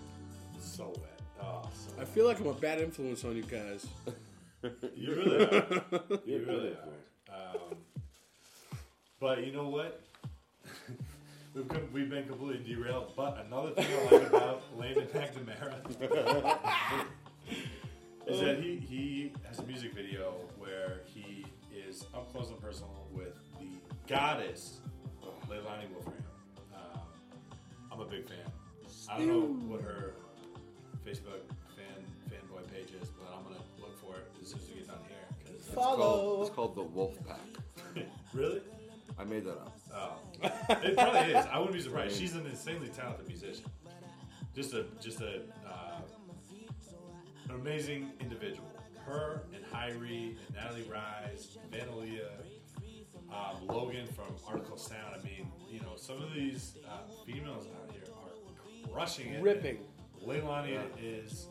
So 0.61 0.87
wet. 0.97 1.21
Oh, 1.43 1.69
so 1.75 2.01
I 2.01 2.05
feel 2.07 2.25
like 2.25 2.41
I'm 2.41 2.47
a 2.47 2.55
bad 2.55 2.79
influence 2.79 3.25
on 3.25 3.37
you 3.37 3.43
guys. 3.43 3.87
You 4.97 5.15
really 5.15 5.45
are. 5.45 5.83
You 6.27 6.45
really 6.47 6.77
are. 6.77 7.35
Um, 7.35 7.77
but 9.21 9.47
you 9.47 9.53
know 9.53 9.69
what? 9.69 10.01
we've, 11.55 11.69
com- 11.69 11.89
we've 11.93 12.11
been 12.11 12.27
completely 12.27 12.75
derailed. 12.75 13.13
But 13.17 13.45
another 13.47 13.71
thing 13.71 13.87
I 13.87 14.15
like 14.15 14.29
about 14.29 14.63
Landon 14.77 15.07
McNamara 15.15 15.87
is 18.27 18.41
that 18.41 18.59
he, 18.59 18.77
he 18.77 19.33
has 19.47 19.59
a 19.61 19.65
music 19.65 19.95
video 19.95 20.35
where 20.59 21.03
he 21.05 21.47
is 21.73 22.05
up 22.15 22.31
close 22.33 22.49
and 22.49 22.61
personal 22.61 23.07
with 23.13 23.37
the 23.61 23.69
goddess 24.07 24.81
Leilani 25.49 25.87
Wolfgramm. 25.95 26.75
Um, 26.75 27.01
I'm 27.93 28.01
a 28.01 28.05
big 28.05 28.29
fan. 28.29 28.39
I 29.11 29.19
don't 29.19 29.29
know 29.29 29.73
what 29.73 29.81
her 29.83 30.15
Facebook 31.07 31.41
'cause 35.79 35.93
It's 35.93 35.97
called, 35.97 36.47
it's 36.47 36.55
called 36.55 36.75
the 36.77 36.83
Wolf 36.83 37.17
Pack. 37.27 38.07
really? 38.35 38.61
I 39.19 39.25
made 39.25 39.45
that 39.45 39.53
up. 39.59 39.77
Oh, 39.93 40.13
it 40.83 40.97
probably 40.97 41.33
is. 41.33 41.47
I 41.47 41.59
wouldn't 41.59 41.75
be 41.75 41.81
surprised. 41.81 42.17
She's 42.19 42.35
an 42.35 42.47
insanely 42.47 42.89
talented 42.89 43.27
musician. 43.27 43.65
Just 44.55 44.75
a 44.75 44.87
just 45.01 45.21
a 45.21 45.41
uh, 45.67 46.01
an 47.49 47.55
amazing 47.55 48.11
individual. 48.21 48.69
Her 49.07 49.43
and 49.55 49.65
Hirie 49.65 50.37
and 50.47 50.55
Natalie 50.55 50.83
Rize, 50.83 51.57
Vanalia, 51.73 52.29
um, 53.33 53.67
Logan 53.67 54.07
from 54.07 54.35
Artikal 54.47 54.79
Sound. 54.79 55.15
I 55.19 55.25
mean, 55.25 55.51
you 55.71 55.81
know, 55.81 55.97
some 55.97 56.23
of 56.23 56.33
these 56.35 56.77
uh, 56.87 56.99
females 57.25 57.67
out 57.67 57.91
here 57.91 58.03
are 58.13 58.93
crushing 58.93 59.33
it. 59.33 59.43
Ripping. 59.43 59.79
Leilani 60.25 60.79
is 61.03 61.49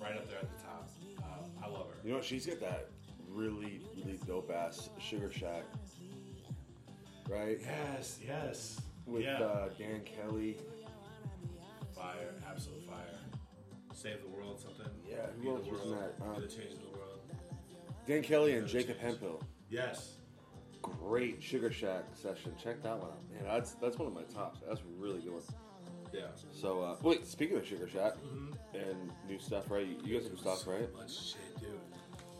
right 0.00 0.16
up 0.16 0.28
there 0.28 0.38
at 0.38 0.48
the 0.56 0.62
top. 0.62 0.88
Um, 1.18 1.50
I 1.62 1.66
love 1.68 1.88
her. 1.88 1.96
You 2.04 2.14
know, 2.14 2.20
she's 2.20 2.46
got 2.46 2.60
that 2.60 2.90
really, 3.36 3.80
really 3.94 4.18
dope 4.26 4.50
ass 4.50 4.88
Sugar 4.98 5.30
Shack. 5.30 5.64
Right? 7.28 7.58
Yes, 7.60 8.18
yes. 8.24 8.80
With 9.04 9.24
yeah. 9.24 9.38
uh, 9.42 9.68
Dan 9.78 10.00
Kelly. 10.04 10.56
Fire, 11.94 12.34
absolute 12.48 12.84
fire. 12.86 13.18
Save 13.92 14.22
the 14.22 14.28
world, 14.28 14.60
something. 14.60 14.92
Yeah, 15.08 15.26
who 15.42 15.56
else 15.56 15.66
was 15.66 15.82
in 15.82 15.90
that? 15.90 16.14
Um, 16.22 16.40
the 16.40 16.46
change 16.46 16.74
the 16.74 16.98
world. 16.98 17.20
Dan 18.06 18.22
Kelly 18.22 18.52
and 18.56 18.66
Jacob 18.66 18.98
Hemphill. 18.98 19.42
Yes. 19.70 20.14
Great 20.82 21.42
Sugar 21.42 21.70
Shack 21.72 22.04
session. 22.14 22.52
Check 22.62 22.82
that 22.82 22.98
one 22.98 23.08
out. 23.08 23.18
Man, 23.32 23.42
that's 23.44 23.72
that's 23.74 23.98
one 23.98 24.06
of 24.08 24.14
my 24.14 24.22
tops. 24.22 24.60
That's 24.68 24.80
a 24.80 24.84
really 25.02 25.20
good 25.20 25.32
one. 25.32 25.42
Yeah. 26.12 26.26
So, 26.52 26.80
uh, 26.82 26.96
wait, 27.02 27.26
speaking 27.26 27.56
of 27.56 27.66
Sugar 27.66 27.88
Shack 27.88 28.12
Mm-hmm. 28.14 28.76
and 28.76 29.10
new 29.28 29.38
stuff, 29.40 29.70
right? 29.70 29.86
You, 29.86 30.14
guys 30.14 30.24
have 30.24 30.32
new 30.32 30.38
stuff, 30.38 30.66
right? 30.66 30.92
Much 30.94 31.32
shit, 31.32 31.60
dude. 31.60 31.70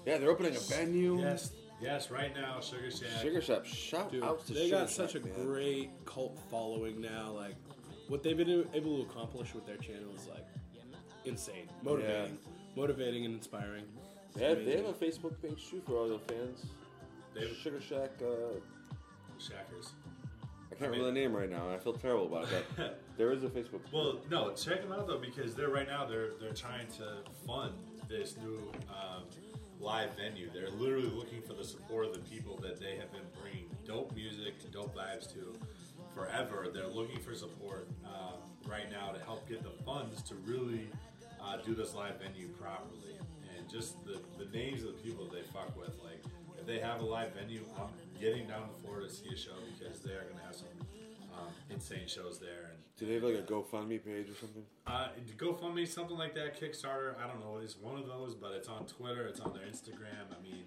Yeah, 0.07 0.19
they're 0.19 0.31
opening 0.31 0.55
a 0.57 0.61
venue. 0.61 1.21
Yes, 1.21 1.53
yes. 1.81 2.11
Right 2.11 2.35
now, 2.35 2.61
Sugar 2.61 2.91
Shack. 2.91 3.21
Sugar 3.23 3.41
Shack. 3.43 3.67
Shout 3.67 4.13
Dude, 4.13 4.23
out 4.23 4.47
to 4.47 4.55
they 4.55 4.67
Sugar 4.69 4.77
got 4.83 4.91
such 4.91 5.15
a 5.17 5.21
man. 5.21 5.33
great 5.45 5.91
cult 6.07 6.39
following 6.51 7.01
now. 7.01 7.33
Like, 7.33 7.57
what 8.09 8.23
they've 8.23 8.37
been 8.37 8.67
able 8.73 9.03
to 9.05 9.11
accomplish 9.11 9.53
with 9.53 9.67
their 9.67 9.77
channel 9.79 10.15
is 10.17 10.29
like 10.29 10.47
insane, 11.25 11.69
motivating, 11.83 12.39
motivating 12.77 13.25
and 13.25 13.35
inspiring. 13.35 13.85
They 14.37 14.45
have, 14.45 14.65
they 14.65 14.77
have 14.77 14.87
a 14.87 14.93
Facebook 14.93 15.41
page 15.43 15.69
too 15.71 15.83
for 15.87 15.95
all 15.97 16.09
their 16.09 16.19
fans. 16.21 16.65
They 17.35 17.49
have- 17.49 17.57
Sugar 17.57 17.81
Shack. 17.81 18.11
Uh, 18.23 18.59
Shackers. 19.39 19.91
I 20.71 20.75
can't 20.77 20.91
remember 20.91 21.07
the 21.07 21.13
name 21.21 21.35
right 21.35 21.49
now. 21.51 21.65
and 21.67 21.73
I 21.75 21.79
feel 21.79 21.93
terrible 21.95 22.27
about 22.27 22.51
it, 22.53 22.65
but 22.77 23.01
there 23.19 23.33
is 23.33 23.45
a 23.45 23.49
Facebook. 23.49 23.81
Well, 23.93 24.21
no, 24.31 24.53
check 24.53 24.83
them 24.83 24.93
out 24.93 25.07
though 25.07 25.19
because 25.19 25.55
they're 25.55 25.69
right 25.69 25.87
now 25.89 26.07
they're 26.07 26.31
they're 26.41 26.53
trying 26.55 26.87
to 26.99 27.19
fund 27.47 27.73
this 28.09 28.37
new 28.39 28.71
um, 28.89 29.25
live 29.81 30.11
venue. 30.16 30.51
They're 30.53 30.70
literally 30.70 31.09
looking 31.09 31.43
for 31.43 31.53
the 31.53 31.64
support 31.64 32.07
of 32.07 32.12
the 32.12 32.20
people 32.20 32.57
that 32.62 32.81
they 32.81 32.97
have 32.97 33.12
been 33.12 33.27
bringing 33.41 33.68
dope 33.85 34.14
music 34.14 34.55
and 34.62 34.72
dope 34.72 34.97
vibes 34.97 35.33
to 35.35 35.55
forever. 36.14 36.68
They're 36.72 36.89
looking 36.89 37.20
for 37.20 37.35
support 37.35 37.89
um, 38.05 38.41
right 38.66 38.91
now 38.91 39.12
to 39.12 39.22
help 39.24 39.49
get 39.49 39.62
the 39.62 39.83
funds 39.85 40.22
to 40.22 40.35
really 40.47 40.89
uh, 41.43 41.59
do 41.64 41.74
this 41.74 41.95
live 41.95 42.20
venue 42.20 42.49
properly. 42.49 43.18
And 43.57 43.68
just 43.70 44.05
the, 44.05 44.20
the 44.39 44.51
names 44.51 44.83
of 44.83 44.89
the 44.89 45.03
people 45.03 45.24
that 45.24 45.33
they 45.33 45.43
fuck 45.53 45.77
with, 45.77 45.97
like 46.03 46.24
if 46.59 46.66
they 46.66 46.79
have 46.79 47.01
a 47.01 47.05
live 47.05 47.35
venue, 47.35 47.64
I'm 47.77 47.89
getting 48.20 48.47
down 48.47 48.68
to 48.68 48.74
Florida 48.83 49.09
to 49.09 49.12
see 49.12 49.29
a 49.33 49.37
show 49.37 49.57
because 49.79 50.01
they 50.01 50.12
are 50.12 50.24
going 50.24 50.37
to 50.37 50.45
have 50.45 50.57
some 50.57 50.68
um, 51.39 51.49
insane 51.70 52.07
shows 52.07 52.39
there. 52.39 52.70
And 52.70 52.78
Do 52.99 53.07
they 53.07 53.14
have 53.14 53.22
like 53.24 53.34
a 53.37 53.43
GoFundMe 53.53 54.05
page 54.05 54.28
or 54.30 54.34
something? 54.34 54.62
uh, 54.87 55.09
GoFundMe, 55.37 55.87
something 55.87 56.16
like 56.16 56.34
that, 56.34 56.61
Kickstarter. 56.61 57.14
I 57.22 57.26
don't 57.26 57.41
know. 57.41 57.59
It's 57.62 57.76
one 57.76 57.99
of 57.99 58.07
those, 58.07 58.34
but 58.34 58.53
it's 58.53 58.68
on 58.68 58.87
Twitter. 58.87 59.26
It's 59.26 59.41
on 59.41 59.53
their 59.53 59.62
Instagram. 59.64 60.26
I 60.30 60.43
mean, 60.43 60.64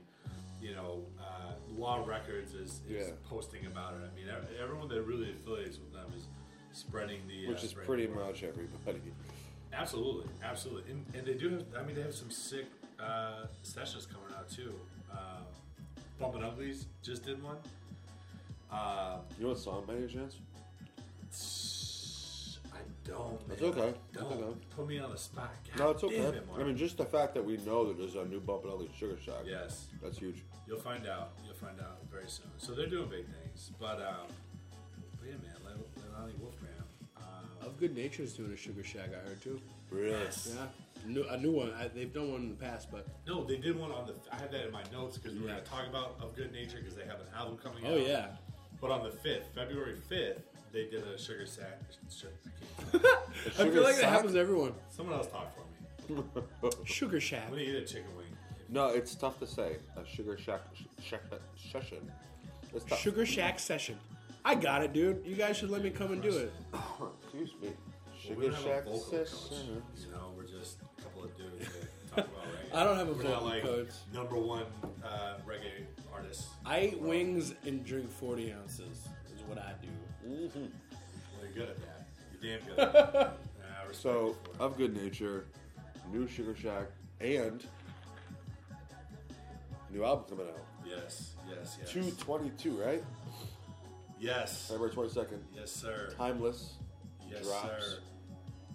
you 0.61 0.73
know, 0.75 1.03
uh, 1.19 1.53
Law 1.77 2.03
Records 2.05 2.53
is, 2.53 2.81
is 2.89 3.07
Yeah. 3.07 3.13
posting 3.29 3.65
about 3.65 3.93
it. 3.93 4.01
I 4.11 4.15
mean, 4.15 4.25
everyone 4.61 4.87
that 4.89 5.01
really 5.03 5.31
affiliates 5.31 5.77
with 5.79 5.93
them 5.93 6.11
is 6.15 6.27
spreading 6.73 7.21
the. 7.27 7.47
Which 7.47 7.61
uh, 7.61 7.65
is 7.65 7.73
pretty 7.73 8.07
word. 8.07 8.25
much 8.27 8.43
everybody. 8.43 9.01
Absolutely, 9.71 10.25
absolutely, 10.43 10.91
and, 10.91 11.05
and 11.13 11.25
they 11.27 11.35
do 11.35 11.51
have. 11.51 11.63
I 11.79 11.83
mean, 11.83 11.95
they 11.95 12.01
have 12.01 12.15
some 12.15 12.31
sick 12.31 12.65
uh, 12.99 13.45
sessions 13.61 14.05
coming 14.07 14.33
out 14.35 14.49
too. 14.49 14.73
Uh, 15.13 15.41
Bumpin' 16.19 16.43
Uglies 16.43 16.87
just 17.03 17.23
did 17.23 17.41
one. 17.43 17.57
Uh, 18.71 19.19
You 19.37 19.43
know 19.43 19.49
what 19.49 19.59
song 19.59 19.83
by 19.87 19.93
any 19.95 20.07
chance? 20.07 20.37
I 22.73 22.77
don't. 23.07 23.47
That's 23.47 23.61
man. 23.61 23.69
okay. 23.71 23.93
Don't 24.13 24.29
That's 24.29 24.41
okay. 24.41 24.57
put 24.75 24.87
me 24.87 24.99
on 24.99 25.11
the 25.11 25.17
spot. 25.17 25.51
God 25.75 25.79
No, 25.79 25.89
it's 25.91 26.01
damn 26.01 26.09
okay. 26.25 26.37
it, 26.37 26.47
Mark. 26.47 26.59
I 26.61 26.63
mean, 26.63 26.77
just 26.77 26.97
the 26.97 27.05
fact 27.05 27.33
that 27.35 27.43
we 27.45 27.57
know 27.57 27.87
that 27.87 27.97
there's 27.97 28.15
a 28.15 28.25
new 28.25 28.39
Bump 28.39 28.63
and 28.63 28.73
Ugly 28.73 28.89
Sugar 28.97 29.17
Shack. 29.23 29.43
yes, 29.45 29.87
That's 30.01 30.17
huge. 30.17 30.43
you'll 30.67 30.79
find 30.79 31.07
out. 31.07 31.31
You'll 31.45 31.55
find 31.55 31.79
out 31.79 31.97
very 32.11 32.27
soon. 32.29 32.47
So 32.57 32.73
they're 32.73 32.87
doing 32.87 33.09
big 33.09 33.25
things, 33.25 33.71
but 33.79 33.99
um, 34.01 34.27
but 35.19 35.27
yeah, 35.27 35.33
man, 35.43 35.55
Le- 35.65 36.01
Leilani 36.01 36.33
Wolfgramm. 36.39 37.17
Uh, 37.17 37.65
Of 37.65 37.79
Good 37.79 37.95
Nature's 37.95 38.33
doing 38.33 38.51
a 38.51 38.57
Sugar 38.57 38.83
Shack, 38.83 39.09
I 39.13 39.27
heard 39.27 39.41
too. 39.41 39.59
Really? 39.91 40.11
Yeah, 40.11 40.67
new, 41.07 41.25
a 41.29 41.37
new 41.37 41.51
one. 41.51 41.73
I, 41.73 41.87
they've 41.87 42.13
done 42.13 42.31
one 42.31 42.41
in 42.41 42.49
the 42.49 42.55
past, 42.55 42.91
but 42.91 43.07
no, 43.27 43.43
they 43.43 43.57
did 43.57 43.75
one 43.77 43.91
on 43.91 44.05
the. 44.05 44.13
I 44.31 44.35
had 44.35 44.51
that 44.51 44.67
in 44.67 44.71
my 44.71 44.83
notes 44.91 45.17
because 45.17 45.33
we 45.35 45.41
were 45.43 45.47
Yeah. 45.47 45.53
going 45.55 45.63
to 45.65 45.69
talk 45.71 45.87
about 45.89 46.17
of 46.21 46.35
Good 46.35 46.51
Nature 46.51 46.77
because 46.77 46.95
they 46.95 47.05
have 47.05 47.19
an 47.19 47.27
album 47.35 47.57
coming 47.57 47.83
out. 47.85 47.93
oh 47.93 47.97
yeah, 47.97 48.27
But 48.79 48.91
on 48.91 49.03
the 49.03 49.09
fifth, 49.11 49.47
February 49.55 49.95
fifth, 49.95 50.43
they 50.71 50.85
did 50.85 51.03
a 51.07 51.17
sugar 51.17 51.45
sack. 51.45 51.79
Sh- 52.09 52.25
I 53.59 53.69
feel 53.69 53.83
like 53.83 53.95
that 53.97 54.05
happens 54.09 54.33
to 54.33 54.39
everyone. 54.39 54.73
Someone 54.89 55.15
else 55.15 55.27
talk 55.27 55.51
for 55.55 56.13
me. 56.13 56.23
Sugar 56.85 57.19
Shack. 57.19 57.43
I'm 57.45 57.51
gonna 57.51 57.61
eat 57.61 57.75
a 57.75 57.81
chicken 57.85 58.15
wing. 58.17 58.25
No, 58.67 58.87
it's 58.87 59.13
tough 59.15 59.39
to 59.39 59.47
say. 59.47 59.77
A 59.95 60.05
Sugar 60.07 60.37
Shack 60.37 60.61
sh- 60.73 60.83
shack 61.03 61.21
session. 61.71 62.11
It's 62.73 62.85
tough. 62.85 62.99
Sugar 62.99 63.25
Shack 63.25 63.59
session. 63.59 63.97
I 64.43 64.55
got 64.55 64.81
it, 64.83 64.93
dude. 64.93 65.23
You 65.25 65.35
guys 65.35 65.57
should 65.57 65.69
let 65.69 65.83
me 65.83 65.89
come 65.91 66.11
and 66.13 66.21
do 66.21 66.29
it. 66.35 66.51
Excuse 67.23 67.51
me. 67.61 67.69
Well, 67.69 68.37
we 68.37 68.45
Sugar 68.45 68.49
don't 68.49 68.53
have 68.53 68.61
a 68.61 68.63
Shack 68.67 68.83
vocal 68.85 68.99
coach. 69.01 69.27
session. 69.27 69.83
You 70.03 70.11
know, 70.11 70.33
we're 70.35 70.43
just 70.47 70.77
a 70.97 71.01
couple 71.03 71.23
of 71.25 71.37
dudes 71.37 71.69
that 71.69 72.15
talk 72.15 72.27
about 72.27 72.43
reggae. 72.45 72.73
I 72.79 72.83
don't 72.83 72.97
have 72.97 73.09
a 73.09 73.13
we're 73.13 73.23
not 73.23 73.31
vocal 73.43 73.47
like 73.47 73.61
coach. 73.63 73.89
number 74.13 74.35
one 74.37 74.65
uh, 75.03 75.35
reggae 75.47 75.85
artists. 76.13 76.47
I 76.65 76.81
eat 76.81 76.99
wings 76.99 77.53
and 77.65 77.85
drink 77.85 78.09
40 78.11 78.51
ounces. 78.53 79.07
Is 79.35 79.43
what 79.47 79.57
I 79.59 79.73
do. 79.81 79.89
Mm-hmm. 80.27 80.59
Well, 80.59 80.69
you're 81.43 81.51
good 81.53 81.69
at 81.69 81.77
that. 81.81 82.07
You're 82.41 82.57
damn 82.59 82.67
good 82.67 82.79
at 82.79 82.93
that. 83.13 83.15
I 83.83 83.87
respect 83.87 83.95
So, 84.03 84.27
you 84.27 84.35
for 84.43 84.51
it. 84.51 84.59
of 84.65 84.77
good 84.77 84.95
nature, 84.95 85.45
new 86.11 86.27
Sugar 86.27 86.55
Shack, 86.55 86.87
and 87.21 87.63
New 89.91 90.03
album 90.05 90.25
coming 90.29 90.45
out. 90.53 90.59
Yes, 90.85 91.31
yes, 91.49 91.77
yes. 91.81 91.91
222, 91.91 92.79
right? 92.79 93.03
Yes. 94.19 94.67
February 94.69 94.93
22nd. 94.93 95.39
Yes, 95.55 95.71
sir. 95.71 96.13
Timeless. 96.15 96.73
Yes, 97.27 97.41
drops. 97.43 97.85
sir. 97.85 97.97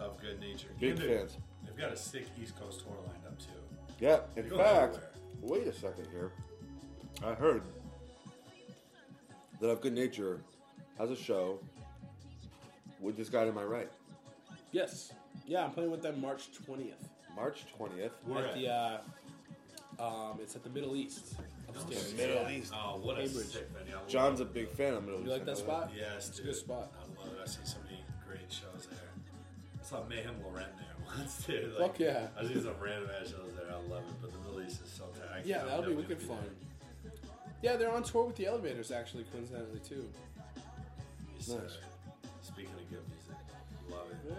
Of 0.00 0.20
good 0.20 0.40
nature. 0.40 0.70
Big 0.80 0.90
And 0.90 0.98
they- 0.98 1.16
fans. 1.18 1.36
They've 1.64 1.76
got 1.76 1.92
a 1.92 1.96
sick 1.96 2.26
East 2.42 2.58
Coast 2.58 2.80
tour 2.80 2.94
lined 3.06 3.24
up 3.26 3.38
too. 3.38 3.46
Yeah, 4.00 4.20
in 4.36 4.42
They 4.42 4.48
go 4.50 4.58
fact, 4.58 4.96
everywhere. 4.96 5.10
wait 5.42 5.66
a 5.68 5.72
second 5.72 6.08
here. 6.10 6.32
I 7.24 7.34
heard 7.34 7.62
that 9.60 9.68
Of 9.68 9.80
Good 9.80 9.92
Nature 9.94 10.40
has 10.98 11.10
a 11.10 11.16
show 11.16 11.58
with 13.00 13.16
this 13.16 13.28
guy 13.28 13.44
to 13.44 13.52
my 13.52 13.64
right. 13.64 13.90
Yes. 14.72 15.12
Yeah, 15.46 15.64
I'm 15.64 15.70
playing 15.72 15.90
with 15.90 16.02
them 16.02 16.20
March 16.20 16.48
20th. 16.68 16.92
March 17.36 17.64
20th. 17.78 18.10
Where 18.26 18.46
at 18.46 18.54
the, 18.54 18.68
uh, 18.68 19.00
um, 19.98 20.38
it's 20.42 20.54
at 20.56 20.62
the 20.62 20.70
Middle 20.70 20.96
East. 20.96 21.34
Upstairs. 21.68 22.14
Middle 22.16 22.42
Yeah. 22.42 22.50
East. 22.50 22.72
Oh, 22.74 22.96
what 23.02 23.18
a 23.18 23.22
Cambridge. 23.22 23.46
sick 23.46 23.68
venue. 23.76 23.96
Love 23.96 24.08
John's 24.08 24.40
a 24.40 24.44
big 24.44 24.70
fan 24.70 24.94
of 24.94 25.04
Middle 25.04 25.20
East. 25.20 25.26
You 25.26 25.32
like 25.32 25.44
that 25.46 25.58
spot? 25.58 25.90
Yes, 25.96 26.28
It's 26.28 26.38
a 26.38 26.42
good 26.42 26.56
spot. 26.56 26.92
I 26.96 27.20
love 27.24 27.32
it. 27.34 27.40
I 27.42 27.46
see 27.46 27.58
so 27.64 27.78
many 27.84 28.02
great 28.26 28.50
shows 28.50 28.86
there. 28.86 28.98
I 29.80 29.84
saw 29.84 30.04
Mayhem 30.08 30.36
Lauren 30.42 30.66
there 30.78 31.06
once, 31.18 31.44
dude. 31.44 31.72
Like, 31.78 31.92
Fuck 31.92 31.98
yeah. 32.00 32.28
I 32.38 32.46
see 32.46 32.54
some 32.54 32.74
random 32.80 33.10
ass 33.20 33.28
shows 33.30 33.52
there. 33.56 33.70
I 33.70 33.80
love 33.92 34.04
it. 34.08 34.14
But 34.22 34.32
the 34.32 34.38
Middle 34.38 34.62
East 34.62 34.80
is 34.82 34.90
so 34.90 35.04
tight. 35.28 35.44
Yeah, 35.44 35.64
that'll 35.64 35.84
be 35.84 35.94
wicked 35.94 36.20
fun. 36.22 36.38
gonna 36.38 37.14
Yeah, 37.62 37.76
they're 37.76 37.92
on 37.92 38.02
tour 38.04 38.24
with 38.24 38.36
the 38.36 38.46
Elevators, 38.46 38.90
actually, 38.92 39.24
coincidentally, 39.24 39.80
too. 39.80 40.08
Nice. 41.48 41.58
sir. 41.58 41.68
Speaking 42.42 42.72
of 42.74 42.90
good 42.90 43.02
music, 43.10 43.36
love 43.90 44.06
it. 44.10 44.16
Yeah. 44.28 44.34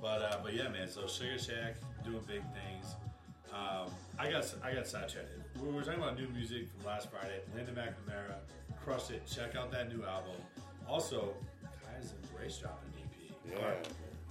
But 0.00 0.22
uh, 0.22 0.36
but 0.42 0.54
yeah, 0.54 0.68
man. 0.68 0.88
So 0.88 1.06
Sugar 1.06 1.38
Shack 1.38 1.74
doing 2.04 2.20
big 2.26 2.42
things. 2.54 2.94
Um, 3.52 3.90
I 4.18 4.30
got 4.30 4.52
I 4.62 4.74
got 4.74 4.86
sidetracked. 4.86 5.28
We 5.62 5.72
were 5.72 5.82
talking 5.82 6.02
about 6.02 6.18
new 6.18 6.28
music 6.28 6.68
from 6.70 6.86
last 6.86 7.10
Friday. 7.10 7.40
Landon 7.54 7.74
McNamara 7.74 8.36
crushed 8.84 9.10
it. 9.10 9.26
Check 9.26 9.56
out 9.56 9.70
that 9.72 9.88
new 9.88 10.04
album. 10.04 10.36
Also, 10.88 11.34
and 11.94 12.08
Grace 12.36 12.58
dropped 12.58 12.84
an 12.84 12.92
EP. 13.02 13.32
Yeah. 13.50 13.74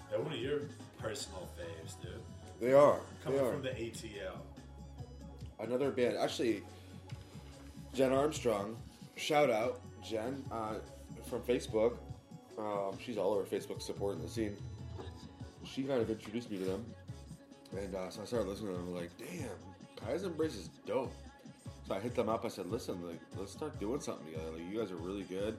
They're 0.09 0.21
one 0.21 0.33
of 0.33 0.39
your 0.39 0.61
personal 0.99 1.47
faves, 1.59 2.01
dude. 2.01 2.21
They 2.61 2.73
are. 2.73 2.99
Coming 3.23 3.39
they 3.39 3.45
are. 3.45 3.51
from 3.51 3.61
the 3.63 3.69
ATL. 3.69 4.37
Another 5.59 5.91
band. 5.91 6.17
Actually, 6.17 6.63
Jen 7.93 8.11
Armstrong. 8.11 8.77
Shout 9.15 9.49
out, 9.49 9.79
Jen, 10.03 10.43
uh, 10.51 10.75
from 11.27 11.41
Facebook. 11.41 11.97
Um, 12.57 12.97
she's 13.03 13.17
all 13.17 13.33
over 13.33 13.43
Facebook 13.43 13.81
supporting 13.81 14.21
the 14.21 14.29
scene. 14.29 14.55
She 15.63 15.83
kind 15.83 16.01
of 16.01 16.09
introduced 16.09 16.49
me 16.51 16.57
to 16.59 16.65
them. 16.65 16.85
And 17.77 17.95
uh, 17.95 18.09
so 18.09 18.21
I 18.21 18.25
started 18.25 18.47
listening 18.47 18.71
to 18.73 18.77
them. 18.77 18.87
I'm 18.89 18.95
like, 18.95 19.11
damn, 19.17 19.49
Kai's 20.05 20.23
Embrace 20.23 20.55
is 20.55 20.69
dope. 20.85 21.13
So 21.87 21.95
I 21.95 21.99
hit 21.99 22.15
them 22.15 22.29
up. 22.29 22.45
I 22.45 22.47
said, 22.47 22.67
listen, 22.67 23.05
like, 23.05 23.19
let's 23.37 23.51
start 23.51 23.79
doing 23.79 23.99
something 23.99 24.25
together. 24.25 24.51
Like, 24.51 24.61
you 24.71 24.79
guys 24.79 24.91
are 24.91 24.95
really 24.95 25.23
good. 25.23 25.57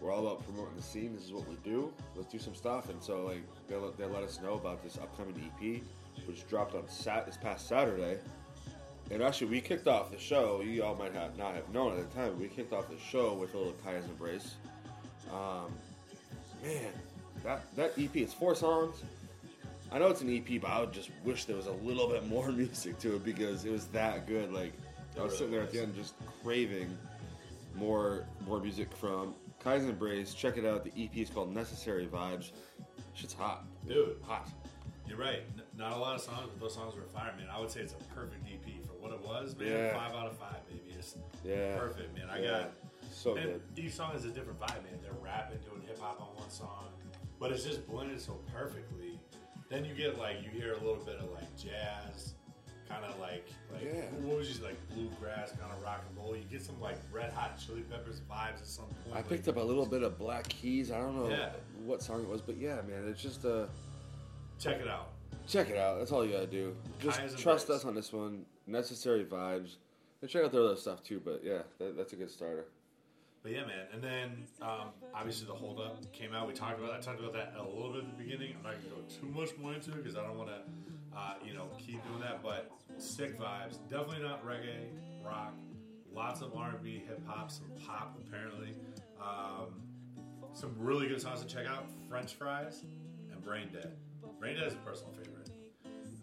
We're 0.00 0.12
all 0.12 0.26
about 0.26 0.44
promoting 0.44 0.76
the 0.76 0.82
scene. 0.82 1.14
This 1.14 1.24
is 1.24 1.32
what 1.32 1.46
we 1.46 1.56
do. 1.64 1.92
Let's 2.16 2.32
do 2.32 2.38
some 2.38 2.54
stuff. 2.54 2.88
And 2.88 3.02
so, 3.02 3.24
like, 3.24 3.42
they 3.68 3.76
let, 3.76 3.98
they 3.98 4.06
let 4.06 4.22
us 4.22 4.40
know 4.40 4.54
about 4.54 4.82
this 4.82 4.96
upcoming 4.96 5.34
EP, 5.60 5.82
which 6.26 6.48
dropped 6.48 6.74
on 6.74 6.88
sat 6.88 7.26
this 7.26 7.36
past 7.36 7.68
Saturday. 7.68 8.18
And 9.10 9.22
actually, 9.22 9.48
we 9.48 9.60
kicked 9.60 9.88
off 9.88 10.10
the 10.10 10.18
show. 10.18 10.62
You 10.62 10.84
all 10.84 10.94
might 10.94 11.12
have 11.12 11.36
not 11.36 11.54
have 11.54 11.68
known 11.70 11.98
at 11.98 12.08
the 12.08 12.16
time. 12.16 12.38
We 12.40 12.48
kicked 12.48 12.72
off 12.72 12.88
the 12.88 12.98
show 12.98 13.34
with 13.34 13.54
a 13.54 13.58
little 13.58 13.74
Kaya's 13.84 14.06
Embrace. 14.06 14.54
Um, 15.32 15.72
man, 16.62 16.92
that 17.44 17.62
that 17.76 17.92
EP. 17.98 18.14
is 18.16 18.32
four 18.34 18.54
songs. 18.54 18.96
I 19.92 19.98
know 19.98 20.08
it's 20.08 20.20
an 20.20 20.34
EP, 20.34 20.60
but 20.60 20.70
I 20.70 20.80
would 20.80 20.92
just 20.92 21.10
wish 21.24 21.44
there 21.46 21.56
was 21.56 21.66
a 21.66 21.72
little 21.72 22.08
bit 22.08 22.26
more 22.28 22.50
music 22.52 22.98
to 23.00 23.16
it 23.16 23.24
because 23.24 23.64
it 23.64 23.72
was 23.72 23.86
that 23.88 24.26
good. 24.26 24.52
Like 24.52 24.72
I 25.18 25.22
was 25.22 25.32
sitting 25.36 25.52
there 25.52 25.62
at 25.62 25.72
the 25.72 25.82
end 25.82 25.94
just 25.94 26.14
craving 26.42 26.96
more 27.74 28.24
more 28.46 28.60
music 28.60 28.94
from 28.96 29.34
Kai's 29.62 29.84
Embrace. 29.84 30.34
Check 30.34 30.56
it 30.58 30.64
out. 30.64 30.84
The 30.84 30.92
EP 31.04 31.16
is 31.16 31.30
called 31.30 31.54
Necessary 31.54 32.06
Vibes. 32.06 32.50
Shit's 33.14 33.34
hot, 33.34 33.64
Dude, 33.86 34.16
hot. 34.22 34.48
you're 35.08 35.18
right. 35.18 35.42
N- 35.56 35.62
not 35.76 35.92
a 35.92 35.96
lot 35.96 36.14
of 36.14 36.20
songs, 36.22 36.48
but 36.52 36.60
those 36.60 36.74
songs 36.74 36.94
were 36.94 37.02
fire, 37.02 37.34
man. 37.36 37.48
I 37.52 37.58
would 37.60 37.70
say 37.70 37.80
it's 37.80 37.92
a 37.92 38.14
perfect 38.14 38.44
EP 38.46 38.82
for 38.86 38.92
what 39.02 39.12
it 39.12 39.20
was, 39.20 39.56
man. 39.56 39.68
Yeah. 39.68 39.94
Five 39.94 40.14
out 40.14 40.26
of 40.28 40.38
five, 40.38 40.56
baby. 40.68 40.94
It's 40.96 41.16
Yeah. 41.44 41.76
perfect, 41.78 42.16
man. 42.16 42.28
I 42.30 42.40
Yeah. 42.40 42.48
got 42.50 42.70
So 43.20 43.36
and 43.36 43.44
good. 43.44 43.84
each 43.84 43.92
song 43.92 44.14
is 44.14 44.24
a 44.24 44.28
different 44.30 44.58
vibe, 44.58 44.82
man. 44.82 44.98
They're 45.02 45.12
rapping, 45.22 45.58
doing 45.68 45.82
hip 45.86 45.98
hop 46.00 46.22
on 46.22 46.28
one 46.40 46.48
song, 46.48 46.86
but 47.38 47.52
it's 47.52 47.64
just 47.64 47.86
blended 47.86 48.18
so 48.18 48.40
perfectly. 48.50 49.20
Then 49.68 49.84
you 49.84 49.92
get 49.94 50.18
like 50.18 50.36
you 50.42 50.48
hear 50.48 50.72
a 50.72 50.78
little 50.78 51.04
bit 51.04 51.16
of 51.16 51.30
like 51.30 51.54
jazz, 51.54 52.32
kind 52.88 53.04
of 53.04 53.20
like 53.20 53.46
like 53.74 53.82
Yeah. 53.84 54.04
what 54.22 54.38
was 54.38 54.48
just 54.48 54.62
like 54.62 54.76
bluegrass, 54.94 55.50
kind 55.52 55.70
of 55.70 55.82
rock 55.82 56.02
and 56.08 56.16
roll. 56.16 56.34
You 56.34 56.44
get 56.50 56.62
some 56.62 56.80
like 56.80 56.96
Red 57.12 57.30
Hot 57.34 57.58
Chili 57.58 57.82
Peppers 57.82 58.22
vibes 58.22 58.60
at 58.62 58.66
some 58.66 58.86
point. 58.86 59.14
I 59.14 59.20
picked 59.20 59.48
up 59.48 59.56
a 59.56 59.60
little 59.60 59.84
bit 59.86 60.02
of 60.02 60.18
Black 60.18 60.48
Keys. 60.48 60.90
I 60.90 60.96
don't 60.98 61.14
know 61.14 61.28
Yeah. 61.28 61.50
what 61.84 62.02
song 62.02 62.22
it 62.22 62.28
was, 62.28 62.40
but 62.40 62.56
yeah, 62.56 62.76
man, 62.88 63.06
it's 63.06 63.20
just 63.22 63.44
uh, 63.44 63.66
Check 64.58 64.80
it 64.80 64.88
out. 64.88 65.10
check 65.46 65.68
it 65.68 65.76
out. 65.76 65.98
That's 65.98 66.10
all 66.10 66.24
you 66.24 66.32
gotta 66.32 66.46
do. 66.46 66.74
Just 66.98 67.36
trust 67.36 67.68
us 67.68 67.84
on 67.84 67.94
this 67.94 68.14
one. 68.14 68.46
Necessary 68.66 69.26
vibes. 69.26 69.76
And 70.22 70.30
check 70.30 70.42
out 70.42 70.52
their 70.52 70.62
other 70.62 70.76
stuff 70.76 71.02
too. 71.02 71.20
But 71.22 71.42
yeah, 71.44 71.62
that, 71.78 71.98
that's 71.98 72.14
a 72.14 72.16
good 72.16 72.30
starter. 72.30 72.64
But 73.42 73.52
yeah, 73.52 73.64
man. 73.64 73.86
And 73.92 74.02
then 74.02 74.44
um, 74.60 74.90
obviously 75.14 75.46
the 75.46 75.54
hold 75.54 75.80
up 75.80 76.12
came 76.12 76.34
out. 76.34 76.46
We 76.46 76.52
talked 76.54 76.78
about. 76.78 76.92
I 76.92 77.00
talked 77.00 77.20
about 77.20 77.32
that 77.32 77.54
a 77.58 77.62
little 77.62 77.92
bit 77.92 78.04
at 78.04 78.16
the 78.16 78.22
beginning. 78.22 78.54
I'm 78.58 78.62
not 78.62 78.74
gonna 78.74 78.94
go 78.94 79.02
too 79.08 79.26
much 79.26 79.56
more 79.58 79.72
into 79.72 79.90
it 79.92 80.02
because 80.02 80.16
I 80.16 80.22
don't 80.22 80.36
want 80.36 80.50
to, 80.50 81.16
uh, 81.16 81.34
you 81.44 81.54
know, 81.54 81.68
keep 81.78 82.04
doing 82.06 82.20
that. 82.20 82.42
But 82.42 82.70
sick 82.98 83.38
vibes. 83.38 83.78
Definitely 83.88 84.22
not 84.24 84.44
reggae, 84.44 84.88
rock. 85.24 85.54
Lots 86.12 86.42
of 86.42 86.54
R&B, 86.56 87.02
hip 87.06 87.20
hop, 87.26 87.50
some 87.50 87.70
pop 87.86 88.18
apparently. 88.26 88.74
Um, 89.20 89.82
some 90.52 90.74
really 90.76 91.06
good 91.06 91.20
songs 91.20 91.40
to 91.40 91.46
check 91.46 91.66
out. 91.66 91.86
French 92.08 92.34
fries 92.34 92.82
and 93.30 93.42
Brain 93.42 93.68
Dead. 93.72 93.92
Brain 94.38 94.56
Dead 94.56 94.66
is 94.66 94.74
a 94.74 94.78
personal 94.78 95.12
favorite. 95.12 95.50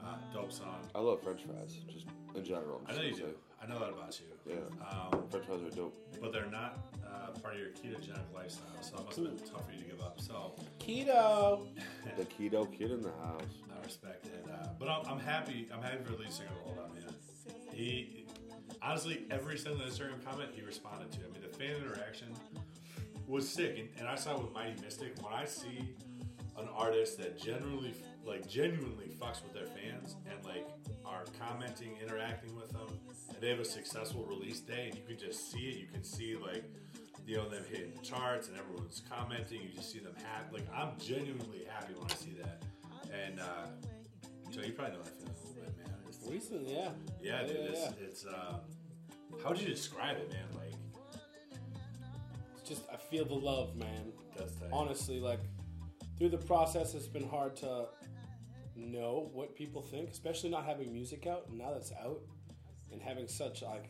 Uh, 0.04 0.18
dope 0.34 0.52
song. 0.52 0.88
I 0.94 1.00
love 1.00 1.22
French 1.24 1.42
fries, 1.46 1.80
just 1.92 2.06
in 2.36 2.44
general. 2.44 2.82
I'm 2.88 2.94
I 2.94 2.98
know 2.98 3.04
you 3.04 3.12
gonna 3.12 3.24
do. 3.24 3.36
I 3.62 3.66
know 3.68 3.80
that 3.80 3.90
about 3.90 4.20
you. 4.20 4.54
Yeah, 4.54 4.88
Um, 4.88 5.28
French 5.30 5.46
fries 5.48 5.62
are 5.62 5.76
dope. 5.76 5.96
but 6.22 6.32
they're 6.32 6.46
not 6.50 6.80
uh, 7.06 7.32
part 7.42 7.56
of 7.56 7.60
your 7.60 7.70
ketogenic 7.70 8.34
lifestyle, 8.34 8.68
so 8.82 8.96
it 8.98 9.06
must 9.06 9.18
have 9.18 9.26
been 9.26 9.38
tough 9.50 9.66
for 9.66 9.72
you 9.74 9.80
to 9.84 9.90
give 9.90 10.02
up. 10.02 10.20
So 10.22 10.54
Keto. 10.80 11.68
The 12.18 12.26
keto 12.26 12.72
kid 12.72 12.92
in 12.92 13.02
the 13.02 13.12
house. 13.24 13.42
I 13.72 13.84
respect 13.86 14.26
it, 14.26 14.46
uh, 14.52 14.68
but 14.80 14.88
I'm, 14.90 15.06
I'm 15.08 15.20
happy. 15.20 15.68
I'm 15.74 15.82
happy 15.82 16.04
for 16.04 16.12
the 16.14 16.18
lead 16.20 16.32
singer 16.32 16.50
to 16.50 16.56
hold 16.64 16.78
on, 16.80 16.94
man. 16.96 17.14
He 17.74 18.26
honestly, 18.82 19.26
every 19.32 19.58
single 19.58 19.86
Instagram 19.86 20.24
comment 20.26 20.50
he 20.56 20.62
responded 20.62 21.12
to. 21.14 21.20
I 21.20 21.24
mean, 21.32 21.42
the 21.42 21.58
fan 21.58 21.76
interaction 21.78 22.28
was 23.28 23.48
sick, 23.48 23.78
and, 23.78 23.90
and 24.00 24.08
I 24.08 24.16
saw 24.16 24.36
it 24.36 24.44
with 24.44 24.54
Mighty 24.54 24.80
Mystic. 24.82 25.14
When 25.24 25.34
I 25.34 25.46
see 25.46 25.96
an 26.58 26.68
artist 26.76 27.18
that 27.20 27.40
generally, 27.40 27.94
like, 28.26 28.48
genuinely 28.48 29.10
fucks 29.20 29.44
with 29.44 29.54
their 29.54 29.68
fans 29.68 30.16
and 30.30 30.44
like 30.46 30.68
are 31.06 31.24
commenting, 31.40 31.92
interacting 32.02 32.56
with 32.56 32.70
them, 32.70 32.88
and 33.30 33.38
they 33.42 33.50
have 33.50 33.60
a 33.60 33.66
successful 33.66 34.26
release 34.26 34.60
day, 34.60 34.88
and 34.90 34.96
you 34.96 35.04
can 35.08 35.18
just 35.18 35.52
see 35.52 35.70
it. 35.70 35.78
You 35.78 35.88
can 35.92 36.04
see 36.04 36.36
like. 36.36 36.64
You 37.26 37.36
know 37.36 37.50
them 37.50 37.64
hitting 37.70 37.92
the 37.94 38.02
charts 38.06 38.48
and 38.48 38.56
everyone's 38.58 39.02
commenting. 39.10 39.62
You 39.62 39.68
just 39.76 39.92
see 39.92 40.00
them 40.00 40.14
happy. 40.24 40.60
Like 40.60 40.68
I'm 40.74 40.98
genuinely 40.98 41.66
happy 41.70 41.94
when 41.94 42.10
I 42.10 42.14
see 42.16 42.34
that. 42.42 42.64
And 43.12 43.42
uh, 43.42 43.68
Joe, 44.50 44.62
you 44.62 44.72
probably 44.72 44.96
know 44.96 45.04
that 45.04 45.14
feeling 45.18 45.34
a 45.36 45.48
little 45.48 45.62
bit, 45.62 45.78
man. 45.78 45.94
It's, 46.08 46.20
Recently, 46.26 46.74
yeah. 46.74 46.90
yeah, 47.22 47.44
dude, 47.46 47.58
it's, 47.58 47.88
it's 48.02 48.26
um, 48.26 48.62
how 49.44 49.50
would 49.50 49.60
you 49.60 49.68
describe 49.68 50.16
it, 50.18 50.32
man? 50.32 50.46
Like 50.56 50.74
It's 52.58 52.70
just, 52.70 52.84
I 52.92 52.96
feel 52.96 53.26
the 53.26 53.34
love, 53.34 53.76
man. 53.76 54.14
Honestly, 54.72 55.20
like, 55.20 55.42
through 56.18 56.30
the 56.30 56.38
process, 56.38 56.94
it's 56.94 57.08
been 57.08 57.28
hard 57.28 57.56
to 57.58 57.88
know 58.76 59.30
what 59.34 59.56
people 59.56 59.82
think, 59.82 60.10
especially 60.10 60.50
not 60.50 60.66
having 60.66 60.92
music 60.94 61.28
out. 61.28 61.46
And 61.50 61.58
now 61.58 61.74
that's 61.74 61.92
out, 61.92 62.22
and 62.92 63.02
having 63.02 63.28
such, 63.28 63.62
like, 63.62 63.90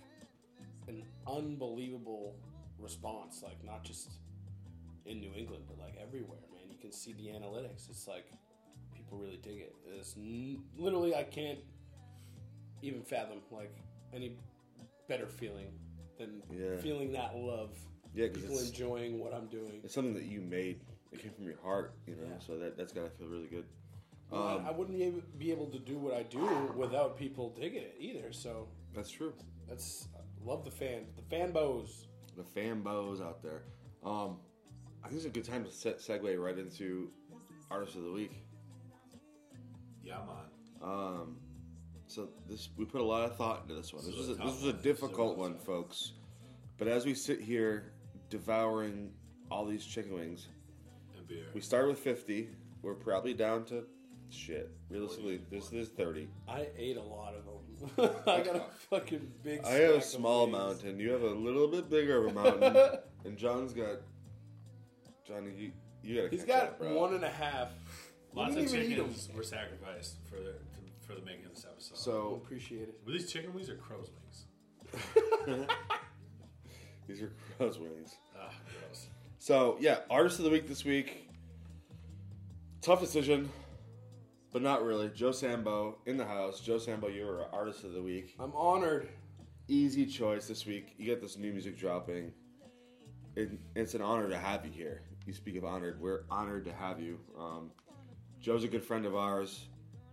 an 0.88 1.03
unbelievable 1.28 2.36
response, 2.80 3.41
like, 3.43 3.63
not 3.63 3.84
just 3.84 4.09
in 5.05 5.19
New 5.19 5.34
England, 5.36 5.63
but, 5.67 5.78
like, 5.80 5.95
everywhere, 6.01 6.39
man. 6.53 6.69
You 6.69 6.78
can 6.78 6.91
see 6.91 7.13
the 7.13 7.28
analytics. 7.28 7.89
It's 7.89 8.07
like, 8.07 8.32
people 8.93 9.17
really 9.17 9.38
dig 9.38 9.59
it. 9.61 9.75
It's 9.97 10.15
n- 10.17 10.63
literally, 10.78 11.15
I 11.15 11.23
can't 11.23 11.59
even 12.82 13.01
fathom, 13.01 13.39
like, 13.51 13.73
any 14.13 14.38
better 15.07 15.28
feeling 15.28 15.71
than 16.17 16.41
Yeah. 16.51 16.78
feeling 16.78 17.11
that 17.13 17.36
love. 17.36 17.78
Yeah, 18.13 18.28
people 18.30 18.57
enjoying 18.59 19.19
what 19.19 19.34
I'm 19.34 19.47
doing. 19.47 19.82
It's 19.84 19.93
something 19.93 20.13
that 20.15 20.25
you 20.25 20.41
made. 20.41 20.82
It 21.12 21.20
came 21.20 21.32
from 21.32 21.45
your 21.45 21.58
heart, 21.62 21.95
you 22.05 22.16
know. 22.16 22.24
Yeah. 22.28 22.39
So 22.39 22.58
that 22.60 22.78
that's 22.78 22.93
gotta 22.93 23.10
feel 23.10 23.28
really 23.28 23.47
good. 23.47 23.66
Well, 24.30 24.43
I- 24.43 24.55
Um, 24.55 24.66
I 24.66 24.72
wouldn't 24.72 24.97
be 24.97 25.03
able, 25.03 25.22
be 25.38 25.51
able 25.51 25.68
to 25.68 25.80
do 25.80 25.97
what 25.97 26.14
I 26.14 26.24
do 26.24 26.45
without 26.76 27.18
people 27.18 27.49
digging 27.51 27.82
it 27.84 27.95
either. 27.99 28.34
So 28.34 28.68
That's 28.93 29.10
true. 29.10 29.34
that's 29.68 30.10
I 30.16 30.45
love 30.45 30.66
the 30.66 30.72
fans, 30.72 31.14
the 31.16 31.22
fan 31.24 31.51
bows. 31.51 32.08
The 32.36 32.43
fanboys 32.43 33.22
out 33.22 33.41
there. 33.41 33.64
Um, 34.03 34.39
I 35.03 35.08
think 35.08 35.18
it's 35.18 35.26
a 35.26 35.30
good 35.30 35.45
time 35.45 35.64
to 35.64 35.72
set, 35.72 35.99
segue 35.99 36.38
right 36.43 36.58
into 36.58 37.10
artist 37.72 37.95
of 37.95 38.03
the 38.03 38.12
week. 38.12 38.43
yeah, 40.03 40.20
man. 40.26 40.45
Um, 40.91 41.38
So 42.10 42.30
this 42.47 42.70
we 42.78 42.86
put 42.86 43.01
a 43.01 43.03
lot 43.03 43.24
of 43.30 43.36
thought 43.38 43.64
into 43.64 43.76
this 43.76 43.93
one. 43.93 44.05
This 44.05 44.16
This 44.16 44.28
was 44.28 44.30
a, 44.39 44.41
this 44.43 44.62
was 44.62 44.64
a 44.66 44.74
difficult 44.74 45.38
This 45.38 45.45
is 45.45 45.51
a 45.51 45.53
one, 45.53 45.58
folks. 45.60 46.12
But 46.78 46.88
as 46.88 47.05
we 47.05 47.14
sit 47.14 47.41
here 47.41 47.91
devouring 48.30 49.12
all 49.49 49.66
these 49.66 49.86
chicken 49.86 50.14
wings, 50.14 50.47
beer. 51.28 51.45
we 51.53 51.61
started 51.61 51.89
with 51.89 51.99
fifty. 51.99 52.49
We're 52.82 52.93
probably 52.95 53.34
down 53.34 53.65
to 53.65 53.84
shit. 54.30 54.71
Realistically, 54.89 55.41
this 55.49 55.71
is 55.73 55.89
thirty. 55.89 56.28
I 56.47 56.67
ate 56.78 56.97
a 56.97 57.01
lot 57.03 57.34
of 57.36 57.45
them. 57.45 57.53
I 58.28 58.41
got 58.41 58.55
a 58.55 58.63
fucking 58.89 59.32
big. 59.43 59.63
I 59.63 59.69
have 59.71 59.82
a 59.82 59.88
stack 59.89 59.97
of 59.97 60.03
small 60.03 60.41
wings. 60.47 60.57
mountain. 60.57 60.99
You 60.99 61.11
have 61.11 61.21
a 61.23 61.28
little 61.30 61.67
bit 61.67 61.89
bigger 61.89 62.25
of 62.25 62.32
a 62.32 62.34
mountain, 62.41 62.99
and 63.25 63.38
John's 63.38 63.73
got. 63.73 63.97
Johnny, 65.28 65.51
you 65.57 65.71
you 66.03 66.15
gotta. 66.15 66.30
He's 66.30 66.39
catch 66.41 66.47
got 66.47 66.63
up, 66.63 66.80
bro. 66.80 66.93
one 66.97 67.13
and 67.13 67.23
a 67.23 67.30
half. 67.30 67.69
Lots 68.34 68.55
didn't 68.55 68.69
of 68.69 68.75
even 68.75 68.91
eat 68.91 68.99
'em. 68.99 69.05
chickens 69.07 69.30
were 69.36 69.43
sacrificed 69.43 70.15
for 70.30 70.36
the 70.38 70.55
for 71.05 71.15
the 71.15 71.21
making 71.25 71.45
of 71.45 71.55
this 71.55 71.65
episode. 71.65 71.95
I 71.95 71.97
So 71.97 72.41
appreciate 72.43 72.84
it. 72.89 72.99
were 73.05 73.11
these 73.13 73.32
chicken 73.32 73.53
wings 73.53 73.69
or 73.69 73.75
crow's 73.75 74.09
wings? 74.11 74.45
these 77.07 77.21
are 77.21 77.32
crow's 77.57 77.80
wings. 77.80 78.17
So 79.48 79.78
yeah, 79.80 80.00
artist 80.10 80.39
of 80.39 80.43
the 80.43 80.52
week 80.52 80.68
this 80.68 80.84
week. 80.84 81.30
Tough 82.82 83.00
decision, 83.00 83.50
but 84.52 84.62
not 84.62 84.84
really. 84.84 85.08
Joe 85.08 85.32
Samba 85.32 85.93
in 86.06 86.18
the 86.18 86.26
house. 86.26 86.60
Joe 86.60 86.78
Samba, 86.78 87.10
you 87.10 87.26
were 87.26 87.45
artist 87.54 87.86
of 87.86 87.93
the 87.93 88.02
week. 88.02 88.36
I'm 88.41 88.52
honored. 88.54 89.08
Easy 89.70 90.06
choice 90.06 90.50
this 90.50 90.66
week. 90.66 90.95
You 90.98 91.06
get 91.06 91.22
this 91.22 91.38
new 91.38 91.54
music 91.54 91.78
dropping. 91.78 92.34
It, 93.38 93.52
it's 93.74 93.93
an 93.93 94.02
honor 94.02 94.28
to 94.28 94.38
have 94.38 94.66
you 94.66 94.72
here. 94.74 95.04
You 95.26 95.32
speak 95.32 95.56
of 95.56 95.64
honored. 95.64 96.02
We're 96.02 96.26
honored 96.30 96.66
to 96.66 96.74
have 96.74 97.00
you. 97.00 97.18
Um, 97.39 97.72
Joe's 98.41 98.66
a 98.66 98.68
good 98.68 98.84
friend 98.84 99.06
of 99.06 99.16
ours. 99.16 99.70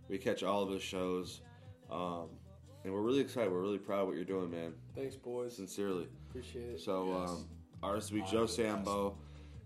We 0.07 0.17
catch 0.17 0.43
all 0.43 0.63
of 0.63 0.69
his 0.69 0.81
shows, 0.81 1.41
um, 1.91 2.29
and 2.85 2.93
we're 2.93 3.01
really 3.01 3.19
excited. 3.19 3.51
We're 3.51 3.59
really 3.59 3.79
proud 3.79 4.03
of 4.03 4.07
what 4.07 4.15
you're 4.15 4.23
doing, 4.23 4.49
man. 4.49 4.75
Thanks, 4.95 5.17
boys. 5.17 5.57
Sincerely. 5.57 6.07
Appreciate 6.29 6.69
it. 6.69 6.79
So, 6.79 7.19
Yes. 7.19 7.29
um, 7.31 7.49
artist 7.83 8.11
of 8.11 8.15
the 8.15 8.21
week, 8.21 8.31
Joe. 8.31 8.45
Samba. 8.45 9.11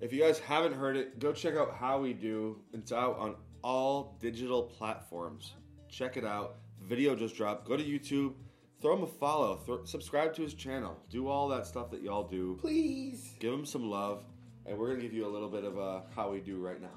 If 0.02 0.14
you 0.14 0.22
guys 0.22 0.39
haven't 0.39 0.74
heard 0.74 0.95
it, 0.95 1.20
go 1.20 1.34
check 1.34 1.56
out 1.56 1.74
How 1.74 2.00
We 2.00 2.14
Do. 2.14 2.62
It's 2.74 2.93
out 2.93 3.18
on 3.20 3.36
all 3.62 4.18
digital 4.22 4.64
platforms. 4.64 5.56
Check 5.89 6.16
it 6.16 6.24
out. 6.24 6.56
Video 6.82 7.16
just 7.16 7.36
dropped. 7.36 7.68
Go 7.68 7.76
to 7.76 7.84
YouTube. 7.84 8.34
Throw 8.82 8.95
him 8.95 9.04
a 9.04 9.08
follow. 9.08 9.58
Throw, 9.58 9.84
subscribe 9.84 10.34
to 10.36 10.41
his 10.41 10.54
channel. 10.54 10.95
Do 11.10 11.28
all 11.28 11.50
that 11.50 11.66
stuff 11.66 11.91
that 11.91 12.02
y'all 12.02 12.24
do. 12.24 12.58
Please. 12.62 13.36
Give 13.39 13.52
him 13.52 13.66
some 13.66 13.89
love. 13.89 14.24
And 14.66 14.78
we're 14.78 14.88
going 14.88 15.00
to 15.00 15.04
give 15.04 15.14
you 15.14 15.28
a 15.28 15.28
little 15.28 15.50
bit 15.50 15.66
of 15.66 15.78
uh, 15.78 16.02
How 16.16 16.32
We 16.32 16.39
Do 16.39 16.66
right 16.66 16.82
now. 16.82 16.88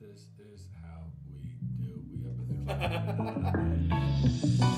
This 0.00 0.26
is 0.52 0.68
how 0.82 1.02
we 1.30 1.54
do. 1.78 2.02
We 2.10 2.26
up 2.72 4.70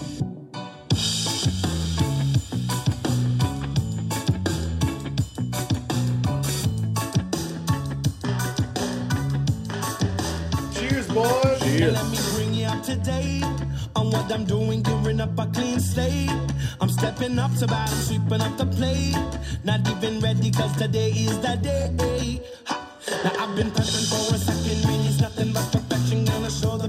Cheers. 11.77 11.93
Let 11.93 12.11
me 12.11 12.19
bring 12.35 12.55
you 12.55 12.67
up 12.67 12.83
to 12.85 12.97
date 12.97 13.45
on 13.95 14.11
what 14.11 14.33
I'm 14.33 14.45
doing, 14.45 14.83
gearing 14.83 15.21
up 15.21 15.39
a 15.39 15.47
clean 15.47 15.79
slate. 15.79 16.31
I'm 16.81 16.89
stepping 16.89 17.39
up 17.39 17.55
to 17.57 17.67
battle, 17.67 17.97
sweeping 17.97 18.41
up 18.41 18.57
the 18.57 18.67
plate. 18.67 19.17
Not 19.65 19.87
even 19.89 20.21
ready, 20.21 20.51
cause 20.51 20.75
today 20.77 21.11
is 21.11 21.39
the 21.41 21.57
day. 21.57 22.41
Ha! 22.67 22.77
Now 23.25 23.45
I've 23.45 23.57
been 23.57 23.71
prepping 23.71 24.07
for 24.09 24.35
a 24.35 24.39
second, 24.39 24.89
really 24.89 25.07
it's 25.07 25.21
nothing 25.21 25.53
but 25.53 25.71
perfection. 25.71 26.25
Gonna 26.25 26.51
show 26.51 26.79
the 26.79 26.89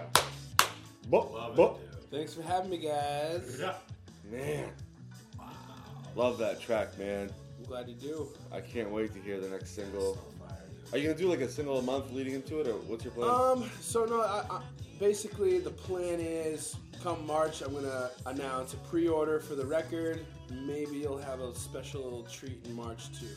Thanks 2.31 2.47
for 2.47 2.53
having 2.53 2.69
me, 2.69 2.77
guys. 2.77 3.57
Yeah. 3.59 3.73
Man. 4.31 4.69
Love 6.15 6.37
that 6.37 6.61
track, 6.61 6.97
man. 6.97 7.29
I'm 7.59 7.65
glad 7.65 7.89
you 7.89 7.95
do. 7.95 8.29
I 8.53 8.61
can't 8.61 8.89
wait 8.89 9.13
to 9.15 9.19
hear 9.19 9.41
the 9.41 9.49
next 9.49 9.71
single. 9.71 10.17
Are 10.93 10.97
you 10.97 11.09
gonna 11.09 11.19
do 11.19 11.27
like 11.27 11.41
a 11.41 11.49
single 11.49 11.79
a 11.79 11.81
month 11.81 12.13
leading 12.13 12.33
into 12.33 12.61
it, 12.61 12.67
or 12.67 12.75
what's 12.87 13.03
your 13.03 13.11
plan? 13.11 13.29
Um. 13.29 13.69
So 13.81 14.05
no. 14.05 14.21
I, 14.21 14.45
I, 14.49 14.61
basically, 14.97 15.59
the 15.59 15.71
plan 15.71 16.21
is 16.21 16.77
come 17.03 17.27
March, 17.27 17.61
I'm 17.61 17.73
gonna 17.73 18.11
announce 18.25 18.75
a 18.75 18.77
pre-order 18.77 19.41
for 19.41 19.55
the 19.55 19.65
record. 19.65 20.25
Maybe 20.49 20.99
you'll 20.99 21.17
have 21.17 21.41
a 21.41 21.53
special 21.53 22.01
little 22.01 22.23
treat 22.23 22.65
in 22.65 22.73
March 22.73 23.07
too. 23.19 23.27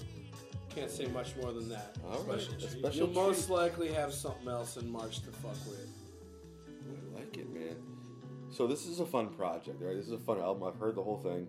Can't 0.73 0.91
say 0.91 1.07
much 1.07 1.35
more 1.35 1.53
than 1.53 1.69
that. 1.69 1.97
All 2.05 2.23
right, 2.23 2.41
special 2.41 2.55
a 2.55 2.59
treat. 2.59 2.71
special 2.79 3.07
You'll 3.09 3.15
most 3.15 3.51
likely 3.51 3.93
have 3.93 4.13
something 4.13 4.47
else 4.47 4.77
in 4.77 4.89
March 4.89 5.21
to 5.23 5.31
fuck 5.33 5.57
with. 5.67 5.89
So 8.55 8.69
this 8.69 8.87
is 8.87 9.01
a 9.01 9.07
fun 9.07 9.31
project, 9.31 9.83
right? 9.83 9.97
This 9.97 10.07
is 10.07 10.13
a 10.13 10.19
fun 10.19 10.39
album. 10.39 10.63
I've 10.63 10.79
heard 10.79 10.95
the 10.95 11.03
whole 11.03 11.19
thing 11.19 11.49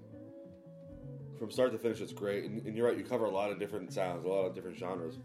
from 1.38 1.52
start 1.52 1.72
to 1.74 1.78
finish. 1.78 2.02
It's 2.02 2.12
great, 2.12 2.46
and, 2.46 2.66
and 2.66 2.76
you're 2.76 2.88
right. 2.88 2.98
You 2.98 3.04
cover 3.04 3.26
a 3.26 3.30
lot 3.30 3.52
of 3.52 3.60
different 3.60 3.94
sounds, 3.94 4.26
a 4.26 4.28
lot 4.28 4.46
of 4.46 4.56
different 4.56 4.76
genres. 4.76 5.20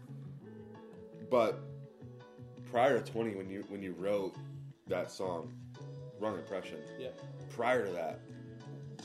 But 1.31 1.59
prior 2.69 2.99
to 2.99 3.11
20, 3.11 3.35
when 3.35 3.49
you 3.49 3.65
when 3.69 3.81
you 3.81 3.93
wrote 3.93 4.35
that 4.89 5.09
song, 5.09 5.53
"Wrong 6.19 6.35
Impression," 6.35 6.77
Yeah. 6.99 7.09
prior 7.49 7.87
to 7.87 7.91
that, 7.93 8.19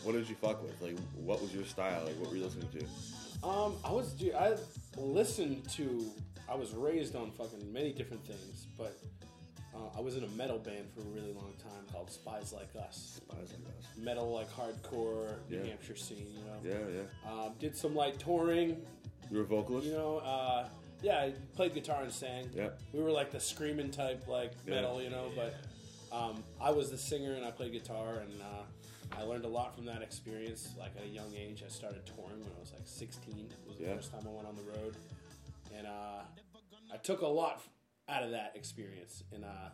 what 0.03 0.13
did 0.13 0.29
you 0.29 0.35
fuck 0.35 0.63
with? 0.63 0.79
Like, 0.83 0.99
what 1.15 1.41
was 1.41 1.55
your 1.55 1.65
style? 1.65 2.05
Like, 2.05 2.17
what 2.21 2.29
were 2.29 2.37
you 2.37 2.45
listening 2.45 2.69
to? 2.73 3.49
Um, 3.49 3.77
I 3.87 3.91
was 3.91 4.13
dude, 4.13 4.35
I 4.35 4.55
listened 4.99 5.67
to. 5.71 6.05
I 6.47 6.55
was 6.55 6.75
raised 6.75 7.17
on 7.17 7.31
fucking 7.31 7.73
many 7.73 7.93
different 7.93 8.25
things, 8.27 8.67
but 8.77 8.99
uh, 9.77 9.99
I 9.99 10.01
was 10.01 10.17
in 10.17 10.25
a 10.25 10.29
metal 10.29 10.59
band 10.59 10.87
for 10.95 11.01
a 11.03 11.05
really 11.05 11.33
long 11.33 11.53
time 11.63 11.85
called 11.93 12.11
Spies 12.11 12.53
Like 12.53 12.71
Us. 12.83 13.21
Spies 13.23 13.53
like 13.53 13.75
us. 13.79 13.85
Metal 13.99 14.33
like 14.33 14.51
hardcore 14.51 15.35
New 15.51 15.59
Yeah. 15.59 15.65
Hampshire 15.67 15.97
scene, 15.97 16.27
you 16.35 16.45
know. 16.45 16.59
Yeah, 16.65 17.03
yeah. 17.03 17.31
Um, 17.45 17.53
did 17.59 17.77
some 17.77 17.95
light 17.95 18.19
touring, 18.19 18.81
You 19.31 19.39
were 19.39 19.43
a 19.45 19.47
vocalist. 19.47 19.87
you 19.87 19.93
know. 19.93 20.19
Uh, 20.19 20.69
yeah, 21.03 21.19
I 21.21 21.33
played 21.55 21.75
guitar 21.75 22.03
and 22.03 22.13
sang. 22.13 22.49
Yeah. 22.55 22.71
We 22.93 23.03
were 23.03 23.11
like 23.11 23.31
the 23.31 23.41
screaming 23.41 23.91
type, 23.91 24.27
like 24.29 24.53
Yeah. 24.67 24.77
metal, 24.77 25.03
you 25.03 25.11
know. 25.11 25.31
But 25.37 25.55
um, 26.11 26.43
I 26.61 26.71
was 26.71 26.91
the 26.91 26.99
singer 26.99 27.35
and 27.35 27.45
I 27.45 27.51
played 27.51 27.73
guitar, 27.73 28.21
and 28.21 28.41
uh, 28.41 29.17
I 29.19 29.23
learned 29.25 29.45
a 29.45 29.49
lot 29.49 29.75
from 29.75 29.85
that 29.87 30.01
experience. 30.03 30.71
Like 30.79 30.93
at 30.97 31.05
a 31.05 31.09
young 31.09 31.33
age, 31.37 31.63
I 31.65 31.69
started 31.69 32.07
touring 32.07 32.41
when 32.41 32.51
I 32.57 32.61
was 32.61 32.73
like 32.73 32.87
16. 32.87 33.35
It 33.35 33.69
was 33.69 33.77
the 33.79 33.85
Yeah. 33.85 33.97
first 33.97 34.11
time 34.13 34.23
I 34.27 34.31
went 34.31 34.47
on 34.49 34.57
the 34.57 34.63
road, 34.63 34.97
and 35.77 35.87
uh, 35.87 36.23
I 36.93 36.97
took 36.97 37.21
a 37.21 37.27
lot 37.27 37.57
f- 37.57 37.69
out 38.09 38.23
of 38.23 38.31
that 38.31 38.53
experience, 38.55 39.23
and 39.33 39.45
uh, 39.45 39.71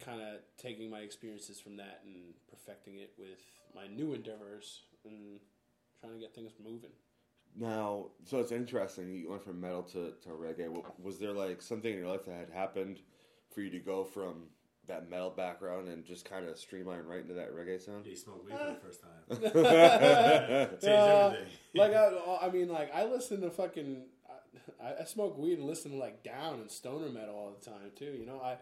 kind 0.00 0.20
of 0.20 0.40
taking 0.58 0.90
my 0.90 0.98
experiences 1.00 1.60
from 1.60 1.76
that 1.76 2.00
and 2.04 2.34
perfecting 2.50 2.98
it 2.98 3.12
with 3.18 3.40
my 3.74 3.86
new 3.86 4.12
endeavors 4.14 4.82
and 5.04 5.38
trying 6.00 6.14
to 6.14 6.18
get 6.18 6.34
things 6.34 6.52
moving. 6.62 6.90
Now, 7.56 8.06
so 8.24 8.38
it's 8.38 8.50
interesting. 8.52 9.12
You 9.14 9.30
went 9.30 9.44
from 9.44 9.60
metal 9.60 9.82
to, 9.84 10.14
to 10.22 10.28
reggae. 10.30 10.68
Was 11.02 11.18
there 11.18 11.32
like 11.32 11.60
something 11.62 11.92
in 11.92 11.98
your 11.98 12.08
life 12.08 12.24
that 12.24 12.34
had 12.34 12.50
happened 12.50 13.00
for 13.54 13.60
you 13.60 13.70
to 13.70 13.78
go 13.78 14.04
from 14.04 14.44
that 14.88 15.08
metal 15.08 15.30
background 15.30 15.88
and 15.88 16.04
just 16.04 16.24
kind 16.28 16.48
of 16.48 16.58
streamline 16.58 17.04
right 17.04 17.20
into 17.20 17.34
that 17.34 17.54
reggae 17.54 17.80
sound? 17.80 18.04
Yeah, 18.06 18.10
you 18.10 18.16
smoked 18.16 18.46
weed 18.46 18.56
for 18.58 18.66
the 18.66 18.80
first 18.80 19.00
time. 19.02 19.20
Changed 20.80 20.86
Uh, 20.86 21.26
everything. 21.34 21.48
like 21.74 21.94
I, 21.94 22.38
I 22.42 22.50
mean, 22.50 22.68
like 22.68 22.92
I 22.94 23.04
listen 23.04 23.40
to 23.42 23.50
fucking, 23.50 24.02
I, 24.82 25.02
I 25.02 25.04
smoke 25.04 25.36
weed 25.38 25.58
and 25.58 25.66
listen 25.66 25.92
to 25.92 25.96
like 25.96 26.22
down 26.22 26.60
and 26.60 26.70
stoner 26.70 27.08
metal 27.08 27.34
all 27.34 27.52
the 27.58 27.64
time 27.70 27.90
too. 27.96 28.16
You 28.18 28.26
know, 28.26 28.40
I, 28.40 28.56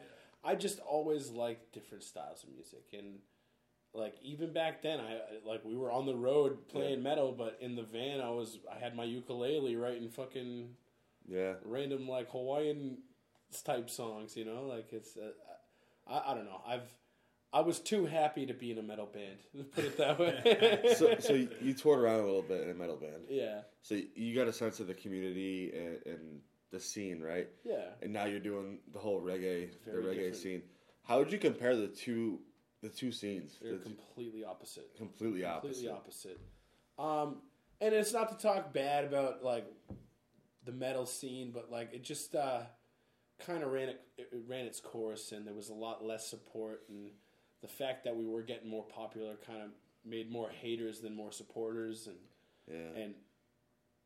I 0.45 0.55
just 0.55 0.79
always 0.81 1.31
liked 1.31 1.73
different 1.73 2.05
styles 2.05 2.43
of 2.45 2.51
music 2.51 2.85
and. 2.93 3.19
Like 3.93 4.15
even 4.23 4.53
back 4.53 4.83
then, 4.83 5.01
I 5.01 5.19
like 5.45 5.65
we 5.65 5.77
were 5.77 5.91
on 5.91 6.07
the 6.07 6.15
road 6.15 6.69
playing 6.69 7.03
metal, 7.03 7.33
but 7.33 7.59
in 7.61 7.75
the 7.75 7.83
van, 7.83 8.21
I 8.21 8.31
was 8.31 8.61
I 8.73 8.79
had 8.79 8.95
my 8.95 9.03
ukulele 9.03 9.75
writing 9.75 10.09
fucking 10.09 10.69
Yeah. 11.29 11.55
random 11.65 12.09
like 12.09 12.31
Hawaiian 12.31 12.99
type 13.65 13.91
songs. 13.91 14.37
You 14.37 14.45
know, 14.45 14.63
like 14.67 14.93
it's 14.93 15.17
uh, 15.17 15.33
I 16.07 16.31
I 16.31 16.35
don't 16.37 16.45
know. 16.45 16.61
I've 16.65 16.89
I 17.53 17.61
was 17.61 17.81
too 17.81 18.07
happy 18.07 18.47
to 18.47 18.55
be 18.55 18.71
in 18.71 18.79
a 18.79 18.83
metal 18.83 19.07
band. 19.13 19.71
Put 19.75 19.85
it 19.85 19.97
that 19.99 20.19
way. 20.19 20.95
So, 20.97 21.17
so 21.19 21.33
you- 21.35 21.75
toured 21.75 22.01
around 22.01 22.21
a 22.21 22.25
little 22.27 22.43
bit 22.43 22.63
in 22.63 22.71
a 22.71 22.75
metal 22.75 22.97
band. 22.97 23.25
yeah, 23.29 23.63
So 23.83 23.99
you 24.15 24.35
got 24.37 24.47
a 24.49 24.53
sense 24.53 24.79
of 24.81 24.87
the 24.87 24.95
community 24.95 25.73
and, 25.75 25.99
and 26.07 26.41
the 26.71 26.79
scene, 26.81 27.21
right? 27.21 27.49
yeah. 27.65 27.87
And 28.03 28.13
now 28.13 28.27
you're 28.27 28.39
doing 28.39 28.79
the 28.93 28.99
whole 29.01 29.21
reggae, 29.21 29.71
the 29.85 29.91
reggae 29.93 30.15
different. 30.15 30.37
scene. 30.37 30.63
How 31.03 31.19
would 31.19 31.33
you 31.33 31.39
compare 31.39 31.75
the 31.75 31.89
two, 31.89 32.39
the 32.83 32.89
two 32.89 33.11
scenes? 33.11 33.59
They're 33.61 33.73
The- 33.79 33.79
completely 33.85 34.45
opposite. 34.45 34.95
completely 34.97 35.45
opposite. 35.45 35.89
Completely 35.89 35.91
opposite. 35.91 36.41
Um, 36.99 37.43
and 37.81 37.95
it's 37.95 38.13
not 38.13 38.29
to 38.29 38.37
talk 38.47 38.73
bad 38.73 39.05
about 39.05 39.43
like 39.43 39.67
the 40.65 40.73
metal 40.73 41.07
scene, 41.07 41.51
but 41.51 41.71
like 41.71 41.93
it 41.95 42.05
just 42.05 42.37
uh, 42.37 42.61
kind 43.45 43.65
of 43.65 43.73
ran 43.73 43.89
it, 43.89 44.01
it 44.19 44.29
ran 44.47 44.67
its 44.67 44.79
course, 44.81 45.33
and 45.33 45.45
there 45.47 45.55
was 45.55 45.71
a 45.71 45.75
lot 45.75 46.05
less 46.05 46.29
support, 46.29 46.83
and 46.91 47.11
the 47.63 47.69
fact 47.69 48.05
that 48.05 48.17
we 48.17 48.27
were 48.27 48.43
getting 48.43 48.69
more 48.69 48.85
popular 48.85 49.37
kind 49.47 49.63
of 49.63 49.71
made 50.05 50.31
more 50.31 50.49
haters 50.51 51.01
than 51.01 51.15
more 51.15 51.33
supporters, 51.33 52.07
and 52.07 52.17
Yeah. 52.71 53.03
and 53.03 53.15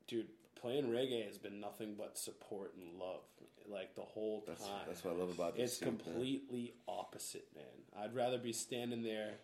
dude, 0.06 0.28
playing 0.54 0.86
reggae 0.88 1.24
has 1.26 1.38
been 1.38 1.60
nothing 1.60 1.94
but 1.94 2.16
support 2.18 2.74
and 2.76 2.98
love, 2.98 3.22
like 3.66 3.94
the 3.94 4.02
whole 4.02 4.42
That's, 4.46 4.66
time. 4.66 4.82
that's 4.86 5.04
what 5.04 5.14
I 5.14 5.16
love 5.18 5.30
about 5.30 5.56
this 5.56 5.70
It's 5.72 5.78
scene, 5.80 5.88
man. 5.90 5.98
completely 5.98 6.74
opposite, 6.88 7.48
man. 7.54 7.64
I'd 7.96 8.14
rather 8.14 8.38
be 8.38 8.52
standing 8.52 9.02
there 9.02 9.34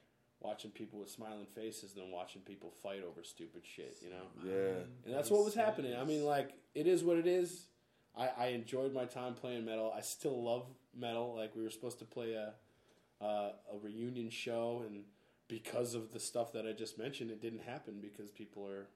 watching 0.40 0.70
people 0.70 0.98
with 0.98 1.10
smiling 1.10 1.46
faces 1.54 1.92
than 1.92 2.10
watching 2.10 2.40
people 2.42 2.70
fight 2.82 3.02
over 3.02 3.22
stupid 3.22 3.62
shit, 3.64 3.98
you 4.02 4.08
know? 4.10 4.26
Yeah. 4.44 4.84
And 5.04 5.14
that's 5.14 5.30
what 5.30 5.44
was 5.44 5.54
happening. 5.54 5.94
I 5.94 6.04
mean, 6.04 6.24
like, 6.24 6.54
it 6.74 6.86
is 6.86 7.04
what 7.04 7.18
it 7.18 7.26
is. 7.26 7.66
I, 8.16 8.28
I 8.28 8.46
enjoyed 8.48 8.92
my 8.94 9.04
time 9.04 9.34
playing 9.34 9.64
metal. 9.66 9.92
I 9.94 10.00
still 10.00 10.42
love 10.42 10.66
metal. 10.94 11.34
Like, 11.36 11.54
we 11.54 11.62
were 11.62 11.70
supposed 11.70 11.98
to 12.00 12.06
play 12.06 12.32
a, 12.32 12.54
uh, 13.20 13.50
a 13.72 13.78
reunion 13.82 14.30
show, 14.30 14.82
and 14.86 15.04
because 15.48 15.94
of 15.94 16.12
the 16.12 16.20
stuff 16.20 16.52
that 16.52 16.66
I 16.66 16.72
just 16.72 16.98
mentioned, 16.98 17.30
it 17.30 17.40
didn't 17.42 17.62
happen 17.62 18.00
because 18.00 18.30
people 18.30 18.66
are 18.66 18.88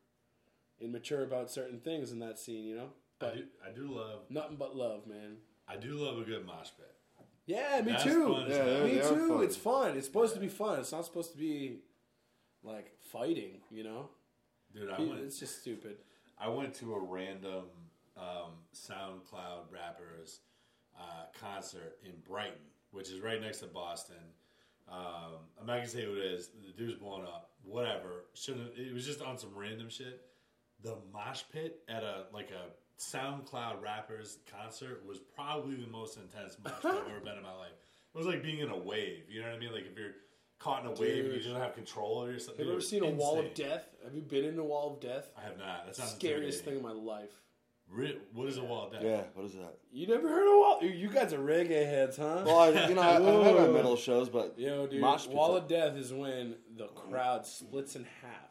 immature 0.80 1.22
about 1.22 1.50
certain 1.50 1.80
things 1.80 2.10
in 2.12 2.18
that 2.20 2.38
scene, 2.38 2.64
you 2.64 2.76
know? 2.76 2.88
I 3.20 3.34
do, 3.34 3.44
I 3.66 3.70
do 3.72 3.86
love, 3.94 4.20
nothing 4.30 4.56
but 4.56 4.76
love, 4.76 5.06
man. 5.06 5.36
I 5.68 5.76
do 5.76 5.92
love 5.92 6.18
a 6.18 6.24
good 6.24 6.44
mosh 6.46 6.68
pit. 6.76 6.90
Yeah, 7.46 7.80
me 7.82 7.92
That's 7.92 8.04
too. 8.04 8.26
fun 8.32 8.46
Yeah, 8.48 8.84
Me 8.84 8.94
too. 9.00 9.28
fun. 9.28 9.44
It's 9.44 9.56
fun. 9.56 9.96
It's 9.96 10.06
supposed 10.06 10.34
to 10.34 10.40
be 10.40 10.48
fun. 10.48 10.80
It's 10.80 10.92
not 10.92 11.04
supposed 11.04 11.32
to 11.32 11.38
be 11.38 11.80
like 12.62 12.90
fighting. 13.12 13.60
You 13.70 13.84
know, 13.84 14.08
Dude, 14.74 14.90
I 14.90 14.98
went. 15.00 15.20
it's 15.20 15.38
just 15.38 15.60
stupid. 15.60 15.96
I 16.38 16.48
went 16.48 16.74
to 16.76 16.94
a 16.94 16.98
random 17.00 17.64
um, 18.16 18.52
SoundCloud 18.74 19.70
rappers 19.70 20.40
uh, 20.98 21.24
concert 21.38 21.98
in 22.04 22.12
Brighton, 22.26 22.56
which 22.95 23.11
is 23.11 23.20
right 23.20 23.40
next 23.40 23.59
to 23.59 23.66
Boston. 23.66 24.16
Um, 24.88 25.49
I'm 25.61 25.66
not 25.66 25.76
gonna 25.76 25.88
say 25.88 26.05
who 26.05 26.12
it 26.12 26.24
is. 26.24 26.49
The 26.49 26.72
dude's 26.72 26.95
blown 26.95 27.22
up. 27.22 27.51
Whatever. 27.64 28.26
Shouldn't. 28.34 28.76
It 28.76 28.95
was 28.95 29.05
just 29.05 29.20
on 29.22 29.36
some 29.36 29.51
random 29.55 29.88
shit. 29.88 30.22
The 30.82 30.97
mosh 31.12 31.42
pit 31.53 31.80
at 31.88 32.03
a 32.03 32.26
like 32.32 32.51
a 32.51 32.70
SoundCloud 33.01 33.82
rappers 33.82 34.38
concert 34.51 35.03
was 35.07 35.18
probably 35.18 35.76
the 35.76 35.90
most 35.90 36.18
intense 36.18 36.57
mosh 36.62 36.72
pit 36.80 36.90
I've 36.90 37.11
ever 37.11 37.20
been 37.20 37.36
in 37.36 37.42
my 37.42 37.55
life. 37.55 37.72
It 38.14 38.18
was 38.18 38.26
like 38.26 38.42
being 38.42 38.61
in 38.61 38.70
a 38.70 38.78
wave. 38.78 39.24
You 39.28 39.40
know 39.40 39.49
what 39.49 39.57
I 39.57 39.59
mean? 39.59 39.72
Like 39.72 39.86
if 39.90 39.99
you're 39.99 40.12
caught 40.59 40.84
in 40.84 40.90
a 40.90 40.92
wave 40.92 41.24
and 41.24 41.42
you 41.42 41.51
don't 41.53 41.61
have 41.61 41.74
control 41.74 42.20
over 42.20 42.30
yourself. 42.30 42.57
Have 42.57 42.66
you 42.66 42.72
ever 42.72 42.80
seen 42.80 43.03
a 43.03 43.11
wall 43.11 43.38
of 43.38 43.53
death? 43.55 43.84
Have 44.05 44.14
you 44.14 44.22
been 44.22 44.45
in 44.45 44.59
a 44.59 44.64
wall 44.64 44.95
of 44.95 45.01
death? 45.01 45.30
I 45.36 45.42
have 45.42 45.59
not. 45.59 45.86
That 45.86 45.97
sounds 45.97 46.12
Scariest 46.12 46.64
thing 46.64 46.76
in 46.76 46.82
my 46.82 46.92
life. 46.92 47.32
Re- 47.91 48.18
What 48.32 48.49
is 48.49 48.57
a 48.59 48.64
wall 48.64 48.87
of 48.87 48.93
death? 48.93 49.03
Yeah. 49.05 49.22
What 49.35 49.47
is 49.47 49.53
that? 49.55 49.78
You 49.93 50.07
never 50.07 50.28
heard 50.28 50.47
of 50.49 50.59
wall? 50.59 50.78
You- 50.82 50.91
You 50.91 51.09
guys 51.09 51.32
are 51.32 51.39
reggae 51.39 51.85
heads, 51.87 52.16
huh? 52.16 52.43
Well, 52.45 52.59
I, 52.59 52.89
you 52.89 52.95
know, 52.95 53.03
I, 53.03 53.16
I've 53.16 53.22
had 53.45 53.55
my 53.55 53.64
Whoa. 53.66 53.72
metal 53.72 53.97
shows, 53.97 54.28
but 54.28 54.59
Yo, 54.59 54.87
dude, 54.87 55.01
mosh 55.01 55.22
pits 55.24 55.35
wall 55.35 55.55
are- 55.55 55.59
of 55.59 55.68
death 55.68 55.95
is 55.97 56.12
when 56.12 56.57
the 56.76 56.87
crowd 56.89 57.47
splits 57.47 57.95
in 57.97 58.05
half. 58.22 58.51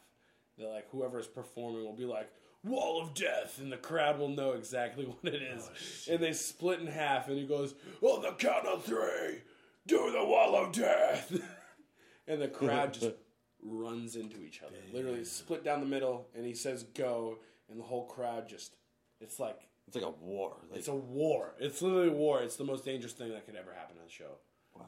They're 0.57 0.69
like, 0.69 0.89
whoever's 0.91 1.27
performing 1.27 1.83
will 1.83 1.95
be 1.95 2.05
like, 2.05 2.29
wall 2.63 3.01
of 3.01 3.13
death, 3.13 3.59
and 3.59 3.71
the 3.71 3.77
crowd 3.77 4.17
will 4.19 4.29
know 4.29 4.51
exactly 4.53 5.05
what 5.21 5.33
it 5.33 5.41
is. 5.41 5.69
Oh, 6.09 6.13
and 6.13 6.23
they 6.23 6.31
split 6.33 6.79
in 6.79 6.87
half, 6.87 7.27
and 7.27 7.37
he 7.37 7.45
goes, 7.45 7.75
on 8.01 8.21
the 8.21 8.31
count 8.33 8.65
of 8.67 8.85
three, 8.85 9.41
do 9.87 10.11
the 10.11 10.23
wall 10.23 10.55
of 10.55 10.71
death. 10.71 11.33
and 12.27 12.41
the 12.41 12.47
crowd 12.47 12.93
just 12.93 13.15
runs 13.61 14.15
into 14.15 14.41
each 14.41 14.61
other. 14.61 14.77
Literally 14.93 15.25
split 15.25 15.65
down 15.65 15.81
the 15.81 15.85
middle, 15.85 16.27
and 16.35 16.45
he 16.45 16.53
says, 16.53 16.83
go, 16.83 17.39
and 17.69 17.77
the 17.79 17.83
whole 17.83 18.05
crowd 18.05 18.47
just, 18.47 18.75
it's 19.23 19.39
like, 19.39 19.59
it's 19.87 19.95
like 19.95 20.05
a 20.05 20.09
war. 20.09 20.55
Like, 20.69 20.79
it's 20.79 20.87
a 20.87 20.95
war. 20.95 21.53
It's 21.59 21.81
literally 21.81 22.09
a 22.09 22.13
war. 22.13 22.41
It's 22.41 22.55
the 22.55 22.63
most 22.63 22.85
dangerous 22.85 23.13
thing 23.13 23.29
that 23.31 23.45
could 23.45 23.55
ever 23.55 23.73
happen 23.73 23.97
on 23.99 24.05
the 24.05 24.11
show. 24.11 24.37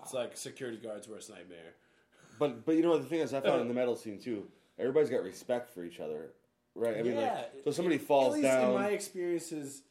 It's 0.01 0.13
like 0.13 0.35
security 0.37 0.77
guard's 0.77 1.07
worst 1.07 1.29
nightmare. 1.29 1.73
But 2.39 2.65
but 2.65 2.75
you 2.75 2.81
know 2.81 2.89
what 2.91 3.01
the 3.01 3.07
thing 3.07 3.19
is, 3.19 3.33
I 3.33 3.39
found 3.41 3.61
in 3.61 3.67
the 3.73 3.73
metal 3.73 3.95
scene 3.95 4.19
too. 4.19 4.47
Everybody's 4.77 5.09
got 5.09 5.23
respect 5.23 5.69
for 5.69 5.83
each 5.85 5.99
other, 5.99 6.31
right? 6.75 6.97
I 6.97 7.01
mean, 7.03 7.15
like, 7.15 7.51
so 7.63 7.71
somebody 7.71 7.97
falls 7.97 8.35
At 8.35 8.41
least 8.41 8.43
down. 8.51 8.69
in 8.69 8.73
my 8.75 8.87
experiences, 8.89 9.83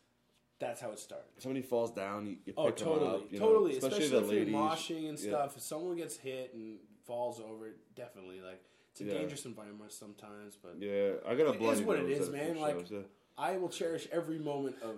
that's 0.58 0.80
how 0.80 0.90
it 0.90 0.98
started. 0.98 1.26
somebody 1.38 1.62
falls 1.62 1.90
down, 1.92 2.26
you, 2.26 2.36
you 2.44 2.52
oh, 2.56 2.66
pick 2.70 2.86
Oh, 2.86 2.90
them 2.90 2.98
totally, 3.00 3.14
up. 3.24 3.32
You 3.32 3.38
know, 3.40 3.46
totally. 3.46 3.76
especially, 3.78 4.04
Especially, 4.04 4.18
the 4.20 4.24
if 4.24 4.30
ladies. 4.30 4.52
you're 4.52 4.60
moshing 4.62 5.08
and 5.08 5.18
Yeah. 5.18 5.28
stuff. 5.30 5.56
If 5.56 5.62
someone 5.62 5.96
gets 5.96 6.16
hit 6.18 6.52
and 6.54 6.78
falls 7.06 7.40
over, 7.40 7.70
definitely 7.94 8.40
like 8.42 8.62
it's 8.90 9.00
a 9.00 9.04
Yeah. 9.04 9.14
dangerous 9.14 9.44
environment 9.46 9.92
sometimes. 9.92 10.56
But 10.60 10.76
Yeah, 10.80 11.12
I 11.26 11.34
got 11.34 11.46
a 11.46 11.52
It 11.54 11.62
is 11.62 11.80
what 11.82 11.98
it 11.98 12.10
is, 12.10 12.18
nose 12.20 12.28
is, 12.28 12.34
at 12.34 12.34
a 12.34 12.44
few 12.44 12.54
man, 12.54 12.60
like- 12.60 12.78
shows, 12.80 12.90
yeah. 12.90 12.98
I 13.36 13.56
will 13.56 13.68
cherish 13.68 14.06
every 14.12 14.38
moment 14.38 14.76
of 14.82 14.96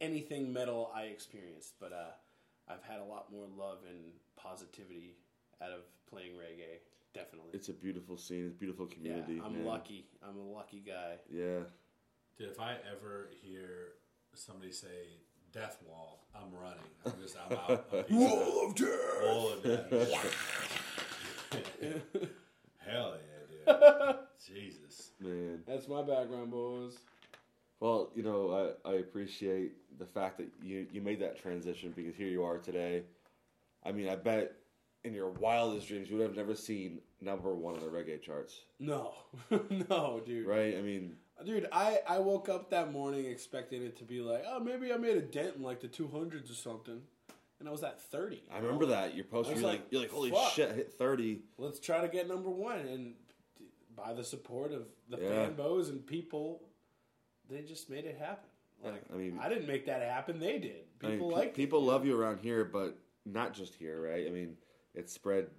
anything 0.00 0.52
metal 0.52 0.90
I 0.94 1.04
experienced. 1.04 1.74
But 1.80 1.92
uh, 1.92 2.72
I've 2.72 2.82
had 2.82 3.00
a 3.00 3.04
lot 3.04 3.32
more 3.32 3.46
love 3.56 3.78
and 3.88 3.98
positivity 4.36 5.16
out 5.62 5.70
of 5.70 5.80
playing 6.10 6.32
reggae. 6.32 6.80
Definitely. 7.14 7.50
it's 7.54 7.68
a 7.68 7.72
beautiful 7.72 8.16
scene. 8.16 8.44
It's 8.44 8.54
a 8.54 8.58
beautiful 8.58 8.86
yeah, 8.88 8.94
community. 8.94 9.42
I'm 9.44 9.54
man. 9.54 9.64
lucky. 9.64 10.06
I'm 10.22 10.36
a 10.36 10.54
lucky 10.54 10.82
guy. 10.86 11.16
Yeah, 11.30 11.60
Dude, 12.38 12.50
if 12.50 12.60
I 12.60 12.76
ever 12.92 13.30
hear 13.42 13.94
somebody 14.34 14.70
say 14.70 15.18
"death 15.50 15.78
wall," 15.88 16.26
I'm 16.36 16.52
running. 16.52 16.78
I'm 17.04 17.20
just, 17.20 17.36
I'm 17.36 17.56
out. 17.56 17.86
I'm. 17.92 18.16
Wall 18.16 18.68
of 18.68 18.74
death. 18.76 18.88
Wall 19.24 19.52
of 19.54 19.62
death. 19.64 19.90
Hell 22.86 23.16
yeah, 23.16 23.72
dude. 23.74 24.16
Jesus. 24.46 25.07
Man. 25.20 25.62
That's 25.66 25.88
my 25.88 26.02
background, 26.02 26.50
boys. 26.50 26.96
Well, 27.80 28.10
you 28.14 28.22
know, 28.22 28.74
I, 28.84 28.88
I 28.90 28.94
appreciate 28.94 29.72
the 29.98 30.06
fact 30.06 30.38
that 30.38 30.48
you, 30.62 30.86
you 30.92 31.00
made 31.00 31.20
that 31.20 31.40
transition 31.40 31.92
because 31.94 32.14
here 32.16 32.26
you 32.28 32.42
are 32.44 32.58
today. 32.58 33.04
I 33.84 33.92
mean, 33.92 34.08
I 34.08 34.16
bet 34.16 34.52
in 35.04 35.14
your 35.14 35.28
wildest 35.30 35.86
dreams 35.86 36.10
you 36.10 36.16
would 36.16 36.26
have 36.26 36.36
never 36.36 36.54
seen 36.56 37.00
number 37.20 37.54
one 37.54 37.74
on 37.74 37.80
the 37.80 37.86
reggae 37.86 38.20
charts, 38.20 38.62
No, 38.80 39.14
no, 39.90 40.20
dude. 40.24 40.46
right? 40.46 40.76
I 40.76 40.82
mean, 40.82 41.16
Dude, 41.46 41.68
I, 41.70 42.00
I 42.08 42.18
woke 42.18 42.48
up 42.48 42.70
that 42.70 42.90
morning 42.92 43.26
expecting 43.26 43.84
it 43.84 43.96
to 43.98 44.04
be 44.04 44.20
like, 44.20 44.42
oh, 44.48 44.58
maybe 44.58 44.92
I 44.92 44.96
made 44.96 45.16
a 45.16 45.20
dent 45.22 45.54
in 45.54 45.62
like 45.62 45.78
the 45.80 45.86
200s 45.86 46.50
or 46.50 46.54
something. 46.54 47.00
And 47.60 47.68
I 47.68 47.72
was 47.72 47.84
at 47.84 48.00
30. 48.00 48.42
I 48.52 48.58
remember 48.58 48.86
that 48.86 49.14
your 49.14 49.24
post. 49.24 49.48
You're 49.50 49.58
like, 49.58 49.66
like, 49.66 49.86
you're 49.90 50.00
like, 50.00 50.10
holy 50.10 50.30
fuck. 50.30 50.50
shit, 50.52 50.70
I 50.70 50.74
hit 50.74 50.92
thirty. 50.92 51.40
Let's 51.58 51.80
try 51.80 52.00
to 52.00 52.06
get 52.08 52.28
number 52.28 52.50
one. 52.50 52.78
And 52.80 53.14
by 53.98 54.12
the 54.14 54.24
support 54.24 54.72
of 54.72 54.86
the 55.08 55.18
Yeah. 55.18 55.48
fanboys 55.50 55.88
and 55.88 56.06
people, 56.06 56.62
they 57.48 57.62
just 57.62 57.90
made 57.90 58.04
it 58.04 58.16
happen. 58.18 58.48
Like, 58.82 59.02
I 59.12 59.16
mean- 59.16 59.38
I 59.38 59.48
didn't 59.48 59.66
make 59.66 59.86
that 59.86 60.02
happen. 60.02 60.38
They 60.38 60.58
did. 60.58 60.86
I 61.02 61.06
mean, 61.06 61.16
People 61.16 61.30
like 61.30 61.54
people 61.54 61.82
love 61.82 62.06
you 62.06 62.18
around 62.18 62.38
here, 62.40 62.64
but 62.64 62.96
not 63.24 63.52
just 63.52 63.74
here, 63.74 64.00
right? 64.00 64.26
I 64.26 64.30
mean, 64.30 64.56
it's 64.94 65.12
spread. 65.12 65.50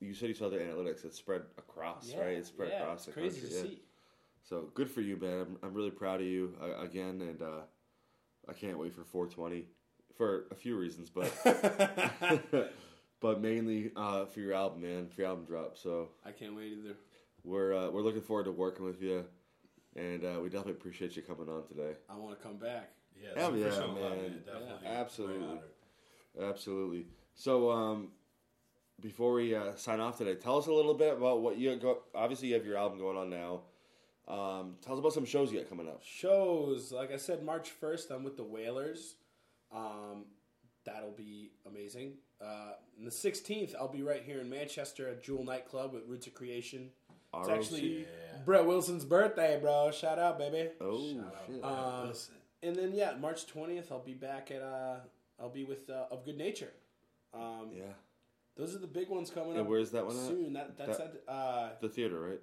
You 0.00 0.14
said 0.14 0.28
you 0.28 0.34
saw 0.34 0.48
the 0.48 0.58
analytics. 0.58 1.04
It's 1.04 1.16
spread 1.16 1.42
across, 1.56 2.10
yeah, 2.10 2.20
right? 2.20 2.36
It's 2.36 2.48
spread 2.48 2.70
yeah, 2.70 2.82
across 2.82 2.98
it's 2.98 3.06
the 3.06 3.12
crazy 3.12 3.40
country. 3.40 3.56
to 3.62 3.68
see. 3.68 3.82
So 4.44 4.70
good 4.74 4.90
for 4.90 5.00
you, 5.00 5.16
man. 5.16 5.40
I'm, 5.40 5.58
I'm 5.62 5.74
really 5.74 5.90
proud 5.90 6.20
of 6.20 6.26
you 6.26 6.54
uh, 6.60 6.82
again, 6.82 7.20
and 7.22 7.42
uh, 7.42 7.60
I 8.48 8.52
can't 8.52 8.78
wait 8.78 8.94
for 8.94 9.04
420 9.04 9.66
for 10.16 10.46
a 10.50 10.54
few 10.54 10.76
reasons, 10.76 11.10
but 11.10 11.30
but 13.20 13.40
mainly 13.40 13.92
uh, 13.96 14.26
for 14.26 14.40
your 14.40 14.52
album, 14.52 14.82
man, 14.82 15.08
for 15.08 15.22
your 15.22 15.30
album 15.30 15.44
drop. 15.44 15.76
So 15.76 16.08
I 16.24 16.32
can't 16.32 16.54
wait 16.54 16.72
either. 16.72 16.96
We're 17.48 17.74
uh, 17.74 17.88
we're 17.88 18.02
looking 18.02 18.20
forward 18.20 18.44
to 18.44 18.52
working 18.52 18.84
with 18.84 19.00
you, 19.00 19.24
and 19.96 20.22
uh, 20.22 20.38
we 20.42 20.50
definitely 20.50 20.72
appreciate 20.72 21.16
you 21.16 21.22
coming 21.22 21.48
on 21.48 21.66
today. 21.66 21.96
I 22.10 22.16
want 22.16 22.38
to 22.38 22.46
come 22.46 22.58
back. 22.58 22.90
Yeah, 23.16 23.40
Hell 23.40 23.56
yeah, 23.56 23.70
man. 23.70 24.42
Definitely. 24.44 24.86
Absolutely. 24.86 25.58
Absolutely. 26.40 27.06
So, 27.34 27.70
um, 27.70 28.08
before 29.00 29.32
we 29.32 29.54
uh, 29.54 29.74
sign 29.76 29.98
off 29.98 30.18
today, 30.18 30.34
tell 30.34 30.58
us 30.58 30.66
a 30.66 30.72
little 30.72 30.92
bit 30.92 31.16
about 31.16 31.40
what 31.40 31.56
you 31.56 31.74
go. 31.76 32.00
Obviously, 32.14 32.48
you 32.48 32.54
have 32.54 32.66
your 32.66 32.76
album 32.76 32.98
going 32.98 33.16
on 33.16 33.30
now. 33.30 33.62
Um, 34.28 34.74
tell 34.82 34.92
us 34.92 34.98
about 34.98 35.14
some 35.14 35.24
shows 35.24 35.50
you 35.50 35.58
got 35.58 35.70
coming 35.70 35.88
up. 35.88 36.02
Shows, 36.04 36.92
like 36.92 37.10
I 37.10 37.16
said, 37.16 37.42
March 37.42 37.72
1st, 37.80 38.10
I'm 38.10 38.24
with 38.24 38.36
the 38.36 38.44
Wailers. 38.44 39.14
Um, 39.74 40.26
that'll 40.84 41.12
be 41.12 41.52
amazing. 41.66 42.18
Uh, 42.44 42.72
the 43.02 43.10
16th, 43.10 43.74
I'll 43.74 43.88
be 43.88 44.02
right 44.02 44.22
here 44.22 44.40
in 44.40 44.50
Manchester 44.50 45.08
at 45.08 45.22
Jewel 45.24 45.44
Nightclub 45.44 45.94
with 45.94 46.06
Roots 46.06 46.26
of 46.26 46.34
Creation. 46.34 46.90
It's 47.34 47.48
ROC. 47.48 47.58
actually 47.58 48.06
Brett 48.44 48.64
Wilson's 48.66 49.04
birthday, 49.04 49.58
bro. 49.60 49.90
Shout 49.90 50.18
out, 50.18 50.38
baby. 50.38 50.70
Oh 50.80 50.96
Shout 51.14 51.34
shit! 51.46 51.60
Brett 51.60 51.72
Um, 51.74 52.02
Wilson. 52.06 52.34
And 52.62 52.76
then 52.76 52.92
yeah, 52.94 53.14
March 53.20 53.46
twentieth, 53.46 53.92
I'll 53.92 53.98
be 54.02 54.14
back 54.14 54.50
at 54.50 54.62
uh, 54.62 54.96
I'll 55.40 55.50
be 55.50 55.64
with 55.64 55.88
uh, 55.90 56.06
of 56.10 56.24
Good 56.24 56.36
Nature. 56.38 56.72
Um, 57.34 57.68
yeah, 57.72 57.82
Those 58.56 58.74
are 58.74 58.78
the 58.78 58.86
big 58.86 59.08
ones 59.10 59.30
coming 59.30 59.52
And 59.52 59.60
up. 59.60 59.66
where's 59.66 59.90
that 59.90 60.06
one 60.06 60.16
at? 60.16 60.22
soon? 60.26 60.52
That 60.54 60.76
that's 60.78 60.96
That- 60.98 61.22
at 61.28 61.32
uh, 61.32 61.68
the 61.80 61.88
theater, 61.88 62.18
right? 62.20 62.40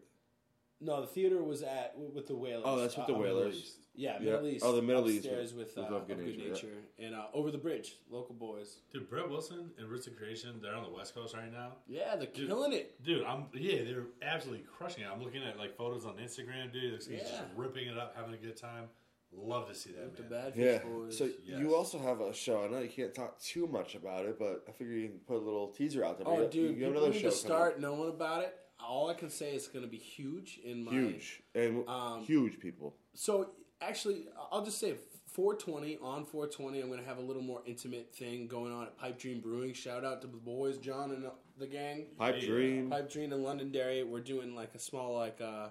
No, 0.81 1.01
the 1.01 1.07
theater 1.07 1.41
was 1.41 1.63
at 1.63 1.97
with 1.97 2.27
the 2.27 2.35
Wailers. 2.35 2.63
Oh, 2.65 2.77
that's 2.79 2.97
with 2.97 3.07
the 3.07 3.15
Uh, 3.15 3.19
Wailers. 3.19 3.77
Yeah, 3.97 4.15
Yeah. 4.19 4.31
Middle 4.33 4.47
East. 4.47 4.65
Oh, 4.65 4.75
the 4.75 4.81
Middle 4.81 5.09
East 5.09 5.25
upstairs 5.25 5.53
with- 5.53 5.67
with, 5.73 5.77
with 5.77 5.91
uh, 5.91 5.95
Of 5.95 6.07
Good 6.07 6.17
Nature, 6.19 6.49
Nature, 6.49 6.67
yeah. 6.97 7.05
and 7.05 7.15
uh, 7.15 7.27
over 7.33 7.49
the 7.49 7.57
bridge, 7.57 7.95
local 8.09 8.35
boys. 8.35 8.79
Dude, 8.91 9.09
Brett 9.09 9.29
Wilson 9.29 9.71
and 9.77 9.87
Roots 9.87 10.05
of 10.07 10.17
Creation, 10.17 10.59
they're 10.61 10.75
on 10.75 10.83
the 10.83 10.89
West 10.89 11.15
Coast 11.15 11.33
right 11.33 11.49
now. 11.51 11.77
Yeah, 11.87 12.17
they're 12.17 12.27
killing 12.27 12.73
it. 12.73 13.01
Dude, 13.03 13.23
I'm 13.23 13.45
yeah, 13.53 13.85
they're 13.85 14.07
absolutely 14.21 14.65
crushing 14.65 15.05
it. 15.05 15.07
I'm 15.07 15.23
looking 15.23 15.43
at 15.43 15.57
like 15.57 15.77
photos 15.77 16.05
on 16.05 16.17
Instagram, 16.17 16.73
dude. 16.73 16.91
Looks 16.91 17.07
like 17.07 17.19
he's 17.19 17.29
just 17.29 17.41
Yeah. 17.41 17.47
ripping 17.55 17.87
it 17.87 17.97
up, 17.97 18.13
having 18.17 18.33
a 18.33 18.37
good 18.37 18.57
time. 18.57 18.89
Love 19.31 19.67
to 19.69 19.75
see 19.75 19.91
that, 19.93 20.03
With 20.05 20.15
the 20.17 20.23
man. 20.23 20.51
bad 20.51 20.53
Yeah. 20.57 20.83
boys. 20.83 21.17
So 21.17 21.25
yes. 21.45 21.59
you 21.59 21.73
also 21.75 21.97
have 21.99 22.19
a 22.21 22.33
show. 22.33 22.63
I 22.63 22.67
know 22.67 22.79
you 22.79 22.89
can't 22.89 23.13
talk 23.13 23.39
too 23.39 23.65
much 23.67 23.95
about 23.95 24.25
it, 24.25 24.37
but 24.37 24.63
I 24.67 24.71
figure 24.71 24.93
you 24.93 25.07
can 25.09 25.19
put 25.19 25.37
a 25.37 25.45
little 25.45 25.69
teaser 25.69 26.03
out 26.05 26.17
there. 26.17 26.27
oh, 26.27 26.41
You- 26.43 26.47
dude, 26.49 26.53
you 26.53 26.67
have 26.67 26.77
people 26.77 26.91
another 26.91 27.07
need 27.13 27.21
show 27.21 27.29
to 27.29 27.35
coming 27.35 27.45
start 27.45 27.79
knowing 27.79 28.09
about 28.09 28.43
it. 28.43 28.57
All 28.79 29.09
I 29.09 29.13
can 29.13 29.29
say 29.29 29.55
is 29.55 29.67
going 29.67 29.83
to 29.85 29.89
be 29.91 29.97
huge 29.97 30.59
in 30.63 30.83
my 30.83 30.91
huge 30.91 31.41
and 31.53 31.87
Um, 31.87 32.21
huge 32.23 32.59
people. 32.59 32.95
So 33.13 33.51
actually, 33.81 34.27
I'll 34.51 34.63
just 34.63 34.79
say 34.79 34.95
420 35.27 35.97
on 36.01 36.25
420. 36.25 36.81
I'm 36.81 36.87
going 36.87 36.99
to 36.99 37.05
have 37.05 37.17
a 37.17 37.21
little 37.21 37.41
more 37.41 37.61
intimate 37.65 38.13
thing 38.15 38.47
going 38.47 38.71
on 38.71 38.83
at 38.85 38.97
Pipe 38.97 39.17
Dream 39.17 39.39
Brewing. 39.41 39.73
Shout 39.73 40.03
out 40.05 40.21
to 40.21 40.27
the 40.27 40.37
boys, 40.37 40.77
John 40.77 41.11
and 41.11 41.25
the 41.57 41.67
gang. 41.67 42.07
Pipe 42.17 42.35
Yeah. 42.39 42.47
Dream. 42.47 42.89
Pipe 42.89 43.09
Dream 43.09 43.33
in 43.33 43.43
Londonderry. 43.43 44.03
We're 44.03 44.19
doing 44.21 44.55
like 44.55 44.73
a 44.75 44.79
small 44.79 45.15
like. 45.15 45.39
uh 45.41 45.69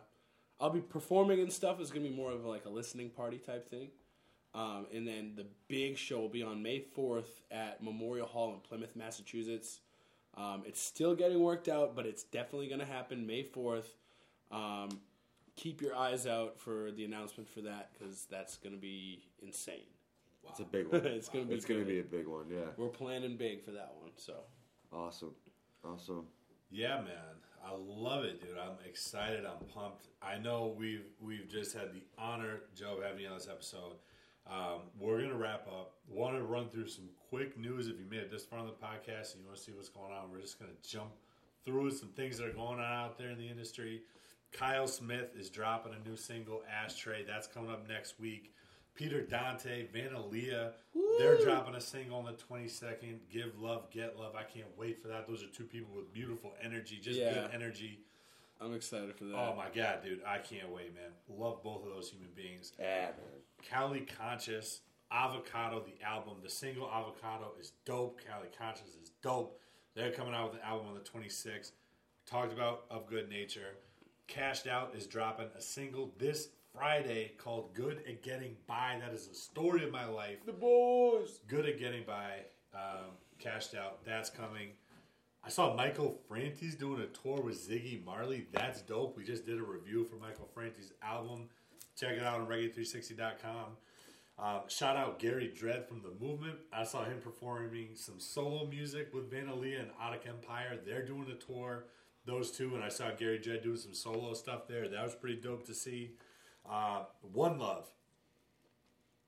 I'll 0.60 0.70
be 0.70 0.80
performing 0.80 1.40
and 1.40 1.52
stuff. 1.52 1.80
It's 1.80 1.90
going 1.90 2.04
to 2.04 2.10
be 2.10 2.16
more 2.16 2.30
of 2.30 2.44
like 2.44 2.64
a 2.64 2.70
listening 2.70 3.10
party 3.10 3.38
type 3.38 3.68
thing. 3.68 3.88
Um, 4.54 4.86
and 4.94 5.06
then 5.06 5.32
the 5.34 5.46
big 5.66 5.98
show 5.98 6.20
will 6.20 6.28
be 6.28 6.44
on 6.44 6.62
May 6.62 6.84
4th 6.96 7.42
at 7.50 7.82
Memorial 7.82 8.26
Hall 8.28 8.54
in 8.54 8.60
Plymouth, 8.60 8.94
Massachusetts. 8.94 9.80
Um, 10.36 10.62
it's 10.66 10.80
still 10.80 11.14
getting 11.14 11.40
worked 11.40 11.68
out, 11.68 11.94
but 11.94 12.06
it's 12.06 12.24
definitely 12.24 12.68
going 12.68 12.80
to 12.80 12.86
happen 12.86 13.26
May 13.26 13.44
4th. 13.44 13.86
Um, 14.50 15.00
keep 15.56 15.80
your 15.80 15.94
eyes 15.94 16.26
out 16.26 16.58
for 16.58 16.90
the 16.92 17.04
announcement 17.04 17.48
for 17.48 17.60
that 17.62 17.90
because 17.92 18.26
that's 18.30 18.56
going 18.56 18.74
to 18.74 18.80
be 18.80 19.22
insane. 19.42 19.86
It's 20.48 20.60
a 20.60 20.64
big 20.64 20.88
one. 20.92 21.06
It's 21.06 21.28
gonna 21.28 21.44
be 21.44 21.54
It's 21.54 21.64
gonna 21.64 21.84
be 21.84 22.00
a 22.00 22.04
big 22.04 22.26
one. 22.26 22.46
Yeah. 22.50 22.66
We're 22.76 22.88
planning 22.88 23.36
big 23.36 23.62
for 23.64 23.70
that 23.72 23.94
one. 23.98 24.10
So 24.16 24.34
Awesome. 24.92 25.34
Awesome. 25.84 26.26
Yeah, 26.70 26.96
man, 26.96 27.40
I 27.64 27.70
love 27.76 28.24
it, 28.24 28.40
dude. 28.40 28.58
I'm 28.58 28.76
excited. 28.86 29.44
I'm 29.44 29.64
pumped. 29.66 30.08
I 30.22 30.38
know 30.38 30.74
we've 30.76 31.06
we've 31.20 31.48
just 31.48 31.74
had 31.74 31.92
the 31.92 32.02
honor, 32.18 32.60
Joe, 32.74 32.98
of 32.98 33.04
having 33.04 33.22
you 33.22 33.28
on 33.28 33.38
this 33.38 33.48
episode. 33.48 33.94
Um, 34.46 34.80
we're 35.00 35.20
gonna 35.22 35.36
wrap 35.36 35.66
up. 35.68 35.94
Want 36.08 36.36
to 36.36 36.42
run 36.42 36.68
through 36.68 36.88
some 36.88 37.08
quick 37.30 37.58
news. 37.58 37.88
If 37.88 37.98
you 37.98 38.04
made 38.10 38.20
it 38.20 38.30
this 38.30 38.44
far 38.44 38.58
on 38.58 38.66
the 38.66 38.72
podcast 38.72 39.32
and 39.34 39.40
you 39.42 39.46
want 39.46 39.56
to 39.56 39.62
see 39.62 39.72
what's 39.72 39.88
going 39.88 40.12
on, 40.12 40.30
we're 40.30 40.40
just 40.40 40.58
gonna 40.58 40.72
jump 40.86 41.10
through 41.64 41.90
some 41.92 42.10
things 42.10 42.36
that 42.38 42.46
are 42.46 42.52
going 42.52 42.78
on 42.78 42.92
out 42.92 43.16
there 43.18 43.30
in 43.30 43.38
the 43.38 43.48
industry. 43.48 44.02
Kyle 44.52 44.86
Smith 44.86 45.30
is 45.36 45.48
dropping 45.50 45.94
a 45.94 46.08
new 46.08 46.14
single, 46.16 46.62
Ashtray. 46.70 47.24
That's 47.24 47.46
coming 47.46 47.70
up 47.70 47.88
next 47.88 48.20
week. 48.20 48.52
Peter 48.94 49.22
Dante, 49.22 49.86
Vana 49.92 50.20
Liya, 50.20 50.72
they're 51.18 51.38
dropping 51.42 51.74
a 51.74 51.80
single 51.80 52.18
on 52.18 52.24
the 52.26 52.32
22nd. 52.34 53.18
Give 53.32 53.58
Love, 53.58 53.90
Get 53.90 54.16
Love. 54.16 54.36
I 54.36 54.44
can't 54.44 54.68
wait 54.78 55.02
for 55.02 55.08
that. 55.08 55.26
Those 55.26 55.42
are 55.42 55.48
two 55.48 55.64
people 55.64 55.96
with 55.96 56.12
beautiful 56.12 56.52
energy, 56.62 56.98
just 57.00 57.18
Yeah. 57.18 57.34
good 57.34 57.50
energy. 57.52 57.98
I'm 58.60 58.72
excited 58.72 59.16
for 59.16 59.24
that. 59.24 59.34
Oh 59.36 59.54
my 59.56 59.68
God, 59.70 60.04
dude. 60.04 60.22
I 60.24 60.38
can't 60.38 60.68
wait, 60.70 60.94
man. 60.94 61.10
Love 61.28 61.62
both 61.64 61.82
of 61.84 61.90
those 61.90 62.08
human 62.10 62.30
beings. 62.36 62.72
Yeah, 62.78 63.06
man. 63.06 63.42
Cali 63.68 64.00
Conscious, 64.00 64.80
Avocado, 65.10 65.82
the 65.84 66.04
album. 66.06 66.34
The 66.42 66.50
single 66.50 66.90
Avocado 66.90 67.52
is 67.60 67.72
dope. 67.84 68.20
Cali 68.26 68.48
Conscious 68.56 68.88
is 69.02 69.10
dope. 69.22 69.58
They're 69.94 70.10
coming 70.12 70.34
out 70.34 70.52
with 70.52 70.60
an 70.60 70.66
album 70.66 70.88
on 70.88 70.94
the 70.94 71.00
26th. 71.00 71.72
Talked 72.26 72.52
about 72.52 72.84
Of 72.90 73.06
Good 73.06 73.28
Nature. 73.28 73.76
Cashed 74.26 74.66
Out 74.66 74.94
is 74.96 75.06
dropping 75.06 75.48
a 75.56 75.60
single 75.60 76.12
this 76.18 76.48
Friday 76.74 77.32
called 77.38 77.74
Good 77.74 78.02
at 78.08 78.22
Getting 78.22 78.56
By. 78.66 78.98
That 79.00 79.14
is 79.14 79.28
the 79.28 79.34
story 79.34 79.84
of 79.84 79.92
my 79.92 80.06
life. 80.06 80.44
the 80.44 80.52
boys. 80.52 81.40
Good 81.46 81.66
at 81.66 81.78
Getting 81.78 82.04
By. 82.04 82.40
Um, 82.74 83.12
cashed 83.38 83.74
Out. 83.74 84.04
That's 84.04 84.30
coming. 84.30 84.70
I 85.44 85.50
saw 85.50 85.74
Michael 85.74 86.18
Franti's 86.26 86.74
doing 86.74 87.02
a 87.02 87.06
tour 87.06 87.40
with 87.42 87.68
Ziggy 87.68 88.02
Marley. 88.04 88.46
That's 88.52 88.80
dope. 88.80 89.16
We 89.16 89.24
just 89.24 89.44
did 89.44 89.58
a 89.58 89.62
review 89.62 90.04
for 90.04 90.16
Michael 90.16 90.48
Franti's 90.54 90.92
album. 91.02 91.50
Check 91.98 92.12
it 92.12 92.22
out 92.22 92.40
on 92.40 92.46
reggae360.com. 92.46 93.76
Uh, 94.36 94.60
shout 94.66 94.96
out 94.96 95.20
Gary 95.20 95.52
Dredd 95.56 95.86
from 95.86 96.02
The 96.02 96.10
Movement. 96.24 96.56
I 96.72 96.82
saw 96.82 97.04
him 97.04 97.20
performing 97.22 97.90
some 97.94 98.18
solo 98.18 98.66
music 98.66 99.14
with 99.14 99.30
Vana 99.30 99.52
Liya 99.52 99.80
and 99.80 99.90
Audic 100.02 100.28
Empire. 100.28 100.78
They're 100.84 101.06
doing 101.06 101.26
a 101.30 101.36
tour, 101.36 101.84
those 102.26 102.50
two, 102.50 102.74
and 102.74 102.82
I 102.82 102.88
saw 102.88 103.12
Gary 103.12 103.38
Dredd 103.38 103.62
doing 103.62 103.76
some 103.76 103.94
solo 103.94 104.34
stuff 104.34 104.66
there. 104.66 104.88
That 104.88 105.04
was 105.04 105.14
pretty 105.14 105.40
dope 105.40 105.64
to 105.66 105.74
see. 105.74 106.16
Uh, 106.68 107.04
One 107.20 107.58
Love. 107.60 107.88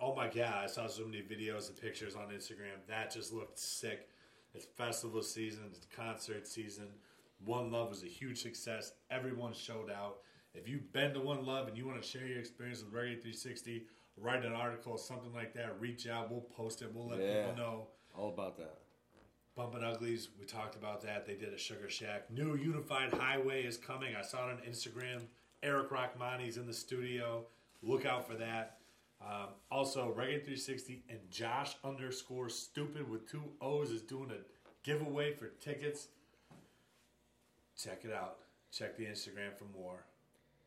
Oh 0.00 0.14
my 0.14 0.26
god, 0.26 0.64
I 0.64 0.66
saw 0.66 0.88
so 0.88 1.04
many 1.04 1.22
videos 1.22 1.68
and 1.68 1.80
pictures 1.80 2.16
on 2.16 2.28
Instagram. 2.28 2.84
That 2.88 3.12
just 3.12 3.32
looked 3.32 3.58
sick. 3.58 4.08
It's 4.54 4.66
festival 4.76 5.22
season, 5.22 5.64
it's 5.70 5.86
concert 5.94 6.46
season. 6.46 6.88
One 7.44 7.70
Love 7.70 7.90
was 7.90 8.02
a 8.02 8.08
huge 8.08 8.42
success. 8.42 8.92
Everyone 9.10 9.52
showed 9.52 9.90
out. 9.90 10.18
If 10.56 10.68
you've 10.68 10.92
been 10.92 11.12
to 11.14 11.20
One 11.20 11.44
Love 11.44 11.68
and 11.68 11.76
you 11.76 11.86
want 11.86 12.00
to 12.02 12.06
share 12.06 12.26
your 12.26 12.38
experience 12.38 12.82
with 12.82 12.92
Reggae 12.92 13.20
360, 13.20 13.84
write 14.16 14.44
an 14.44 14.52
article, 14.52 14.96
something 14.96 15.32
like 15.34 15.52
that, 15.54 15.78
reach 15.80 16.06
out. 16.08 16.30
We'll 16.30 16.40
post 16.40 16.82
it. 16.82 16.92
We'll 16.94 17.08
let 17.08 17.20
Yeah. 17.20 17.46
people 17.48 17.56
know. 17.56 17.88
All 18.16 18.30
about 18.30 18.56
that. 18.56 18.78
Bumpin' 19.54 19.84
Uglies, 19.84 20.28
we 20.38 20.44
talked 20.46 20.74
about 20.74 21.00
that. 21.02 21.26
They 21.26 21.34
did 21.34 21.52
a 21.52 21.58
Sugar 21.58 21.88
Shack. 21.88 22.30
New 22.30 22.56
Unified 22.56 23.12
Highway 23.12 23.64
is 23.64 23.76
coming. 23.76 24.14
I 24.14 24.22
saw 24.22 24.48
it 24.48 24.52
on 24.52 24.58
Instagram. 24.62 25.26
Eric 25.62 25.90
Rachmany's 25.90 26.56
in 26.56 26.66
the 26.66 26.74
studio. 26.74 27.46
Look 27.82 28.04
out 28.04 28.26
for 28.26 28.34
that. 28.34 28.80
Um, 29.20 29.48
also, 29.70 30.12
Reggae 30.12 30.42
360 30.44 31.04
and 31.08 31.18
Josh 31.30 31.74
underscore 31.82 32.50
stupid 32.50 33.08
with 33.08 33.26
two 33.30 33.42
O's 33.62 33.90
is 33.90 34.02
doing 34.02 34.30
a 34.30 34.38
giveaway 34.82 35.32
for 35.32 35.48
tickets. 35.48 36.08
Check 37.78 38.04
it 38.04 38.12
out. 38.12 38.38
Check 38.70 38.96
the 38.96 39.06
Instagram 39.06 39.56
for 39.56 39.64
more. 39.64 40.04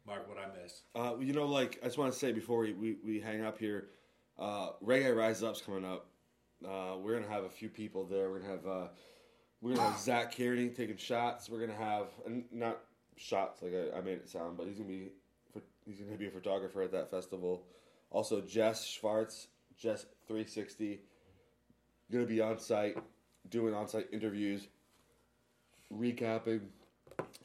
Mark, 0.09 0.27
what 0.27 0.39
I 0.39 0.61
missed. 0.61 0.81
Uh, 0.95 1.13
you 1.19 1.33
know, 1.33 1.45
like 1.45 1.77
I 1.83 1.85
just 1.85 1.99
want 1.99 2.11
to 2.11 2.17
say 2.17 2.31
before 2.31 2.59
we, 2.59 2.73
we, 2.73 2.97
we 3.05 3.19
hang 3.19 3.45
up 3.45 3.59
here, 3.59 3.89
uh, 4.39 4.69
Reggae 4.83 5.15
Rise 5.15 5.43
Up's 5.43 5.61
coming 5.61 5.85
up. 5.85 6.07
Uh, 6.65 6.95
we're 6.97 7.13
gonna 7.13 7.31
have 7.31 7.43
a 7.43 7.49
few 7.49 7.69
people 7.69 8.05
there. 8.05 8.31
We're 8.31 8.39
gonna 8.39 8.51
have 8.51 8.67
uh, 8.67 8.87
we're 9.61 9.75
gonna 9.75 9.89
have 9.91 9.99
Zach 9.99 10.35
Kearney 10.35 10.69
taking 10.69 10.97
shots. 10.97 11.47
We're 11.47 11.59
gonna 11.59 11.77
have 11.77 12.07
and 12.25 12.45
not 12.51 12.79
shots 13.17 13.61
like 13.61 13.73
I, 13.73 13.99
I 13.99 14.01
made 14.01 14.13
it 14.13 14.29
sound, 14.29 14.57
but 14.57 14.65
he's 14.65 14.77
gonna 14.77 14.89
be 14.89 15.09
he's 15.85 15.99
gonna 15.99 16.17
be 16.17 16.27
a 16.27 16.31
photographer 16.31 16.81
at 16.81 16.91
that 16.91 17.11
festival. 17.11 17.63
Also, 18.09 18.41
Jess 18.41 18.85
Schwartz, 18.85 19.47
Jess 19.77 20.07
three 20.27 20.45
sixty, 20.45 21.01
gonna 22.11 22.25
be 22.25 22.41
on 22.41 22.57
site 22.57 22.97
doing 23.47 23.75
on 23.75 23.87
site 23.87 24.07
interviews, 24.11 24.67
recapping. 25.93 26.61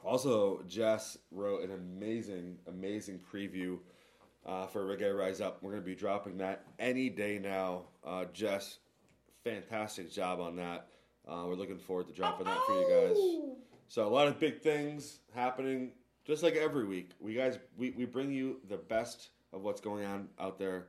Also, 0.05 0.63
Jess 0.69 1.17
wrote 1.31 1.63
an 1.63 1.71
amazing, 1.73 2.59
amazing 2.69 3.19
preview 3.33 3.79
uh, 4.45 4.67
for 4.67 4.85
Reggae 4.85 5.17
Rise 5.17 5.41
Up. 5.41 5.63
We're 5.63 5.71
going 5.71 5.83
to 5.83 5.87
be 5.87 5.95
dropping 5.95 6.37
that 6.39 6.67
any 6.79 7.09
day 7.09 7.39
now. 7.39 7.85
Uh, 8.05 8.27
Jess, 8.33 8.79
fantastic 9.45 10.13
job 10.13 10.41
on 10.41 10.57
that. 10.57 10.89
Uh, 11.27 11.45
we're 11.47 11.55
looking 11.55 11.79
forward 11.79 12.07
to 12.09 12.13
dropping 12.13 12.47
that 12.47 12.59
for 12.67 12.73
you 12.73 12.89
guys. 12.91 13.17
So 13.89 14.07
a 14.07 14.11
lot 14.11 14.29
of 14.29 14.39
big 14.39 14.61
things 14.61 15.21
happening, 15.35 15.93
just 16.27 16.43
like 16.43 16.55
every 16.55 16.85
week. 16.85 17.13
We 17.19 17.35
guys, 17.35 17.59
we, 17.79 17.91
we 17.93 18.05
bring 18.05 18.31
you 18.31 18.61
the 18.69 18.77
best 18.77 19.31
of 19.55 19.63
what's 19.63 19.81
going 19.81 20.05
on 20.05 20.29
out 20.39 20.59
there, 20.59 20.89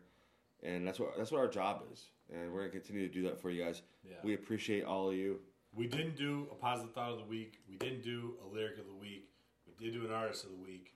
and 0.61 0.85
that's 0.85 0.99
what 0.99 1.17
that's 1.17 1.31
what 1.31 1.39
our 1.39 1.47
job 1.47 1.83
is. 1.93 2.09
And 2.33 2.51
we're 2.51 2.61
going 2.61 2.71
to 2.71 2.79
continue 2.79 3.07
to 3.07 3.13
do 3.13 3.21
that 3.23 3.39
for 3.39 3.49
you 3.49 3.63
guys. 3.63 3.81
Yeah. 4.03 4.15
We 4.23 4.33
appreciate 4.33 4.83
all 4.83 5.09
of 5.09 5.15
you. 5.15 5.39
We 5.75 5.87
didn't 5.87 6.15
do 6.15 6.47
a 6.51 6.55
positive 6.55 6.93
thought 6.93 7.11
of 7.11 7.17
the 7.17 7.25
week. 7.25 7.59
We 7.69 7.75
didn't 7.75 8.01
do 8.01 8.35
a 8.41 8.53
lyric 8.53 8.77
of 8.77 8.85
the 8.85 8.93
week. 8.93 9.29
We 9.67 9.85
did 9.85 9.93
do 9.93 10.05
an 10.05 10.13
artist 10.13 10.45
of 10.45 10.51
the 10.51 10.55
week. 10.55 10.93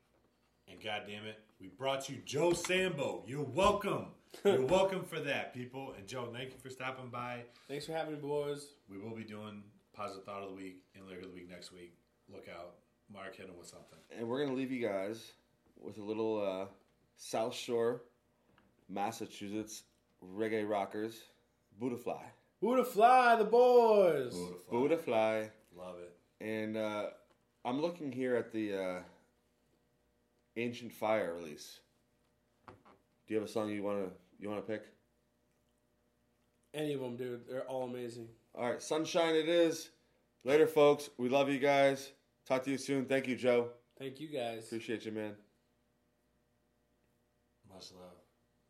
And 0.69 0.81
god 0.81 1.01
damn 1.05 1.25
it, 1.25 1.37
we 1.59 1.67
brought 1.67 2.07
you 2.07 2.17
Joe 2.23 2.53
Samba. 2.53 3.17
You're 3.27 3.43
welcome. 3.43 4.05
You're 4.45 4.61
welcome 4.61 5.03
for 5.03 5.19
that, 5.19 5.53
people. 5.53 5.93
And 5.97 6.07
Joe, 6.07 6.29
thank 6.31 6.51
you 6.51 6.59
for 6.63 6.69
stopping 6.69 7.09
by. 7.09 7.41
Thanks 7.67 7.87
for 7.87 7.91
having 7.91 8.13
me, 8.13 8.19
boys. 8.21 8.67
We 8.89 8.97
will 8.97 9.15
be 9.15 9.25
doing 9.25 9.63
positive 9.93 10.23
thought 10.23 10.43
of 10.43 10.49
the 10.49 10.55
week 10.55 10.83
and 10.95 11.05
lyric 11.05 11.23
of 11.23 11.31
the 11.31 11.35
week 11.35 11.49
next 11.49 11.73
week. 11.73 11.97
Look 12.31 12.45
out, 12.47 12.75
Mark 13.11 13.35
hit 13.35 13.47
him 13.47 13.57
with 13.57 13.67
something. 13.67 13.99
And 14.17 14.29
we're 14.29 14.45
gonna 14.45 14.55
leave 14.55 14.71
you 14.71 14.87
guys 14.87 15.33
with 15.77 15.97
a 15.97 16.03
little 16.03 16.41
uh, 16.41 16.65
South 17.17 17.53
Shore, 17.53 18.03
Massachusetts 18.87 19.83
reggae 20.23 20.69
rockers, 20.69 21.19
Buddha 21.79 21.97
Fly. 21.97 22.23
Buddha 22.61 22.83
Fly, 22.83 23.35
the 23.37 23.45
boys. 23.45 24.33
Beautiful. 24.33 24.59
Buddha 24.69 24.97
Fly. 24.97 25.49
Love 25.77 25.95
it. 25.99 26.13
And 26.41 26.75
uh, 26.75 27.05
I'm 27.63 27.81
looking 27.81 28.11
here 28.11 28.35
at 28.35 28.51
the 28.51 28.75
uh, 28.75 28.99
Ancient 30.57 30.91
Fire 30.91 31.33
release. 31.35 31.79
Do 32.67 33.33
you 33.33 33.39
have 33.39 33.47
a 33.47 33.51
song 33.51 33.69
you 33.69 33.83
wanna 33.83 34.07
you 34.39 34.49
wanna 34.49 34.61
pick? 34.61 34.83
Any 36.73 36.93
of 36.93 36.99
them, 36.99 37.15
dude. 37.15 37.47
They're 37.47 37.63
all 37.63 37.83
amazing. 37.83 38.27
All 38.55 38.69
right, 38.69 38.81
Sunshine 38.81 39.35
it 39.35 39.47
is. 39.47 39.89
Later, 40.43 40.67
folks. 40.67 41.09
We 41.17 41.29
love 41.29 41.49
you 41.49 41.59
guys. 41.59 42.11
Talk 42.47 42.63
to 42.63 42.71
you 42.71 42.77
soon. 42.77 43.05
Thank 43.05 43.27
you, 43.27 43.35
Joe. 43.35 43.69
Thank 43.97 44.19
you 44.19 44.27
guys. 44.27 44.65
Appreciate 44.65 45.05
you, 45.05 45.11
man. 45.11 45.35
Much 47.71 47.91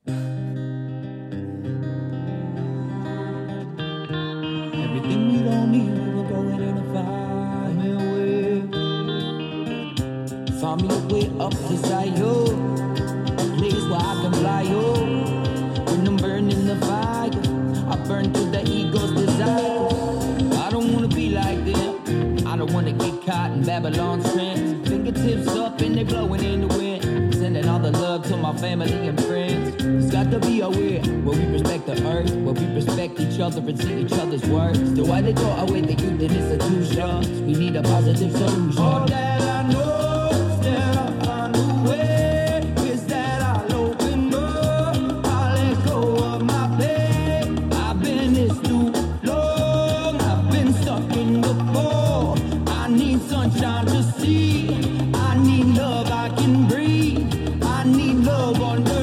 love. 0.05 0.48
We 5.79 5.87
don't 5.87 5.95
need, 5.95 6.05
we 6.05 6.13
will 6.13 6.23
go 6.23 6.39
in 6.41 6.61
and 6.61 6.93
find 6.93 7.77
me 7.79 7.87
a 7.91 7.97
way. 8.13 8.61
Find 10.59 10.81
me 10.81 10.87
a 10.89 10.97
way 11.13 11.25
up 11.39 11.53
you. 12.17 12.35
A 13.31 13.45
place 13.57 13.83
where 13.89 13.99
I 13.99 14.13
can 14.21 14.33
fly. 14.33 14.63
When 15.85 16.07
I'm 16.07 16.17
burning 16.17 16.65
the 16.65 16.75
fire, 16.85 17.31
I 17.89 17.95
burn 18.07 18.33
to 18.33 18.39
the 18.39 18.61
ego's 18.67 19.11
desire. 19.11 19.87
I 20.57 20.69
don't 20.71 20.93
wanna 20.93 21.07
be 21.07 21.29
like 21.29 21.65
them. 21.65 22.47
I 22.47 22.57
don't 22.57 22.71
wanna 22.73 22.93
get 22.93 23.25
caught 23.25 23.51
in 23.51 23.63
Babylon's 23.63 24.31
trance. 24.33 24.87
Fingertips 24.87 25.47
up 25.49 25.81
and 25.81 25.95
they 25.95 26.03
blowing 26.03 26.43
in 26.43 26.67
the 26.67 26.67
wind. 26.67 27.33
Sending 27.35 27.67
all 27.67 27.79
the 27.79 27.91
love 27.91 28.23
to 28.27 28.37
my 28.37 28.55
family 28.57 29.07
and 29.07 29.17
got 30.29 30.41
to 30.41 30.47
be 30.47 30.61
a 30.61 30.69
way 30.69 30.99
where 30.99 31.37
we 31.37 31.45
respect 31.45 31.85
the 31.85 31.93
earth, 32.07 32.31
where 32.35 32.53
we 32.53 32.65
respect 32.75 33.19
each 33.19 33.39
other 33.39 33.59
and 33.59 33.79
see 33.79 34.01
each 34.01 34.11
other's 34.13 34.45
words. 34.45 34.79
So 34.95 35.05
why 35.05 35.21
they 35.21 35.33
go 35.33 35.49
away 35.57 35.81
the 35.81 35.93
youth 35.93 36.21
in 36.21 36.31
institutions? 36.35 37.41
We 37.41 37.53
need 37.53 37.75
a 37.75 37.81
positive 37.81 38.31
solution. 38.31 38.81
All 38.81 39.05
that 39.07 39.41
I 39.41 39.71
know 39.71 40.29
is 40.31 40.59
that 40.61 40.97
I 40.97 41.25
find 41.25 41.55
a 41.55 41.89
way. 41.89 42.73
Is 42.89 43.05
that 43.07 43.41
I'll 43.41 43.75
open 43.75 44.33
up. 44.33 45.25
I'll 45.25 45.55
let 45.55 45.85
go 45.85 46.15
of 46.23 46.43
my 46.43 46.77
pain. 46.79 47.73
I've 47.73 48.01
been 48.01 48.33
this 48.33 48.59
too 48.59 48.91
long. 49.23 50.21
I've 50.21 50.51
been 50.51 50.73
stuck 50.73 51.11
in 51.15 51.41
the 51.41 51.53
ball. 51.73 52.37
I 52.67 52.87
need 52.89 53.21
sunshine 53.21 53.85
to 53.87 54.03
see. 54.03 54.69
I 55.13 55.37
need 55.41 55.65
love 55.77 56.11
I 56.11 56.29
can 56.35 56.67
breathe. 56.67 57.63
I 57.63 57.83
need 57.85 58.17
love. 58.17 58.59
Look 58.59 58.98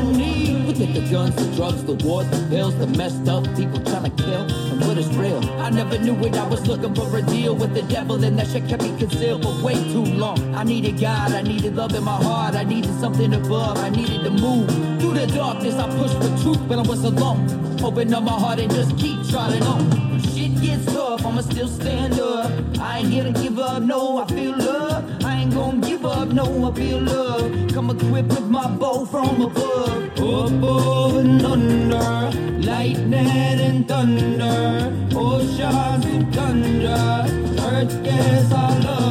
at 0.80 0.94
the 0.94 1.00
guns, 1.10 1.34
the 1.36 1.54
drugs, 1.56 1.84
the 1.84 1.94
war, 2.06 2.24
the 2.24 2.46
pills, 2.48 2.76
the 2.78 2.86
messed 2.86 3.28
up 3.28 3.44
people 3.56 3.80
trying 3.84 4.04
to 4.10 4.22
kill. 4.22 4.42
And 4.72 4.80
what 4.86 4.98
is 4.98 5.08
real? 5.16 5.42
I 5.60 5.70
never 5.70 5.98
knew 5.98 6.14
it. 6.24 6.34
I 6.34 6.46
was 6.48 6.66
looking 6.66 6.94
for 6.94 7.16
a 7.16 7.22
deal 7.22 7.54
with 7.54 7.74
the 7.74 7.82
devil, 7.82 8.22
and 8.22 8.38
that 8.38 8.48
shit 8.48 8.68
kept 8.68 8.82
me 8.82 8.96
concealed 8.98 9.42
for 9.42 9.64
way 9.64 9.74
too 9.74 10.04
long. 10.04 10.38
I 10.54 10.64
needed 10.64 11.00
God, 11.00 11.32
I 11.32 11.42
needed 11.42 11.76
love 11.76 11.94
in 11.94 12.04
my 12.04 12.16
heart, 12.22 12.54
I 12.54 12.64
needed 12.64 12.94
something 13.00 13.32
above, 13.34 13.78
I 13.78 13.90
needed 13.90 14.24
to 14.24 14.30
move. 14.30 14.68
Through 15.00 15.14
the 15.14 15.26
darkness, 15.26 15.74
I 15.74 15.88
pushed 15.96 16.16
for 16.16 16.42
truth, 16.42 16.68
but 16.68 16.78
I 16.78 16.82
was 16.82 17.04
alone. 17.04 17.82
Open 17.82 18.12
up 18.12 18.22
my 18.22 18.32
heart 18.32 18.58
and 18.58 18.70
just 18.72 18.96
keep 18.98 19.18
trotting 19.28 19.62
on. 19.62 20.20
Shit 20.20 20.45
gets 20.66 20.86
tough, 20.86 21.24
I'ma 21.24 21.40
still 21.42 21.68
stand 21.68 22.18
up. 22.20 22.50
I 22.80 22.98
ain't 22.98 23.36
to 23.36 23.42
give 23.42 23.58
up, 23.58 23.82
no, 23.82 24.18
I 24.18 24.26
feel 24.26 24.56
love. 24.56 25.24
I 25.24 25.36
ain't 25.40 25.54
gonna 25.54 25.86
give 25.86 26.04
up, 26.04 26.28
no, 26.28 26.44
I 26.68 26.74
feel 26.74 27.00
love. 27.00 27.72
Come 27.72 27.90
equipped 27.90 28.28
with 28.28 28.48
my 28.48 28.68
bow 28.68 29.04
from 29.04 29.40
above. 29.42 30.02
Above 30.18 31.16
and 31.16 31.42
under, 31.42 32.30
lightning 32.66 33.60
and 33.68 33.88
thunder, 33.88 34.92
oceans 35.16 36.04
and 36.04 36.34
thunder, 36.34 37.26
earth 37.70 38.04
gas 38.04 38.52
all 38.52 38.86
over. 38.88 39.05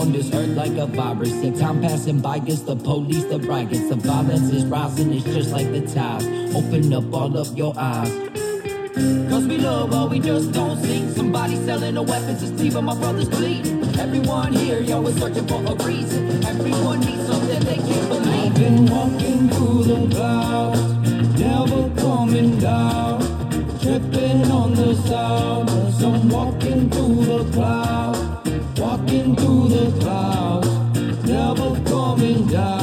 On 0.00 0.12
this 0.12 0.32
earth 0.32 0.56
like 0.56 0.76
a 0.78 0.86
virus. 0.86 1.30
See 1.40 1.50
time 1.50 1.82
passing 1.82 2.20
by, 2.20 2.38
gets 2.38 2.62
the 2.62 2.74
police, 2.74 3.24
the 3.24 3.38
riots, 3.40 3.88
the 3.88 3.96
violence 3.96 4.50
is 4.50 4.64
rising. 4.64 5.12
It's 5.12 5.24
just 5.24 5.52
like 5.52 5.70
the 5.70 5.82
tides. 5.82 6.24
Open 6.56 6.92
up 6.94 7.12
all 7.12 7.36
of 7.36 7.56
your 7.56 7.74
eyes. 7.76 8.10
Cause 9.30 9.46
we 9.46 9.58
love 9.58 9.92
what 9.92 10.10
we 10.10 10.18
just 10.18 10.52
don't 10.52 10.82
see. 10.82 11.06
Somebody 11.12 11.56
selling 11.66 11.94
the 11.94 12.02
weapons 12.02 12.42
is 12.42 12.52
leaving 12.60 12.84
my 12.84 12.94
brothers 12.94 13.28
bleeding. 13.28 13.82
Everyone 13.98 14.52
here, 14.52 14.80
yo, 14.80 15.06
is 15.06 15.16
searching 15.16 15.46
for 15.46 15.62
a 15.62 15.74
reason. 15.84 16.44
Everyone 16.46 17.00
needs 17.00 17.26
something 17.26 17.60
they 17.60 17.76
can't 17.76 18.08
believe. 18.08 18.44
I've 18.46 18.54
been 18.54 18.86
walking 18.86 19.48
through 19.50 19.84
the 19.84 20.14
clouds, 20.14 21.38
never 21.38 22.00
coming 22.00 22.58
down. 22.58 23.20
Tripping 23.80 24.50
on 24.50 24.74
the 24.74 24.94
sound 24.94 25.68
as 25.68 26.02
I'm 26.02 26.28
walking 26.28 26.90
through 26.90 27.24
the 27.24 27.52
clouds, 27.52 28.29
walking 28.80 29.36
through 29.36 29.68
the 29.68 30.00
clouds, 30.00 30.68
never 31.26 31.78
coming 31.84 32.46
down. 32.46 32.79